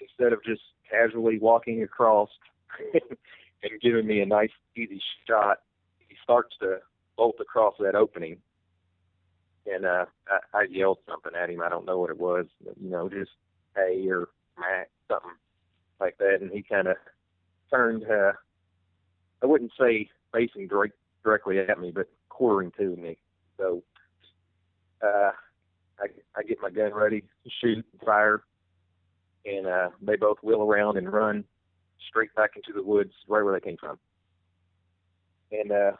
instead 0.00 0.32
of 0.32 0.44
just 0.44 0.62
casually 0.90 1.38
walking 1.38 1.82
across 1.82 2.30
and 2.94 3.80
giving 3.80 4.06
me 4.06 4.20
a 4.20 4.26
nice 4.26 4.50
easy 4.76 5.00
shot, 5.28 5.58
he 5.98 6.16
starts 6.22 6.54
to 6.60 6.78
bolt 7.16 7.36
across 7.40 7.74
that 7.80 7.94
opening 7.94 8.38
and 9.72 9.84
uh, 9.84 10.06
I, 10.28 10.58
I 10.58 10.66
yelled 10.70 10.98
something 11.08 11.32
at 11.40 11.50
him. 11.50 11.62
I 11.62 11.68
don't 11.68 11.86
know 11.86 11.98
what 11.98 12.10
it 12.10 12.18
was, 12.18 12.46
you 12.80 12.90
know, 12.90 13.08
just 13.08 13.30
hey 13.76 14.06
or 14.08 14.28
Mac, 14.58 14.90
something 15.08 15.30
like 16.00 16.18
that. 16.18 16.38
And 16.40 16.50
he 16.50 16.62
kind 16.62 16.88
of 16.88 16.96
turned. 17.70 18.04
Uh, 18.04 18.32
I 19.42 19.46
wouldn't 19.46 19.72
say 19.78 20.08
facing 20.32 20.68
direct, 20.68 20.94
directly 21.24 21.58
at 21.58 21.78
me, 21.78 21.92
but 21.94 22.08
quartering 22.28 22.72
to 22.78 22.96
me. 22.96 23.16
So 23.58 23.82
uh, 25.02 25.30
I, 25.98 26.06
I 26.36 26.42
get 26.42 26.58
my 26.60 26.70
gun 26.70 26.92
ready 26.94 27.24
shoot, 27.60 27.84
fire, 28.04 28.42
and 29.44 29.66
uh, 29.66 29.90
they 30.02 30.16
both 30.16 30.38
wheel 30.42 30.62
around 30.62 30.96
and 30.96 31.12
run 31.12 31.44
straight 32.08 32.34
back 32.34 32.50
into 32.56 32.72
the 32.74 32.82
woods 32.82 33.12
right 33.28 33.42
where 33.42 33.58
they 33.58 33.64
came 33.64 33.76
from. 33.78 33.98
And 35.52 35.72
uh, 35.72 35.92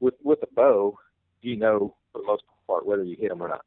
with 0.00 0.14
with 0.22 0.42
a 0.42 0.54
bow, 0.54 0.98
you 1.42 1.56
know 1.56 1.94
for 2.12 2.20
the 2.20 2.26
most 2.26 2.42
part, 2.66 2.86
whether 2.86 3.04
you 3.04 3.16
hit 3.18 3.28
them 3.28 3.42
or 3.42 3.48
not. 3.48 3.64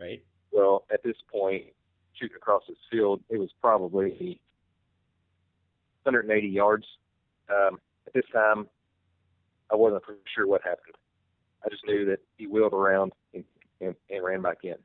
Right. 0.00 0.22
Well, 0.52 0.84
at 0.92 1.02
this 1.02 1.16
point, 1.30 1.64
shooting 2.14 2.36
across 2.36 2.62
this 2.68 2.78
field, 2.90 3.20
it 3.28 3.38
was 3.38 3.50
probably 3.60 4.40
180 6.02 6.48
yards. 6.48 6.86
Um, 7.50 7.78
at 8.06 8.12
this 8.14 8.24
time, 8.32 8.68
I 9.70 9.76
wasn't 9.76 10.04
for 10.04 10.16
sure 10.34 10.46
what 10.46 10.62
happened. 10.62 10.94
I 11.64 11.68
just 11.68 11.84
knew 11.86 12.04
that 12.06 12.20
he 12.36 12.46
wheeled 12.46 12.72
around 12.72 13.12
and, 13.34 13.44
and, 13.80 13.94
and 14.10 14.24
ran 14.24 14.42
back 14.42 14.58
in. 14.62 14.76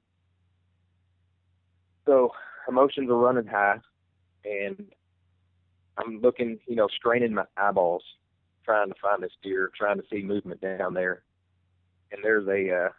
So 2.06 2.32
emotions 2.68 3.10
are 3.10 3.18
running 3.18 3.46
high, 3.46 3.78
and 4.44 4.86
I'm 5.98 6.20
looking, 6.22 6.58
you 6.68 6.76
know, 6.76 6.88
straining 6.98 7.34
my 7.34 7.46
eyeballs, 7.56 8.04
trying 8.66 8.90
to 8.90 8.96
find 9.00 9.22
this 9.22 9.32
deer, 9.44 9.72
trying 9.78 9.98
to 9.98 10.04
see 10.10 10.24
movement 10.24 10.62
down 10.62 10.94
there 10.94 11.24
and 12.12 12.24
there's 12.24 12.48
a 12.48 12.86
uh, 12.86 12.90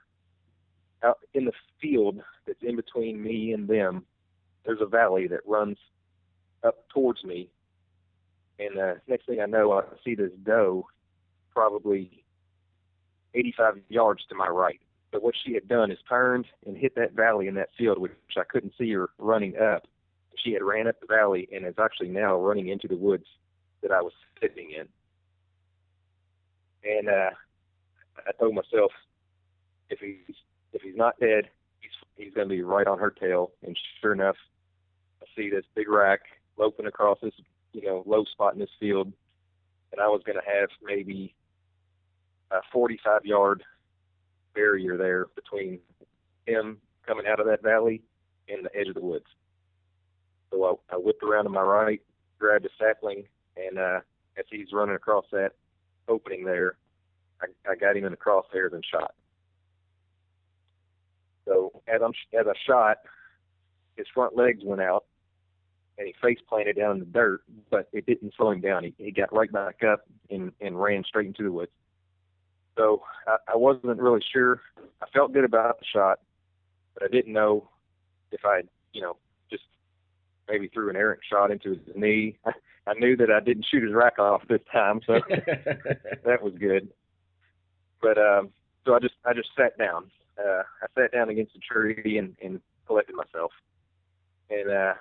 out 1.06 1.18
in 1.34 1.44
the 1.44 1.52
field 1.80 2.20
that's 2.46 2.62
in 2.62 2.76
between 2.76 3.22
me 3.22 3.52
and 3.52 3.68
them. 3.68 4.04
There's 4.64 4.80
a 4.80 4.86
valley 4.86 5.26
that 5.28 5.40
runs 5.46 5.78
up 6.62 6.88
towards 6.90 7.24
me, 7.24 7.48
and 8.58 8.78
uh, 8.78 8.94
next 9.08 9.26
thing 9.26 9.40
I 9.40 9.46
know, 9.46 9.72
I 9.72 9.82
see 10.04 10.14
this 10.14 10.30
doe 10.44 10.86
probably 11.52 12.24
85 13.34 13.78
yards 13.88 14.24
to 14.28 14.34
my 14.34 14.48
right. 14.48 14.80
But 15.10 15.22
what 15.22 15.34
she 15.44 15.52
had 15.52 15.68
done 15.68 15.90
is 15.90 15.98
turned 16.08 16.46
and 16.66 16.76
hit 16.76 16.94
that 16.94 17.12
valley 17.12 17.46
in 17.46 17.54
that 17.54 17.68
field, 17.76 17.98
which 17.98 18.12
I 18.36 18.44
couldn't 18.44 18.72
see 18.78 18.90
her 18.92 19.10
running 19.18 19.56
up. 19.58 19.86
She 20.42 20.52
had 20.52 20.62
ran 20.62 20.88
up 20.88 20.98
the 21.00 21.06
valley 21.06 21.48
and 21.52 21.66
is 21.66 21.74
actually 21.78 22.08
now 22.08 22.36
running 22.36 22.68
into 22.68 22.88
the 22.88 22.96
woods 22.96 23.26
that 23.82 23.92
I 23.92 24.00
was 24.00 24.12
sitting 24.40 24.70
in. 24.70 24.88
And 26.84 27.08
uh, 27.08 27.30
I 28.18 28.32
told 28.38 28.54
myself, 28.54 28.92
if 29.90 29.98
he's 30.00 30.36
if 30.72 30.82
he's 30.82 30.96
not 30.96 31.18
dead, 31.20 31.48
he's 31.80 31.90
he's 32.16 32.34
going 32.34 32.48
to 32.48 32.54
be 32.54 32.62
right 32.62 32.86
on 32.86 32.98
her 32.98 33.10
tail. 33.10 33.52
And 33.62 33.78
sure 34.00 34.12
enough, 34.12 34.36
I 35.22 35.26
see 35.36 35.50
this 35.50 35.64
big 35.74 35.88
rack 35.88 36.20
loping 36.56 36.86
across 36.86 37.18
this 37.22 37.34
you 37.72 37.82
know 37.82 38.02
low 38.06 38.24
spot 38.24 38.54
in 38.54 38.60
this 38.60 38.70
field, 38.78 39.12
and 39.92 40.00
I 40.00 40.08
was 40.08 40.22
going 40.24 40.38
to 40.38 40.60
have 40.60 40.68
maybe 40.82 41.34
a 42.50 42.60
45 42.72 43.24
yard 43.24 43.62
barrier 44.54 44.96
there 44.96 45.26
between 45.34 45.78
him 46.46 46.78
coming 47.06 47.26
out 47.26 47.40
of 47.40 47.46
that 47.46 47.62
valley 47.62 48.02
and 48.48 48.64
the 48.64 48.76
edge 48.76 48.88
of 48.88 48.94
the 48.94 49.00
woods. 49.00 49.26
So 50.50 50.80
I, 50.90 50.94
I 50.94 50.98
whipped 50.98 51.22
around 51.22 51.44
to 51.44 51.50
my 51.50 51.62
right, 51.62 52.02
grabbed 52.38 52.66
a 52.66 52.68
sapling, 52.78 53.24
and 53.56 53.78
uh, 53.78 54.00
as 54.36 54.44
he's 54.50 54.72
running 54.72 54.94
across 54.94 55.24
that 55.32 55.52
opening 56.08 56.44
there, 56.44 56.76
I, 57.42 57.70
I 57.70 57.74
got 57.74 57.96
him 57.96 58.04
in 58.04 58.12
the 58.12 58.16
crosshairs 58.16 58.72
and 58.72 58.84
shot. 58.84 59.14
So 61.46 61.82
as 61.88 62.00
I'm 62.02 62.12
as 62.38 62.46
I 62.46 62.52
shot, 62.66 62.98
his 63.96 64.06
front 64.14 64.36
legs 64.36 64.62
went 64.64 64.80
out, 64.80 65.04
and 65.98 66.06
he 66.06 66.14
face 66.22 66.38
planted 66.48 66.76
down 66.76 66.92
in 66.92 66.98
the 67.00 67.06
dirt, 67.06 67.42
but 67.70 67.88
it 67.92 68.06
didn't 68.06 68.34
slow 68.36 68.50
him 68.52 68.60
down. 68.60 68.84
He, 68.84 68.94
he 68.98 69.10
got 69.10 69.32
right 69.32 69.50
back 69.50 69.82
up 69.82 70.02
and 70.30 70.52
and 70.60 70.80
ran 70.80 71.04
straight 71.04 71.26
into 71.26 71.42
the 71.42 71.52
woods. 71.52 71.72
So 72.76 73.02
I, 73.26 73.36
I 73.52 73.56
wasn't 73.56 74.00
really 74.00 74.24
sure. 74.32 74.60
I 75.02 75.06
felt 75.12 75.32
good 75.32 75.44
about 75.44 75.78
the 75.80 75.86
shot, 75.92 76.20
but 76.94 77.02
I 77.02 77.08
didn't 77.08 77.32
know 77.32 77.68
if 78.30 78.44
I, 78.44 78.62
you 78.92 79.02
know, 79.02 79.16
just 79.50 79.64
maybe 80.48 80.68
threw 80.68 80.90
an 80.90 80.96
errant 80.96 81.20
shot 81.28 81.50
into 81.50 81.70
his 81.70 81.78
knee. 81.94 82.38
I, 82.44 82.52
I 82.84 82.94
knew 82.94 83.16
that 83.18 83.30
I 83.30 83.38
didn't 83.38 83.66
shoot 83.70 83.84
his 83.84 83.92
rack 83.92 84.18
off 84.18 84.42
this 84.48 84.60
time, 84.72 85.00
so 85.06 85.20
that 86.24 86.42
was 86.42 86.52
good. 86.58 86.88
But 88.02 88.18
um, 88.18 88.50
so 88.84 88.94
I 88.94 88.98
just 88.98 89.14
I 89.24 89.32
just 89.32 89.50
sat 89.56 89.78
down. 89.78 90.10
Uh, 90.38 90.62
I 90.82 90.86
sat 90.98 91.12
down 91.12 91.30
against 91.30 91.56
a 91.56 91.60
tree 91.60 92.18
and, 92.18 92.36
and 92.42 92.60
collected 92.86 93.14
myself. 93.14 93.52
And 94.50 94.70
uh, 94.70 94.94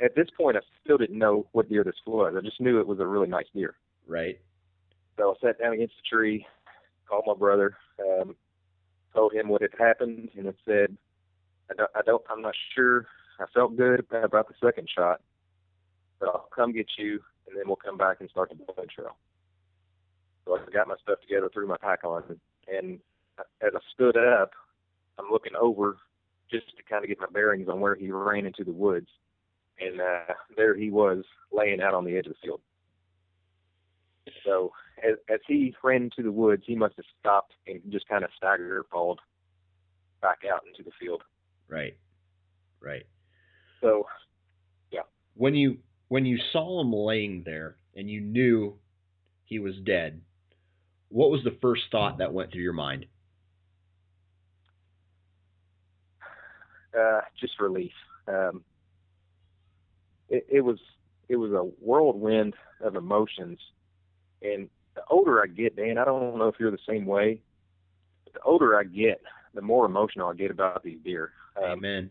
at 0.00 0.14
this 0.14 0.28
point, 0.36 0.56
I 0.56 0.60
still 0.84 0.96
didn't 0.96 1.18
know 1.18 1.46
what 1.52 1.68
deer 1.68 1.84
this 1.84 1.96
was. 2.06 2.34
I 2.36 2.40
just 2.40 2.60
knew 2.60 2.80
it 2.80 2.86
was 2.86 3.00
a 3.00 3.06
really 3.06 3.28
nice 3.28 3.46
deer. 3.54 3.74
Right. 4.06 4.38
So 5.18 5.30
I 5.30 5.46
sat 5.46 5.58
down 5.58 5.72
against 5.72 5.94
the 5.96 6.16
tree, 6.16 6.46
called 7.08 7.24
my 7.26 7.34
brother, 7.34 7.76
um, 8.00 8.36
told 9.14 9.32
him 9.32 9.48
what 9.48 9.62
had 9.62 9.70
happened, 9.78 10.28
and 10.36 10.46
it 10.46 10.56
said, 10.64 10.96
I 11.70 11.74
don't, 11.74 11.90
I 11.96 12.02
don't, 12.04 12.22
I'm 12.30 12.42
not 12.42 12.54
sure. 12.74 13.06
I 13.40 13.46
felt 13.52 13.76
good 13.76 14.04
about 14.12 14.48
the 14.48 14.54
second 14.62 14.88
shot, 14.94 15.20
but 16.20 16.28
I'll 16.28 16.48
come 16.54 16.72
get 16.72 16.86
you, 16.98 17.20
and 17.48 17.56
then 17.56 17.64
we'll 17.66 17.76
come 17.76 17.96
back 17.96 18.18
and 18.20 18.30
start 18.30 18.50
the 18.50 18.56
blood 18.56 18.88
trail. 18.94 19.16
So 20.46 20.56
I 20.56 20.70
got 20.72 20.88
my 20.88 20.94
stuff 21.02 21.20
together, 21.20 21.50
threw 21.52 21.66
my 21.66 21.76
pack 21.76 22.04
on, 22.04 22.22
and 22.68 23.00
as 23.60 23.72
I 23.74 23.80
stood 23.92 24.16
up, 24.16 24.52
I'm 25.18 25.30
looking 25.30 25.56
over 25.60 25.96
just 26.50 26.68
to 26.76 26.82
kind 26.88 27.04
of 27.04 27.08
get 27.08 27.18
my 27.18 27.26
bearings 27.32 27.68
on 27.68 27.80
where 27.80 27.96
he 27.96 28.10
ran 28.10 28.46
into 28.46 28.64
the 28.64 28.72
woods, 28.72 29.08
and 29.80 30.00
uh, 30.00 30.34
there 30.56 30.76
he 30.76 30.90
was 30.90 31.24
laying 31.52 31.80
out 31.80 31.94
on 31.94 32.04
the 32.04 32.16
edge 32.16 32.26
of 32.26 32.32
the 32.32 32.38
field. 32.42 32.60
So 34.44 34.72
as, 35.02 35.16
as 35.28 35.40
he 35.46 35.74
ran 35.82 36.04
into 36.04 36.22
the 36.22 36.32
woods, 36.32 36.62
he 36.66 36.74
must 36.74 36.94
have 36.96 37.04
stopped 37.20 37.52
and 37.66 37.80
just 37.90 38.08
kind 38.08 38.24
of 38.24 38.30
staggered 38.36 38.70
or 38.70 38.84
fallen 38.90 39.18
back 40.22 40.38
out 40.50 40.62
into 40.66 40.82
the 40.82 40.94
field. 41.00 41.22
Right. 41.68 41.96
Right. 42.80 43.04
So, 43.80 44.06
yeah. 44.90 45.00
When 45.34 45.54
you 45.54 45.78
when 46.08 46.24
you 46.24 46.38
saw 46.52 46.80
him 46.80 46.92
laying 46.92 47.42
there 47.44 47.76
and 47.96 48.08
you 48.08 48.20
knew 48.20 48.76
he 49.44 49.58
was 49.58 49.74
dead, 49.84 50.20
what 51.16 51.30
was 51.30 51.42
the 51.44 51.56
first 51.62 51.84
thought 51.90 52.18
that 52.18 52.34
went 52.34 52.52
through 52.52 52.62
your 52.62 52.74
mind? 52.74 53.06
Uh, 56.94 57.22
just 57.40 57.58
relief. 57.58 57.92
Um, 58.28 58.62
it, 60.28 60.46
it 60.50 60.60
was 60.60 60.78
it 61.30 61.36
was 61.36 61.52
a 61.52 61.62
whirlwind 61.82 62.52
of 62.82 62.96
emotions, 62.96 63.58
and 64.42 64.68
the 64.94 65.00
older 65.08 65.42
I 65.42 65.46
get, 65.46 65.74
Dan, 65.74 65.96
I 65.96 66.04
don't 66.04 66.36
know 66.36 66.48
if 66.48 66.56
you're 66.60 66.70
the 66.70 66.78
same 66.86 67.06
way, 67.06 67.40
but 68.24 68.34
the 68.34 68.42
older 68.42 68.78
I 68.78 68.84
get, 68.84 69.22
the 69.54 69.62
more 69.62 69.86
emotional 69.86 70.28
I 70.28 70.34
get 70.34 70.50
about 70.50 70.82
these 70.82 70.98
deer. 71.02 71.32
Um, 71.56 71.78
Amen. 71.78 72.10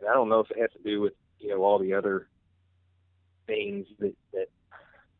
And 0.00 0.08
I 0.10 0.12
don't 0.12 0.28
know 0.28 0.40
if 0.40 0.50
it 0.50 0.58
has 0.58 0.70
to 0.72 0.82
do 0.82 1.00
with 1.00 1.12
you 1.38 1.50
know 1.50 1.62
all 1.62 1.78
the 1.78 1.94
other 1.94 2.26
things 3.46 3.86
that 4.00 4.16
that 4.32 4.48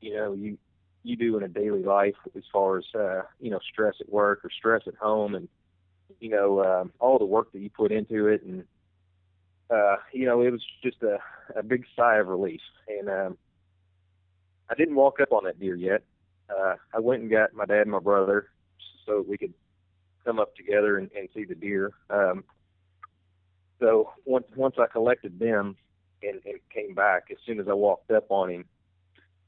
you 0.00 0.16
know 0.16 0.32
you 0.32 0.58
you 1.04 1.16
do 1.16 1.36
in 1.36 1.42
a 1.44 1.48
daily 1.48 1.82
life 1.84 2.16
as 2.34 2.42
far 2.52 2.78
as 2.78 2.84
uh, 2.94 3.22
you 3.38 3.50
know 3.50 3.60
stress 3.70 3.94
at 4.00 4.08
work 4.08 4.44
or 4.44 4.50
stress 4.50 4.82
at 4.86 4.96
home, 4.96 5.34
and 5.34 5.48
you 6.18 6.30
know 6.30 6.64
um, 6.64 6.92
all 6.98 7.18
the 7.18 7.24
work 7.24 7.52
that 7.52 7.60
you 7.60 7.70
put 7.70 7.92
into 7.92 8.26
it, 8.26 8.42
and 8.42 8.64
uh, 9.70 9.96
you 10.12 10.26
know 10.26 10.40
it 10.40 10.50
was 10.50 10.62
just 10.82 11.02
a 11.02 11.18
a 11.54 11.62
big 11.62 11.84
sigh 11.94 12.16
of 12.16 12.26
relief. 12.26 12.62
And 12.88 13.08
um, 13.08 13.38
I 14.68 14.74
didn't 14.74 14.96
walk 14.96 15.20
up 15.20 15.32
on 15.32 15.44
that 15.44 15.60
deer 15.60 15.76
yet. 15.76 16.02
Uh, 16.48 16.74
I 16.92 17.00
went 17.00 17.22
and 17.22 17.30
got 17.30 17.54
my 17.54 17.66
dad 17.66 17.82
and 17.82 17.90
my 17.90 18.00
brother 18.00 18.48
so 19.06 19.24
we 19.26 19.36
could 19.36 19.52
come 20.24 20.38
up 20.38 20.56
together 20.56 20.96
and, 20.98 21.10
and 21.16 21.28
see 21.34 21.44
the 21.44 21.54
deer. 21.54 21.92
Um, 22.08 22.44
so 23.78 24.10
once 24.24 24.46
once 24.56 24.76
I 24.78 24.86
collected 24.86 25.38
them 25.38 25.76
and, 26.22 26.40
and 26.46 26.58
came 26.72 26.94
back, 26.94 27.24
as 27.30 27.36
soon 27.44 27.60
as 27.60 27.68
I 27.68 27.74
walked 27.74 28.10
up 28.10 28.30
on 28.30 28.50
him, 28.50 28.64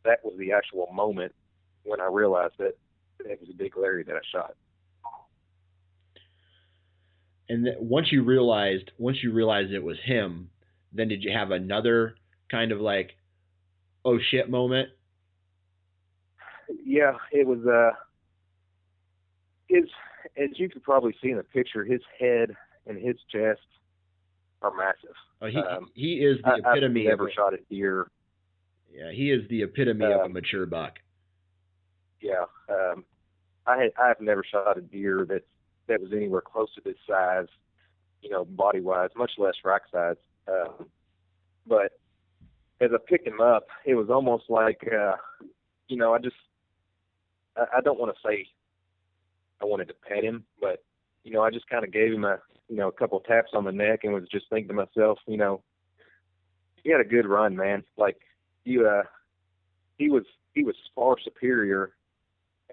that 0.04 0.22
was 0.22 0.34
the 0.38 0.52
actual 0.52 0.88
moment 0.92 1.34
when 1.86 2.00
I 2.00 2.06
realized 2.06 2.54
that 2.58 2.76
it 3.20 3.40
was 3.40 3.48
a 3.50 3.56
big 3.56 3.76
Larry 3.76 4.02
that 4.04 4.16
I 4.16 4.20
shot. 4.30 4.54
And 7.48 7.64
then 7.64 7.74
once 7.78 8.08
you 8.10 8.24
realized, 8.24 8.90
once 8.98 9.18
you 9.22 9.32
realized 9.32 9.72
it 9.72 9.82
was 9.82 9.96
him, 10.04 10.50
then 10.92 11.08
did 11.08 11.22
you 11.22 11.32
have 11.32 11.52
another 11.52 12.16
kind 12.50 12.72
of 12.72 12.80
like, 12.80 13.12
oh 14.04 14.18
shit 14.30 14.50
moment? 14.50 14.88
Yeah, 16.84 17.12
it 17.30 17.46
was. 17.46 17.60
Uh, 17.64 17.94
his, 19.68 19.84
as 20.36 20.50
you 20.58 20.68
could 20.68 20.82
probably 20.82 21.14
see 21.22 21.30
in 21.30 21.36
the 21.36 21.44
picture, 21.44 21.84
his 21.84 22.00
head 22.18 22.54
and 22.86 22.98
his 22.98 23.16
chest 23.30 23.60
are 24.62 24.72
massive. 24.76 25.14
Oh, 25.40 25.46
he 25.46 25.58
um, 25.58 25.90
he 25.94 26.14
is 26.14 26.38
the 26.42 26.56
epitome. 26.56 27.02
I've 27.02 27.18
never 27.18 27.30
shot 27.30 27.54
a 27.54 27.58
deer. 27.70 28.10
Yeah, 28.92 29.12
he 29.12 29.30
is 29.30 29.48
the 29.48 29.62
epitome 29.62 30.04
um, 30.06 30.12
of 30.12 30.20
a 30.20 30.24
um, 30.24 30.32
mature 30.32 30.66
buck 30.66 30.98
yeah, 32.20 32.44
um, 32.68 33.04
I 33.66 33.78
had 33.78 33.92
I've 33.98 34.20
never 34.20 34.44
shot 34.44 34.78
a 34.78 34.80
deer 34.80 35.26
that 35.28 35.42
that 35.88 36.00
was 36.00 36.12
anywhere 36.12 36.40
close 36.40 36.72
to 36.74 36.80
this 36.80 36.96
size, 37.08 37.48
you 38.22 38.30
know, 38.30 38.44
body 38.44 38.80
wise, 38.80 39.10
much 39.16 39.32
less 39.38 39.54
rack 39.64 39.82
size. 39.92 40.16
Um, 40.48 40.86
but 41.66 41.92
as 42.80 42.90
I 42.92 42.98
picked 43.06 43.26
him 43.26 43.40
up, 43.40 43.68
it 43.84 43.94
was 43.94 44.10
almost 44.10 44.44
like, 44.48 44.86
uh, 44.92 45.16
you 45.88 45.96
know, 45.96 46.14
I 46.14 46.18
just 46.18 46.36
I, 47.56 47.78
I 47.78 47.80
don't 47.80 47.98
want 47.98 48.14
to 48.14 48.28
say 48.28 48.46
I 49.60 49.64
wanted 49.64 49.88
to 49.88 49.94
pet 49.94 50.24
him, 50.24 50.44
but 50.60 50.82
you 51.24 51.32
know, 51.32 51.42
I 51.42 51.50
just 51.50 51.68
kind 51.68 51.84
of 51.84 51.92
gave 51.92 52.12
him 52.12 52.24
a 52.24 52.38
you 52.68 52.76
know 52.76 52.88
a 52.88 52.92
couple 52.92 53.20
taps 53.20 53.52
on 53.54 53.64
the 53.64 53.72
neck 53.72 54.00
and 54.02 54.12
was 54.12 54.28
just 54.30 54.46
thinking 54.50 54.68
to 54.68 54.74
myself, 54.74 55.18
you 55.26 55.36
know, 55.36 55.62
he 56.82 56.90
had 56.90 57.00
a 57.00 57.04
good 57.04 57.26
run, 57.26 57.56
man. 57.56 57.82
Like 57.96 58.18
you, 58.64 58.86
uh, 58.86 59.02
he 59.98 60.08
was 60.08 60.24
he 60.54 60.62
was 60.62 60.76
far 60.94 61.16
superior 61.22 61.95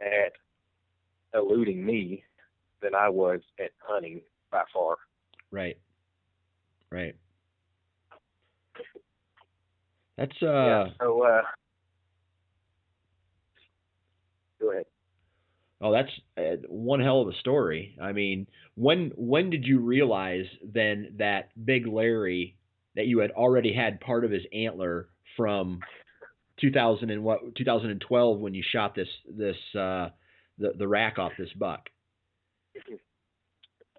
at 0.05 0.33
eluding 1.33 1.85
me 1.85 2.23
than 2.81 2.95
I 2.95 3.09
was 3.09 3.39
at 3.59 3.71
hunting 3.79 4.21
by 4.51 4.63
far. 4.73 4.97
Right. 5.51 5.77
Right. 6.91 7.15
That's 10.17 10.35
uh. 10.41 10.45
Yeah, 10.45 10.85
so 10.99 11.23
uh. 11.23 11.41
Go 14.61 14.71
ahead. 14.71 14.85
Oh, 15.81 15.91
that's 15.91 16.09
uh, 16.37 16.65
one 16.69 17.01
hell 17.01 17.21
of 17.21 17.27
a 17.27 17.37
story. 17.39 17.97
I 18.01 18.13
mean, 18.13 18.47
when 18.75 19.11
when 19.17 19.49
did 19.49 19.65
you 19.65 19.79
realize 19.79 20.45
then 20.63 21.15
that 21.17 21.49
Big 21.65 21.87
Larry 21.87 22.55
that 22.95 23.07
you 23.07 23.19
had 23.19 23.31
already 23.31 23.73
had 23.73 23.99
part 23.99 24.23
of 24.23 24.31
his 24.31 24.43
antler 24.53 25.09
from 25.35 25.79
2000 26.63 27.09
and 27.09 27.23
what 27.23 27.55
2012 27.55 28.39
when 28.39 28.53
you 28.53 28.63
shot 28.71 28.95
this 28.95 29.07
this 29.37 29.57
uh, 29.75 30.07
the 30.57 30.71
the 30.77 30.87
rack 30.87 31.19
off 31.19 31.33
this 31.37 31.51
buck. 31.57 31.89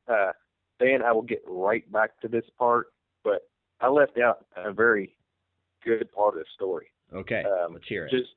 Uh, 0.09 0.33
Dan, 0.81 1.03
I 1.03 1.13
will 1.13 1.23
get 1.23 1.43
right 1.47 1.91
back 1.93 2.19
to 2.23 2.29
this 2.29 2.45
part, 2.59 2.89
but 3.23 3.49
I 3.81 3.89
left 3.89 4.19
out 4.19 4.47
a 4.57 4.73
very 4.73 5.15
good 5.85 6.11
part 6.13 6.35
of 6.35 6.41
the 6.41 6.47
story. 6.55 6.87
Okay, 7.15 7.43
um, 7.45 7.75
let's 7.75 7.87
hear 7.87 8.07
it. 8.07 8.11
Just 8.11 8.31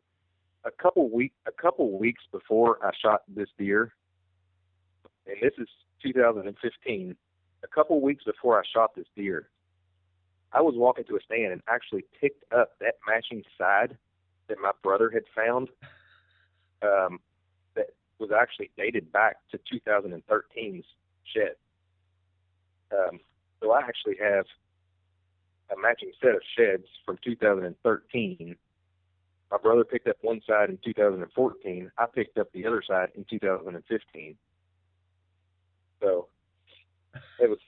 a 0.65 0.71
couple 0.71 1.09
week 1.09 1.31
a 1.47 1.51
couple 1.51 1.97
weeks 1.97 2.23
before 2.31 2.85
I 2.85 2.91
shot 3.01 3.21
this 3.33 3.47
deer, 3.57 3.93
and 5.25 5.37
this 5.41 5.53
is 5.57 5.69
2015. 6.03 7.15
A 7.63 7.67
couple 7.67 8.01
weeks 8.01 8.25
before 8.25 8.59
I 8.59 8.63
shot 8.73 8.93
this 8.93 9.07
deer, 9.15 9.49
I 10.51 10.59
was 10.61 10.75
walking 10.75 11.05
to 11.05 11.15
a 11.15 11.19
stand 11.25 11.53
and 11.53 11.61
actually 11.69 12.03
picked 12.19 12.43
up 12.53 12.71
that 12.81 12.95
matching 13.07 13.41
side 13.57 13.97
that 14.47 14.57
my 14.61 14.71
brother 14.83 15.09
had 15.09 15.23
found. 15.35 15.69
Um, 16.81 17.19
that 17.75 17.87
was 18.19 18.29
actually 18.31 18.69
dated 18.77 19.11
back 19.11 19.37
to 19.51 19.57
2013's 19.57 20.85
shed. 21.23 21.55
Um, 22.91 23.19
so 23.61 23.71
I 23.71 23.81
actually 23.81 24.15
have 24.21 24.45
a 25.75 25.81
matching 25.81 26.11
set 26.21 26.35
of 26.35 26.41
sheds 26.57 26.85
from 27.05 27.17
2013. 27.23 28.55
My 29.51 29.57
brother 29.57 29.83
picked 29.83 30.07
up 30.07 30.17
one 30.21 30.41
side 30.47 30.69
in 30.69 30.77
2014. 30.83 31.91
I 31.97 32.05
picked 32.05 32.37
up 32.37 32.51
the 32.53 32.65
other 32.65 32.83
side 32.87 33.09
in 33.15 33.25
2015. 33.29 34.35
So 36.01 36.27
it 37.39 37.49
was 37.49 37.59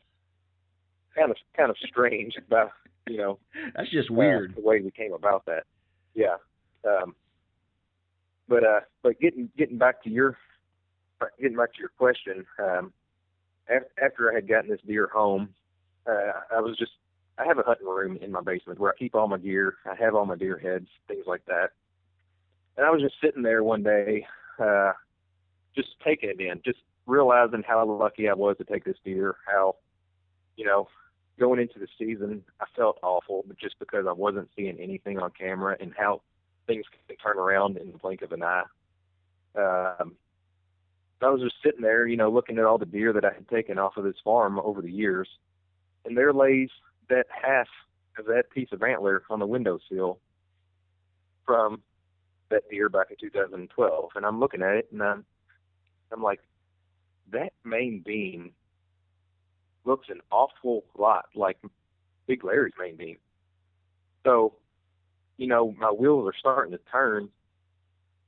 kind 1.15 1.31
of 1.31 1.37
kind 1.55 1.69
of 1.69 1.77
strange 1.77 2.35
about 2.37 2.71
you 3.07 3.17
know 3.17 3.39
that's 3.75 3.89
just 3.89 4.11
uh, 4.11 4.13
weird 4.13 4.55
the 4.55 4.61
way 4.61 4.81
we 4.81 4.91
came 4.91 5.13
about 5.13 5.45
that. 5.45 5.63
Yeah. 6.13 6.35
Um, 6.87 7.15
but 8.47 8.63
uh, 8.63 8.79
but 9.03 9.19
getting 9.19 9.49
getting 9.57 9.77
back 9.77 10.03
to 10.03 10.09
your 10.09 10.37
getting 11.39 11.57
back 11.57 11.73
to 11.73 11.79
your 11.79 11.91
question, 11.97 12.45
um, 12.59 12.91
after 14.03 14.31
I 14.31 14.35
had 14.35 14.47
gotten 14.47 14.69
this 14.69 14.79
deer 14.85 15.09
home, 15.13 15.49
uh, 16.07 16.31
I 16.55 16.59
was 16.59 16.77
just 16.77 16.91
I 17.37 17.45
have 17.45 17.59
a 17.59 17.63
hunting 17.63 17.87
room 17.87 18.17
in 18.21 18.31
my 18.31 18.41
basement 18.41 18.79
where 18.79 18.91
I 18.91 18.97
keep 18.97 19.15
all 19.15 19.27
my 19.27 19.37
gear. 19.37 19.75
I 19.85 19.95
have 20.03 20.15
all 20.15 20.25
my 20.25 20.35
deer 20.35 20.57
heads, 20.57 20.87
things 21.07 21.25
like 21.27 21.45
that. 21.45 21.69
And 22.75 22.85
I 22.85 22.89
was 22.89 23.01
just 23.01 23.15
sitting 23.21 23.43
there 23.43 23.63
one 23.63 23.83
day, 23.83 24.25
uh, 24.59 24.93
just 25.75 25.89
taking 26.03 26.29
it 26.29 26.39
in, 26.39 26.61
just 26.65 26.79
realizing 27.05 27.63
how 27.65 27.85
lucky 27.85 28.29
I 28.29 28.33
was 28.33 28.57
to 28.57 28.63
take 28.63 28.83
this 28.83 28.97
deer. 29.03 29.35
How, 29.47 29.75
you 30.57 30.65
know, 30.65 30.87
going 31.39 31.59
into 31.59 31.79
the 31.79 31.87
season, 31.97 32.43
I 32.59 32.65
felt 32.75 32.99
awful, 33.01 33.43
but 33.47 33.57
just 33.57 33.79
because 33.79 34.05
I 34.07 34.11
wasn't 34.11 34.49
seeing 34.55 34.77
anything 34.79 35.19
on 35.19 35.31
camera 35.31 35.77
and 35.79 35.93
how 35.97 36.21
things 36.69 36.85
can 37.07 37.17
turn 37.17 37.37
around 37.37 37.77
in 37.77 37.91
the 37.91 37.97
blink 37.97 38.21
of 38.21 38.31
an 38.31 38.43
eye. 38.43 38.63
Um, 39.57 40.15
I 41.21 41.29
was 41.29 41.41
just 41.41 41.55
sitting 41.63 41.81
there, 41.81 42.07
you 42.07 42.15
know, 42.15 42.29
looking 42.31 42.59
at 42.59 42.65
all 42.65 42.77
the 42.77 42.85
deer 42.85 43.11
that 43.11 43.25
I 43.25 43.33
had 43.33 43.49
taken 43.49 43.77
off 43.77 43.97
of 43.97 44.03
this 44.03 44.15
farm 44.23 44.59
over 44.59 44.81
the 44.81 44.91
years, 44.91 45.27
and 46.05 46.15
there 46.15 46.31
lays 46.31 46.69
that 47.09 47.25
half 47.29 47.67
of 48.17 48.25
that 48.27 48.51
piece 48.51 48.69
of 48.71 48.83
antler 48.83 49.23
on 49.29 49.39
the 49.39 49.47
windowsill 49.47 50.19
from 51.45 51.81
that 52.49 52.69
deer 52.69 52.87
back 52.87 53.07
in 53.09 53.17
2012. 53.19 54.09
And 54.15 54.25
I'm 54.25 54.39
looking 54.39 54.61
at 54.61 54.75
it, 54.75 54.89
and 54.91 55.01
I'm, 55.01 55.25
I'm 56.11 56.21
like, 56.21 56.39
that 57.31 57.53
main 57.65 58.01
beam 58.05 58.51
looks 59.85 60.07
an 60.09 60.21
awful 60.31 60.83
lot 60.97 61.25
like 61.35 61.57
Big 62.27 62.43
Larry's 62.43 62.73
main 62.79 62.95
beam. 62.95 63.17
So, 64.25 64.53
you 65.39 65.47
know, 65.47 65.73
my 65.79 65.89
wheels 65.89 66.27
are 66.27 66.37
starting 66.37 66.73
to 66.73 66.79
turn, 66.91 67.29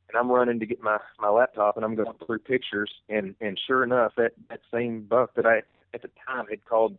and 0.07 0.17
I'm 0.17 0.31
running 0.31 0.61
to 0.61 0.65
get 0.65 0.81
my 0.81 0.97
my 1.19 1.29
laptop 1.29 1.75
and 1.75 1.85
I'm 1.85 1.93
going 1.93 2.13
through 2.25 2.39
pictures 2.39 2.91
and 3.09 3.35
and 3.41 3.59
sure 3.67 3.83
enough 3.83 4.13
that 4.15 4.31
that 4.49 4.61
same 4.73 5.01
buck 5.03 5.35
that 5.35 5.45
I 5.45 5.61
at 5.93 6.01
the 6.01 6.09
time 6.25 6.45
had 6.49 6.63
called 6.65 6.97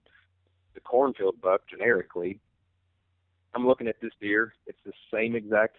the 0.74 0.80
cornfield 0.80 1.40
buck 1.40 1.62
generically 1.68 2.38
I'm 3.54 3.66
looking 3.66 3.86
at 3.86 4.00
this 4.00 4.12
deer. 4.18 4.54
It's 4.66 4.78
the 4.84 4.92
same 5.12 5.34
exact 5.34 5.76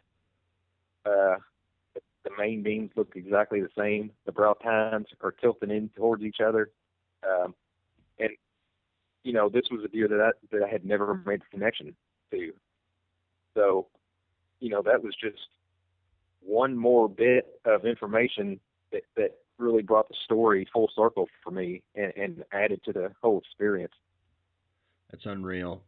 uh 1.06 1.36
the 1.96 2.30
main 2.38 2.64
beams 2.64 2.92
look 2.96 3.14
exactly 3.16 3.62
the 3.62 3.70
same. 3.78 4.12
The 4.26 4.32
brow 4.32 4.54
tines 4.54 5.08
are 5.22 5.32
tilting 5.32 5.72
in 5.72 5.90
towards 5.96 6.24
each 6.24 6.40
other. 6.40 6.72
Um 7.28 7.56
and 8.20 8.30
you 9.24 9.34
know 9.34 9.50
this 9.50 9.66
was 9.72 9.84
a 9.84 9.88
deer 9.88 10.08
that 10.08 10.22
I, 10.22 10.32
that 10.52 10.64
I 10.64 10.70
had 10.70 10.86
never 10.86 11.22
made 11.26 11.42
a 11.42 11.52
connection 11.52 11.96
to. 12.32 12.54
So 13.56 13.88
you 14.64 14.70
know 14.70 14.82
that 14.82 15.04
was 15.04 15.14
just 15.22 15.50
one 16.40 16.76
more 16.76 17.10
bit 17.10 17.60
of 17.66 17.86
information 17.86 18.60
that, 18.94 19.04
that 19.18 19.32
really 19.58 19.82
brought 19.82 20.08
the 20.08 20.16
story 20.24 20.66
full 20.72 20.90
circle 20.96 21.28
for 21.44 21.52
me 21.52 21.84
and, 21.96 22.14
and 22.16 22.44
added 22.54 22.80
to 22.86 22.94
the 22.94 23.12
whole 23.22 23.40
experience. 23.40 23.94
That's 25.12 25.26
unreal. 25.26 25.84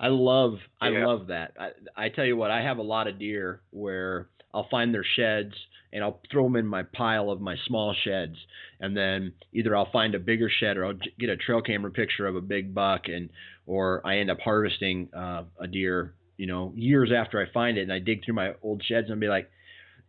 I 0.00 0.08
love 0.08 0.54
I 0.80 0.88
Yeah. 0.90 1.06
love 1.06 1.28
that. 1.28 1.52
I, 1.58 1.70
I 1.96 2.08
tell 2.08 2.24
you 2.24 2.36
what, 2.36 2.50
I 2.50 2.60
have 2.60 2.78
a 2.78 2.82
lot 2.82 3.06
of 3.06 3.20
deer 3.20 3.60
where 3.70 4.28
I'll 4.52 4.68
find 4.68 4.92
their 4.92 5.06
sheds 5.16 5.54
and 5.92 6.02
I'll 6.02 6.20
throw 6.30 6.42
them 6.44 6.56
in 6.56 6.66
my 6.66 6.82
pile 6.82 7.30
of 7.30 7.40
my 7.40 7.56
small 7.66 7.94
sheds, 8.04 8.36
and 8.80 8.96
then 8.96 9.32
either 9.52 9.74
I'll 9.76 9.90
find 9.90 10.14
a 10.14 10.18
bigger 10.18 10.50
shed 10.60 10.76
or 10.76 10.84
I'll 10.86 10.98
get 11.18 11.30
a 11.30 11.36
trail 11.36 11.62
camera 11.62 11.90
picture 11.90 12.26
of 12.26 12.36
a 12.36 12.40
big 12.40 12.74
buck, 12.74 13.02
and 13.06 13.30
or 13.66 14.02
I 14.04 14.18
end 14.18 14.30
up 14.30 14.40
harvesting 14.40 15.08
uh, 15.14 15.44
a 15.58 15.66
deer, 15.66 16.14
you 16.38 16.46
know, 16.46 16.72
years 16.74 17.10
after 17.14 17.38
I 17.40 17.52
find 17.52 17.76
it, 17.76 17.82
and 17.82 17.92
I 17.92 17.98
dig 17.98 18.24
through 18.24 18.34
my 18.34 18.54
old 18.62 18.82
sheds 18.82 19.10
and 19.10 19.20
be 19.20 19.28
like, 19.28 19.50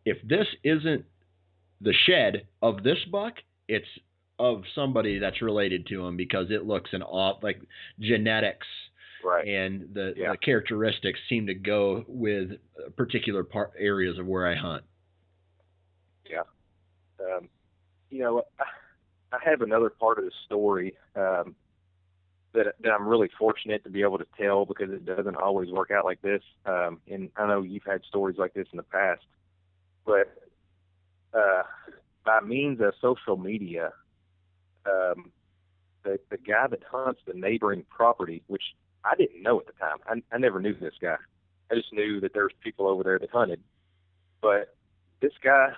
if 0.05 0.17
this 0.25 0.47
isn't 0.63 1.03
the 1.81 1.93
shed 2.05 2.47
of 2.61 2.83
this 2.83 2.99
buck, 3.11 3.33
it's 3.67 3.87
of 4.39 4.63
somebody 4.73 5.19
that's 5.19 5.41
related 5.41 5.85
to 5.87 6.05
him 6.05 6.15
because 6.15 6.47
it 6.49 6.65
looks 6.65 6.91
an 6.93 7.01
off 7.03 7.43
like 7.43 7.59
genetics 7.99 8.65
Right. 9.21 9.45
and 9.45 9.93
the, 9.93 10.13
Yeah. 10.15 10.31
the 10.31 10.37
characteristics 10.37 11.19
seem 11.27 11.45
to 11.47 11.53
go 11.53 12.05
with 12.07 12.51
particular 12.95 13.43
part 13.43 13.73
areas 13.77 14.17
of 14.17 14.25
where 14.25 14.47
I 14.47 14.55
hunt. 14.55 14.85
Yeah. 16.29 16.43
Um, 17.19 17.49
you 18.09 18.19
know, 18.19 18.43
I, 18.59 19.35
I 19.35 19.39
have 19.49 19.61
another 19.61 19.89
part 19.89 20.19
of 20.19 20.23
the 20.23 20.31
story 20.45 20.95
um, 21.17 21.53
that 22.53 22.67
that 22.81 22.89
I'm 22.91 23.07
really 23.07 23.29
fortunate 23.37 23.83
to 23.83 23.89
be 23.89 24.01
able 24.01 24.17
to 24.17 24.27
tell 24.39 24.65
because 24.65 24.89
it 24.91 25.05
doesn't 25.05 25.35
always 25.35 25.69
work 25.69 25.91
out 25.91 26.05
like 26.05 26.21
this. 26.21 26.41
Um, 26.65 26.99
and 27.09 27.29
I 27.35 27.47
know 27.47 27.61
you've 27.61 27.83
had 27.85 28.03
stories 28.05 28.37
like 28.37 28.53
this 28.53 28.67
in 28.71 28.77
the 28.77 28.83
past, 28.83 29.21
but 30.05 30.35
uh, 31.33 31.63
by 32.25 32.41
means 32.41 32.79
of 32.81 32.93
social 33.01 33.37
media, 33.37 33.91
um, 34.85 35.31
the 36.03 36.19
the 36.29 36.37
guy 36.37 36.67
that 36.67 36.83
hunts 36.89 37.21
the 37.27 37.33
neighboring 37.33 37.83
property, 37.89 38.41
which 38.47 38.63
I 39.03 39.15
didn't 39.15 39.43
know 39.43 39.59
at 39.59 39.67
the 39.67 39.73
time, 39.73 39.97
I, 40.07 40.35
I 40.35 40.39
never 40.39 40.59
knew 40.59 40.73
this 40.73 40.95
guy. 40.99 41.17
I 41.71 41.75
just 41.75 41.93
knew 41.93 42.19
that 42.21 42.33
there 42.33 42.43
was 42.43 42.53
people 42.63 42.87
over 42.87 43.03
there 43.03 43.19
that 43.19 43.29
hunted, 43.29 43.61
but 44.41 44.75
this 45.21 45.33
guy 45.43 45.69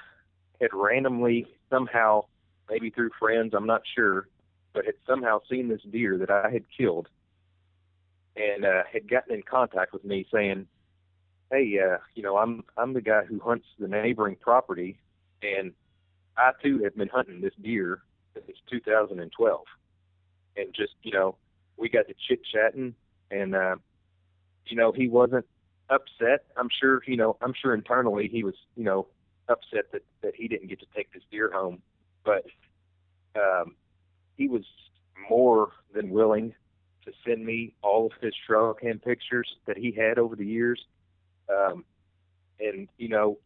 had 0.62 0.70
randomly 0.74 1.48
somehow, 1.70 2.26
maybe 2.70 2.90
through 2.92 3.10
friends, 3.20 3.54
I'm 3.54 3.66
not 3.66 3.82
sure, 3.96 4.28
but 4.74 4.86
had 4.86 4.96
somehow 5.08 5.40
seen 5.50 5.68
this 5.68 5.82
deer 5.90 6.18
that 6.18 6.30
I 6.30 6.50
had 6.50 6.64
killed, 6.76 7.08
and 8.36 8.66
uh, 8.66 8.84
had 8.92 9.10
gotten 9.10 9.36
in 9.36 9.44
contact 9.44 9.94
with 9.94 10.04
me 10.04 10.26
saying, 10.32 10.68
"Hey, 11.52 11.80
uh, 11.80 11.98
you 12.16 12.24
know, 12.24 12.38
I'm 12.38 12.64
I'm 12.78 12.94
the 12.94 13.02
guy 13.02 13.24
who 13.24 13.40
hunts 13.40 13.68
the 13.80 13.88
neighboring 13.88 14.38
property, 14.38 15.00
and 15.42 15.74
I 16.38 16.52
too 16.64 16.80
have 16.84 16.96
been 16.96 17.10
hunting 17.10 17.42
this 17.42 17.54
deer 17.62 18.02
since 18.34 18.58
2012." 18.70 19.62
And 20.58 20.74
just 20.74 20.94
you 21.04 21.12
know, 21.12 21.36
we 21.78 21.90
got 21.90 22.08
to 22.08 22.16
chit 22.28 22.42
chatting, 22.46 22.96
and 23.30 23.56
uh, 23.56 23.76
you 24.66 24.78
know, 24.78 24.92
he 24.92 25.08
wasn't 25.08 25.46
upset. 25.90 26.46
I'm 26.58 26.70
sure, 26.80 27.02
you 27.06 27.18
know, 27.18 27.38
I'm 27.42 27.54
sure 27.54 27.74
internally 27.74 28.28
he 28.28 28.44
was, 28.44 28.56
you 28.76 28.84
know, 28.84 29.08
upset 29.50 29.92
that 29.92 30.04
that 30.22 30.36
he 30.36 30.48
didn't 30.48 30.68
get 30.68 30.80
to 30.80 30.86
take 30.96 31.12
this 31.14 31.24
deer 31.30 31.52
home, 31.52 31.82
but 32.24 32.46
um, 33.36 33.76
he 34.42 34.48
was 34.48 34.66
more 35.30 35.70
than 35.94 36.10
willing 36.10 36.56
to 37.06 37.12
send 37.26 37.46
me 37.46 37.76
all 37.84 38.08
of 38.08 38.12
his 38.22 38.34
trail 38.48 38.74
cam 38.74 38.98
pictures 38.98 39.48
that 39.68 39.78
he 39.78 39.92
had 39.92 40.18
over 40.18 40.36
the 40.36 40.46
years. 40.46 40.84
Um, 41.48 41.86
and 42.60 42.88
you 42.98 43.10
know, 43.10 43.38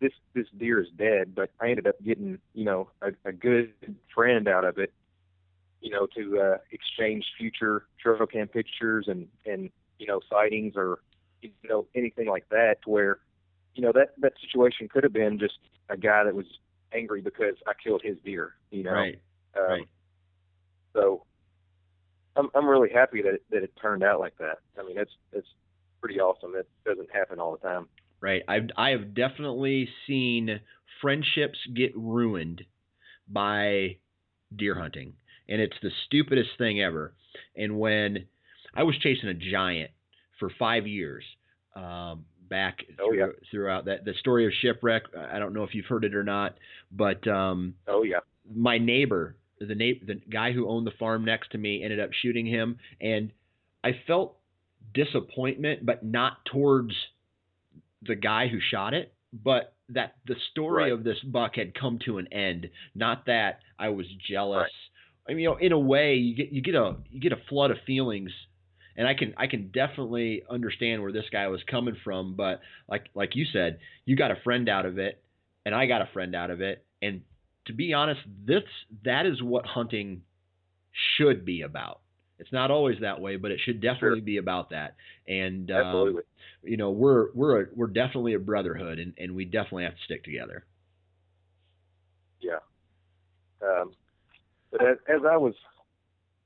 this 0.00 0.12
this 0.34 0.46
deer 0.58 0.80
is 0.80 0.88
dead, 0.96 1.34
but 1.34 1.50
I 1.60 1.68
ended 1.70 1.86
up 1.86 1.94
getting 2.04 2.38
you 2.54 2.64
know 2.64 2.90
a, 3.00 3.12
a 3.24 3.32
good 3.32 3.72
friend 4.12 4.48
out 4.48 4.64
of 4.64 4.78
it. 4.78 4.92
You 5.80 5.90
know, 5.90 6.08
to 6.16 6.40
uh, 6.40 6.56
exchange 6.72 7.24
future 7.38 7.86
trail 8.02 8.26
cam 8.26 8.48
pictures 8.48 9.06
and 9.06 9.28
and 9.44 9.70
you 10.00 10.08
know 10.08 10.20
sightings 10.28 10.74
or 10.76 10.98
you 11.40 11.50
know 11.68 11.86
anything 11.94 12.26
like 12.26 12.48
that, 12.48 12.78
where 12.84 13.18
you 13.74 13.82
know 13.82 13.92
that 13.92 14.14
that 14.18 14.32
situation 14.40 14.88
could 14.88 15.04
have 15.04 15.12
been 15.12 15.38
just 15.38 15.58
a 15.88 15.96
guy 15.96 16.24
that 16.24 16.34
was 16.34 16.46
angry 16.92 17.20
because 17.20 17.54
I 17.64 17.72
killed 17.80 18.02
his 18.02 18.16
deer. 18.24 18.54
You 18.70 18.82
know, 18.82 18.92
Right. 18.92 19.20
Um, 19.58 19.68
right. 19.68 19.88
so 20.94 21.24
I'm 22.36 22.48
I'm 22.54 22.66
really 22.66 22.90
happy 22.92 23.22
that 23.22 23.34
it, 23.34 23.42
that 23.50 23.62
it 23.62 23.72
turned 23.80 24.02
out 24.02 24.20
like 24.20 24.36
that. 24.38 24.58
I 24.78 24.86
mean, 24.86 24.98
it's 24.98 25.12
it's 25.32 25.48
pretty 26.00 26.20
awesome. 26.20 26.54
It 26.56 26.68
doesn't 26.84 27.08
happen 27.12 27.40
all 27.40 27.52
the 27.52 27.66
time. 27.66 27.88
Right. 28.20 28.42
I've 28.48 28.68
I 28.76 28.90
have 28.90 29.14
definitely 29.14 29.88
seen 30.06 30.60
friendships 31.00 31.58
get 31.74 31.96
ruined 31.96 32.62
by 33.28 33.96
deer 34.54 34.78
hunting, 34.78 35.14
and 35.48 35.60
it's 35.60 35.76
the 35.82 35.90
stupidest 36.06 36.50
thing 36.58 36.80
ever. 36.80 37.14
And 37.56 37.78
when 37.78 38.26
I 38.74 38.82
was 38.82 38.96
chasing 38.98 39.28
a 39.28 39.34
giant 39.34 39.90
for 40.38 40.50
five 40.58 40.86
years, 40.86 41.24
um, 41.74 42.24
back 42.48 42.78
oh, 43.00 43.08
through, 43.08 43.18
yeah. 43.18 43.26
throughout 43.50 43.84
that 43.86 44.04
the 44.04 44.14
story 44.20 44.46
of 44.46 44.52
shipwreck. 44.60 45.02
I 45.16 45.38
don't 45.38 45.52
know 45.52 45.64
if 45.64 45.74
you've 45.74 45.86
heard 45.86 46.04
it 46.04 46.14
or 46.14 46.24
not, 46.24 46.56
but 46.90 47.26
um, 47.28 47.74
oh 47.88 48.02
yeah, 48.02 48.20
my 48.54 48.78
neighbor, 48.78 49.36
the 49.58 49.74
na- 49.74 50.06
the 50.06 50.20
guy 50.30 50.52
who 50.52 50.68
owned 50.68 50.86
the 50.86 50.92
farm 50.98 51.24
next 51.24 51.52
to 51.52 51.58
me, 51.58 51.82
ended 51.82 52.00
up 52.00 52.10
shooting 52.12 52.46
him, 52.46 52.78
and 53.00 53.32
I 53.82 54.00
felt 54.06 54.36
disappointment, 54.94 55.84
but 55.84 56.04
not 56.04 56.44
towards 56.44 56.92
the 58.02 58.14
guy 58.14 58.48
who 58.48 58.58
shot 58.60 58.94
it, 58.94 59.12
but 59.32 59.74
that 59.90 60.14
the 60.26 60.36
story 60.50 60.84
right. 60.84 60.92
of 60.92 61.04
this 61.04 61.18
buck 61.20 61.56
had 61.56 61.74
come 61.74 61.98
to 62.04 62.18
an 62.18 62.32
end. 62.32 62.68
Not 62.94 63.26
that 63.26 63.60
I 63.78 63.90
was 63.90 64.06
jealous. 64.28 64.62
Right. 64.62 64.70
I 65.28 65.32
mean, 65.32 65.40
you 65.40 65.50
know, 65.50 65.56
in 65.56 65.72
a 65.72 65.78
way, 65.78 66.14
you 66.14 66.36
get 66.36 66.52
you 66.52 66.62
get 66.62 66.74
a 66.74 66.96
you 67.10 67.20
get 67.20 67.32
a 67.32 67.42
flood 67.48 67.70
of 67.70 67.78
feelings, 67.86 68.30
and 68.96 69.06
I 69.06 69.14
can 69.14 69.34
I 69.36 69.46
can 69.46 69.70
definitely 69.72 70.42
understand 70.48 71.02
where 71.02 71.12
this 71.12 71.24
guy 71.32 71.46
was 71.48 71.60
coming 71.68 71.96
from. 72.04 72.34
But 72.34 72.60
like 72.88 73.06
like 73.14 73.34
you 73.34 73.44
said, 73.52 73.78
you 74.04 74.16
got 74.16 74.30
a 74.30 74.40
friend 74.44 74.68
out 74.68 74.86
of 74.86 74.98
it, 74.98 75.22
and 75.64 75.74
I 75.74 75.86
got 75.86 76.02
a 76.02 76.08
friend 76.12 76.34
out 76.34 76.50
of 76.50 76.60
it, 76.60 76.84
and 77.02 77.22
to 77.66 77.72
be 77.72 77.92
honest, 77.92 78.20
this 78.44 78.62
that 79.04 79.26
is 79.26 79.42
what 79.42 79.66
hunting 79.66 80.22
should 81.16 81.44
be 81.44 81.62
about. 81.62 82.00
It's 82.38 82.52
not 82.52 82.70
always 82.70 83.00
that 83.00 83.20
way, 83.20 83.36
but 83.36 83.50
it 83.50 83.60
should 83.64 83.80
definitely 83.80 84.18
sure. 84.18 84.26
be 84.26 84.36
about 84.36 84.70
that. 84.70 84.96
And 85.26 85.70
um, 85.70 85.76
absolutely, 85.76 86.22
you 86.62 86.76
know, 86.76 86.90
we're 86.90 87.32
we're 87.32 87.62
a, 87.62 87.66
we're 87.74 87.86
definitely 87.86 88.34
a 88.34 88.38
brotherhood, 88.38 88.98
and, 88.98 89.14
and 89.18 89.34
we 89.34 89.44
definitely 89.44 89.84
have 89.84 89.94
to 89.94 90.04
stick 90.04 90.22
together. 90.24 90.64
Yeah. 92.40 92.58
Um, 93.62 93.92
but 94.70 94.82
as, 94.82 94.96
as 95.08 95.20
I 95.28 95.36
was 95.36 95.54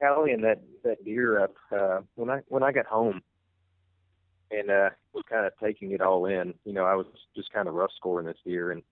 tallying 0.00 0.40
that 0.42 0.60
that 0.84 1.04
deer 1.04 1.42
up, 1.42 1.54
uh, 1.72 2.00
when 2.14 2.30
I 2.30 2.40
when 2.48 2.62
I 2.62 2.70
got 2.72 2.86
home 2.86 3.20
and 4.52 4.70
uh, 4.70 4.90
was 5.12 5.24
kind 5.28 5.46
of 5.46 5.52
taking 5.62 5.92
it 5.92 6.00
all 6.00 6.26
in, 6.26 6.54
you 6.64 6.72
know, 6.72 6.84
I 6.84 6.94
was 6.94 7.06
just 7.34 7.52
kind 7.52 7.68
of 7.68 7.74
rough 7.74 7.90
scoring 7.96 8.26
this 8.26 8.38
deer, 8.44 8.70
and 8.70 8.82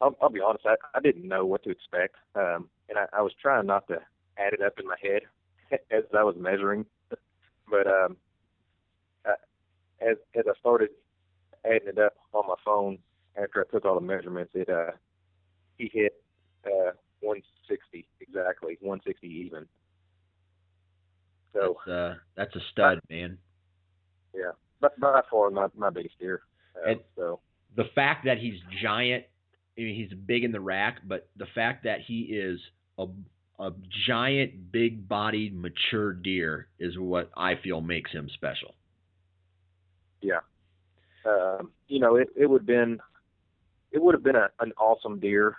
I'll, 0.00 0.16
I'll 0.20 0.30
be 0.30 0.40
honest, 0.40 0.66
I, 0.66 0.76
I 0.94 1.00
didn't 1.00 1.26
know 1.26 1.44
what 1.46 1.62
to 1.64 1.70
expect, 1.70 2.16
um, 2.34 2.68
and 2.88 2.98
I, 2.98 3.06
I 3.18 3.22
was 3.22 3.32
trying 3.40 3.66
not 3.66 3.86
to 3.88 3.94
add 4.38 4.52
it 4.52 4.62
up 4.62 4.74
in 4.78 4.86
my 4.86 4.96
head 5.02 5.22
as 5.90 6.04
I 6.16 6.22
was 6.22 6.36
measuring. 6.38 6.84
but 7.70 7.86
um, 7.86 8.16
I, 9.24 9.34
as 10.00 10.16
as 10.34 10.44
I 10.48 10.58
started 10.60 10.90
adding 11.64 11.88
it 11.88 11.98
up 11.98 12.14
on 12.32 12.46
my 12.46 12.54
phone 12.64 12.98
after 13.40 13.66
I 13.66 13.72
took 13.72 13.84
all 13.84 13.94
the 13.94 14.06
measurements, 14.06 14.52
it 14.54 14.68
uh, 14.68 14.92
he 15.78 15.90
hit 15.92 16.12
uh, 16.66 16.92
160 17.20 18.06
exactly, 18.20 18.78
160 18.80 19.26
even. 19.26 19.66
So 21.52 21.76
that's, 21.86 21.96
uh, 21.96 22.14
that's 22.36 22.56
a 22.56 22.60
stud, 22.72 23.00
man. 23.08 23.38
Yeah, 24.34 24.52
but 24.80 24.98
by 25.00 25.22
far 25.30 25.50
my 25.50 25.68
my 25.74 25.90
biggest 25.90 26.18
deer. 26.18 26.42
Uh, 26.86 26.94
so 27.16 27.40
the 27.76 27.84
fact 27.94 28.24
that 28.26 28.38
he's 28.38 28.60
giant, 28.82 29.24
I 29.78 29.82
mean, 29.82 29.94
he's 29.94 30.16
big 30.18 30.44
in 30.44 30.52
the 30.52 30.60
rack, 30.60 31.00
but 31.06 31.28
the 31.36 31.46
fact 31.54 31.84
that 31.84 32.00
he 32.00 32.20
is 32.22 32.60
a 32.98 33.06
a 33.58 33.72
giant, 34.06 34.70
big 34.70 35.08
bodied, 35.08 35.58
mature 35.58 36.12
deer 36.12 36.68
is 36.78 36.98
what 36.98 37.30
I 37.36 37.54
feel 37.56 37.80
makes 37.80 38.10
him 38.10 38.28
special. 38.34 38.74
Yeah. 40.20 40.40
Um, 41.24 41.70
you 41.88 41.98
know, 41.98 42.16
it, 42.16 42.28
it 42.36 42.46
would 42.50 42.62
have 42.62 42.66
been 42.66 43.00
it 43.92 44.02
would 44.02 44.14
have 44.14 44.22
been 44.22 44.36
a, 44.36 44.48
an 44.60 44.72
awesome 44.78 45.18
deer 45.18 45.56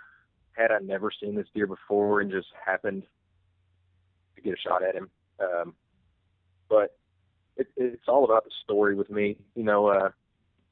had 0.52 0.70
I 0.70 0.78
never 0.78 1.10
seen 1.10 1.34
this 1.34 1.46
deer 1.54 1.66
before 1.66 2.20
and 2.20 2.30
just 2.30 2.48
happened 2.64 3.02
to 4.36 4.42
get 4.42 4.54
a 4.54 4.56
shot 4.56 4.82
at 4.82 4.94
him. 4.94 5.10
Um, 5.40 5.74
but 6.68 6.96
it, 7.56 7.68
it's 7.76 8.08
all 8.08 8.24
about 8.24 8.44
the 8.44 8.50
story 8.64 8.94
with 8.94 9.10
me. 9.10 9.36
You 9.54 9.64
know, 9.64 9.88
uh, 9.88 10.10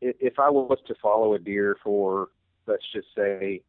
if 0.01 0.39
I 0.39 0.51
was 0.51 0.79
to 0.87 0.95
follow 1.03 1.35
a 1.35 1.39
deer 1.39 1.77
for 1.83 2.29
let's 2.67 2.85
just 2.93 3.09
say 3.17 3.63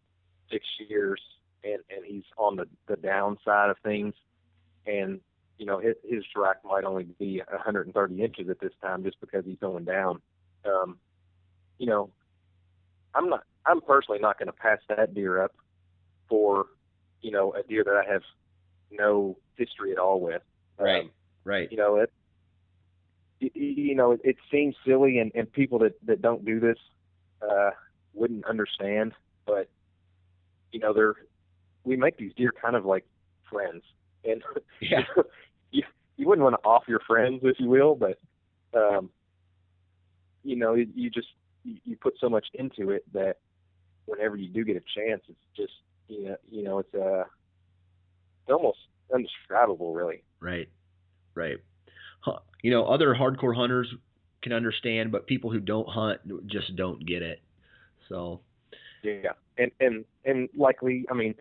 six 0.51 0.65
years 0.89 1.21
and 1.63 1.81
and 1.89 2.05
he's 2.05 2.23
on 2.37 2.55
the 2.55 2.67
the 2.87 2.95
downside 2.95 3.69
of 3.69 3.77
things, 3.83 4.13
and 4.85 5.19
you 5.57 5.65
know 5.65 5.79
his 5.79 5.95
his 6.07 6.23
track 6.33 6.57
might 6.63 6.83
only 6.83 7.03
be 7.19 7.41
130 7.49 8.21
inches 8.21 8.49
at 8.49 8.59
this 8.59 8.73
time 8.81 9.03
just 9.03 9.19
because 9.19 9.45
he's 9.45 9.57
going 9.59 9.85
down. 9.85 10.21
Um, 10.65 10.97
you 11.77 11.87
know, 11.87 12.09
I'm 13.13 13.29
not. 13.29 13.43
I'm 13.65 13.81
personally 13.81 14.19
not 14.19 14.39
going 14.39 14.47
to 14.47 14.53
pass 14.53 14.79
that 14.89 15.13
deer 15.13 15.41
up 15.41 15.53
for 16.29 16.67
you 17.21 17.31
know 17.31 17.53
a 17.53 17.63
deer 17.63 17.83
that 17.83 18.03
I 18.07 18.11
have 18.11 18.23
no 18.91 19.37
history 19.55 19.91
at 19.91 19.97
all 19.97 20.21
with. 20.21 20.41
Right. 20.79 21.03
Um, 21.03 21.11
right. 21.43 21.71
You 21.71 21.77
know 21.77 21.97
it. 21.97 22.11
You, 23.39 23.51
you 23.53 23.95
know, 23.95 24.13
it, 24.13 24.21
it 24.23 24.35
seems 24.51 24.75
silly, 24.85 25.19
and, 25.19 25.31
and 25.35 25.51
people 25.51 25.77
that, 25.79 25.93
that 26.07 26.23
don't 26.23 26.43
do 26.43 26.59
this 26.59 26.77
uh, 27.41 27.69
wouldn't 28.17 28.45
understand. 28.45 29.13
But 29.45 29.69
you 30.71 30.79
know, 30.79 30.93
they're 30.93 31.15
we 31.83 31.95
make 31.95 32.17
these 32.17 32.33
deer 32.35 32.53
kind 32.61 32.75
of 32.75 32.85
like 32.85 33.05
friends, 33.49 33.83
and 34.23 34.43
yeah. 34.81 35.01
you 35.71 35.83
you 36.17 36.27
wouldn't 36.27 36.43
want 36.43 36.55
to 36.61 36.67
off 36.67 36.83
your 36.87 36.99
friends, 37.07 37.41
if 37.43 37.59
you 37.59 37.67
will, 37.67 37.95
but 37.95 38.19
um, 38.73 39.09
you 40.43 40.55
know, 40.55 40.73
you, 40.73 40.87
you 40.93 41.09
just 41.09 41.27
you, 41.63 41.77
you 41.85 41.95
put 41.95 42.15
so 42.19 42.29
much 42.29 42.47
into 42.53 42.91
it 42.91 43.03
that 43.13 43.37
whenever 44.05 44.35
you 44.35 44.49
do 44.49 44.63
get 44.63 44.75
a 44.75 44.99
chance, 44.99 45.21
it's 45.27 45.39
just 45.55 45.73
you 46.07 46.25
know 46.25 46.37
you 46.49 46.63
know 46.63 46.79
it's 46.79 46.93
uh 46.93 47.23
it's 48.47 48.53
almost 48.53 48.79
undescribable, 49.13 49.93
really. 49.93 50.23
Right, 50.39 50.69
right. 51.35 51.57
Huh. 52.21 52.39
You 52.61 52.71
know, 52.71 52.85
other 52.85 53.13
hardcore 53.13 53.55
hunters 53.55 53.93
can 54.41 54.53
understand, 54.53 55.11
but 55.11 55.27
people 55.27 55.51
who 55.51 55.59
don't 55.59 55.87
hunt 55.87 56.21
just 56.47 56.75
don't 56.75 57.05
get 57.05 57.21
it. 57.21 57.41
So. 58.09 58.41
Yeah, 59.03 59.33
and 59.57 59.71
and 59.79 60.05
and 60.25 60.49
likely, 60.55 61.05
I 61.09 61.13
mean, 61.13 61.35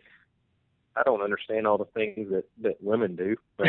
I 0.96 1.02
don't 1.04 1.22
understand 1.22 1.66
all 1.66 1.78
the 1.78 1.86
things 1.86 2.30
that 2.30 2.44
that 2.62 2.76
women 2.82 3.16
do, 3.16 3.36
but 3.56 3.66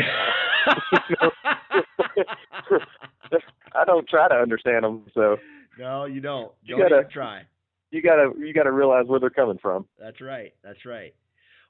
I 3.74 3.84
don't 3.84 4.08
try 4.08 4.28
to 4.28 4.34
understand 4.34 4.84
them. 4.84 5.04
So 5.14 5.36
no, 5.78 6.04
you 6.04 6.20
don't. 6.20 6.52
You 6.62 6.76
don't 6.76 6.88
gotta 6.88 7.04
try. 7.04 7.42
You 7.90 8.02
gotta 8.02 8.32
you 8.38 8.52
gotta 8.52 8.72
realize 8.72 9.06
where 9.06 9.20
they're 9.20 9.30
coming 9.30 9.58
from. 9.60 9.86
That's 9.98 10.20
right. 10.20 10.54
That's 10.62 10.84
right. 10.84 11.14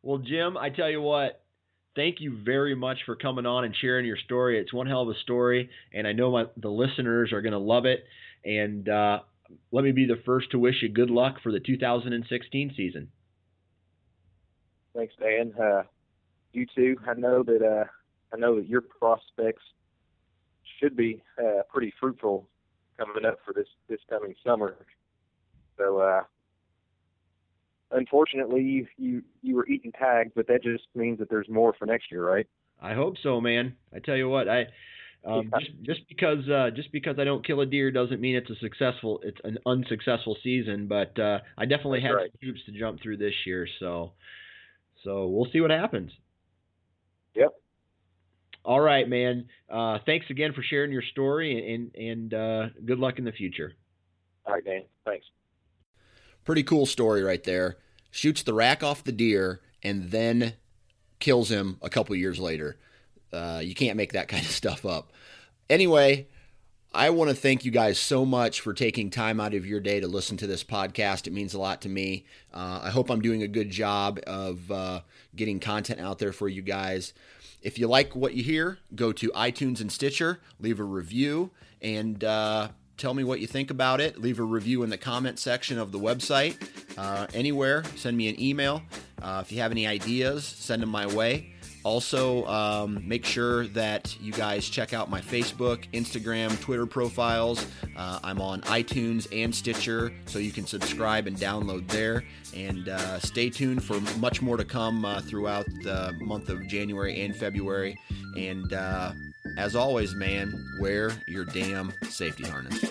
Well, 0.03 0.19
Jim, 0.19 0.57
I 0.57 0.71
tell 0.71 0.91
you 0.91 1.03
what. 1.03 1.43
Thank 1.97 2.21
you 2.21 2.39
very 2.45 2.77
much 2.77 2.99
for 3.07 3.17
coming 3.17 3.45
on 3.45 3.65
and 3.65 3.75
sharing 3.81 4.07
your 4.07 4.19
story. 4.19 4.61
It's 4.61 4.73
one 4.73 4.87
hell 4.87 5.03
of 5.03 5.09
a 5.09 5.19
story, 5.23 5.69
and 5.93 6.07
I 6.07 6.13
know 6.13 6.31
my, 6.31 6.45
the 6.57 6.69
listeners 6.69 7.33
are 7.33 7.43
going 7.43 7.55
to 7.55 7.59
love 7.59 7.87
it. 7.87 8.05
And 8.45 8.89
uh, 8.89 9.21
let 9.73 9.85
me 9.85 9.93
be 9.93 10.07
the 10.07 10.21
first 10.25 10.51
to 10.51 10.59
wish 10.59 10.83
you 10.83 10.89
good 10.89 11.11
luck 11.11 11.37
for 11.43 11.53
the 11.53 11.61
2016 11.61 12.75
season. 12.77 13.09
Thanks, 14.95 15.15
Dan. 15.21 15.53
Uh, 15.61 15.83
you 16.53 16.67
too. 16.75 16.97
I 17.07 17.15
know 17.15 17.43
that 17.43 17.63
uh, 17.63 17.85
I 18.35 18.39
know 18.39 18.57
that 18.57 18.67
your 18.67 18.81
prospects 18.81 19.63
should 20.81 20.97
be 20.97 21.23
uh, 21.39 21.63
pretty 21.73 21.93
fruitful 22.01 22.49
coming 22.99 23.25
up 23.25 23.39
for 23.45 23.53
this 23.53 23.69
this 23.89 24.01
coming 24.09 24.35
summer. 24.45 24.77
So, 25.77 25.99
uh, 25.99 26.23
unfortunately, 27.93 28.63
you, 28.63 28.87
you 28.97 29.23
you 29.43 29.55
were 29.55 29.67
eating 29.69 29.93
tags, 29.93 30.33
but 30.35 30.47
that 30.49 30.63
just 30.63 30.85
means 30.95 31.19
that 31.21 31.31
there's 31.31 31.49
more 31.49 31.75
for 31.79 31.87
next 31.87 32.11
year, 32.11 32.27
right? 32.27 32.47
I 32.81 32.95
hope 32.95 33.17
so, 33.23 33.41
man. 33.41 33.77
I 33.95 33.99
tell 33.99 34.17
you 34.17 34.29
what, 34.29 34.49
I 34.49 34.67
um, 35.29 35.53
just 35.59 35.71
just 35.83 36.09
because 36.09 36.49
uh, 36.49 36.71
just 36.75 36.91
because 36.93 37.19
I 37.19 37.25
don't 37.25 37.47
kill 37.47 37.61
a 37.61 37.67
deer 37.67 37.91
doesn't 37.91 38.21
mean 38.21 38.37
it's 38.37 38.51
a 38.51 38.57
successful 38.57 39.21
it's 39.23 39.39
an 39.45 39.59
unsuccessful 39.67 40.37
season. 40.43 40.87
But 40.89 41.19
uh, 41.19 41.41
I 41.57 41.67
definitely 41.67 42.01
That's 42.01 42.13
have 42.13 42.17
right. 42.17 42.31
some 42.33 42.49
hoops 42.49 42.61
to 42.67 42.73
jump 42.73 43.03
through 43.03 43.19
this 43.19 43.35
year, 43.45 43.69
so 43.79 44.13
so 45.05 45.27
we'll 45.27 45.51
see 45.53 45.61
what 45.61 45.71
happens. 45.71 46.13
Yep. 47.35 47.55
All 48.65 48.81
right, 48.81 49.09
man. 49.09 49.47
Uh, 49.71 49.99
thanks 50.07 50.27
again 50.31 50.53
for 50.53 50.63
sharing 50.63 50.93
your 50.93 51.03
story, 51.03 51.75
and 51.75 51.95
and 51.95 52.35
uh, 52.35 52.67
good 52.85 52.99
luck 52.99 53.19
in 53.19 53.25
the 53.25 53.33
future. 53.33 53.75
All 54.47 54.55
right, 54.55 54.65
Dan. 54.65 54.83
Thanks. 55.05 55.27
Pretty 56.45 56.63
cool 56.63 56.87
story 56.87 57.23
right 57.23 57.45
there. 57.45 57.77
Shoots 58.11 58.43
the 58.43 58.55
rack 58.55 58.83
off 58.83 59.05
the 59.05 59.13
deer 59.13 59.61
and 59.83 60.11
then 60.11 60.55
kills 61.19 61.51
him 61.51 61.77
a 61.83 61.91
couple 61.91 62.17
years 62.17 62.39
later. 62.39 62.79
Uh, 63.33 63.61
you 63.63 63.75
can't 63.75 63.97
make 63.97 64.13
that 64.13 64.29
kind 64.29 64.45
of 64.45 64.51
stuff 64.51 64.85
up. 64.85 65.13
Anyway, 65.71 66.27
I 66.95 67.11
want 67.11 67.29
to 67.29 67.37
thank 67.37 67.65
you 67.65 67.71
guys 67.71 67.99
so 67.99 68.25
much 68.25 68.61
for 68.61 68.73
taking 68.73 69.11
time 69.11 69.41
out 69.41 69.53
of 69.53 69.67
your 69.67 69.81
day 69.81 70.01
to 70.01 70.09
listen 70.09 70.39
to 70.39 70.47
this 70.47 70.65
podcast. 70.65 71.27
It 71.27 71.33
means 71.33 71.53
a 71.53 71.59
lot 71.59 71.83
to 71.83 71.89
me. 71.89 72.25
Uh, 72.53 72.81
I 72.85 72.91
hope 72.91 73.11
I'm 73.11 73.21
doing 73.21 73.43
a 73.43 73.49
good 73.49 73.71
job 73.71 74.19
of 74.27 74.71
uh, 74.71 75.01
getting 75.37 75.61
content 75.61 76.01
out 76.01 76.19
there 76.19 76.33
for 76.33 76.49
you 76.49 76.63
guys. 76.63 77.13
If 77.61 77.79
you 77.79 77.89
like 77.89 78.17
what 78.17 78.35
you 78.35 78.43
hear, 78.43 78.79
go 78.95 79.13
to 79.13 79.31
iTunes 79.31 79.81
and 79.81 79.93
Stitcher, 79.93 80.41
leave 80.61 80.81
a 80.81 80.85
review, 80.85 81.51
and 81.83 82.23
uh, 82.25 82.69
tell 82.97 83.13
me 83.13 83.23
what 83.23 83.41
you 83.41 83.47
think 83.47 83.71
about 83.71 84.01
it. 84.01 84.19
Leave 84.19 84.39
a 84.39 84.45
review 84.45 84.83
in 84.83 84.91
the 84.91 84.99
comment 84.99 85.39
section 85.39 85.79
of 85.79 85.93
the 85.93 85.99
website. 85.99 86.57
Uh, 86.97 87.27
anywhere, 87.35 87.85
send 87.97 88.17
me 88.17 88.29
an 88.29 88.41
email. 88.41 88.83
Uh, 89.21 89.43
if 89.45 89.53
you 89.53 89.61
have 89.61 89.73
any 89.73 89.87
ideas, 89.87 90.45
send 90.45 90.81
them 90.83 90.89
my 90.89 91.07
way. 91.07 91.53
Also, 91.89 92.45
um, 92.45 93.03
make 93.09 93.25
sure 93.25 93.67
that 93.69 94.15
you 94.21 94.31
guys 94.31 94.69
check 94.69 94.93
out 94.93 95.09
my 95.09 95.23
Facebook, 95.23 95.91
Instagram, 95.93 96.61
Twitter 96.61 96.85
profiles. 96.85 97.67
Uh, 97.97 98.19
I'm 98.23 98.43
on 98.43 98.61
iTunes 98.63 99.27
and 99.33 99.55
Stitcher, 99.55 100.13
so 100.27 100.39
you 100.39 100.53
can 100.53 100.67
subscribe 100.67 101.27
and 101.27 101.35
download 101.39 101.89
there. 101.89 102.25
And 102.55 102.91
uh, 102.91 103.19
stay 103.21 103.49
tuned 103.49 103.83
for 103.83 104.03
much 104.19 104.43
more 104.43 104.59
to 104.59 104.67
come 104.67 105.07
uh, 105.07 105.23
throughout 105.23 105.65
the 105.83 106.15
month 106.21 106.51
of 106.51 106.69
January 106.69 107.23
and 107.23 107.35
February. 107.35 107.99
And 108.37 108.71
uh, 108.71 109.15
as 109.57 109.75
always, 109.75 110.15
man, 110.15 110.53
wear 110.83 111.13
your 111.27 111.47
damn 111.47 111.95
safety 112.03 112.45
harness. 112.47 112.85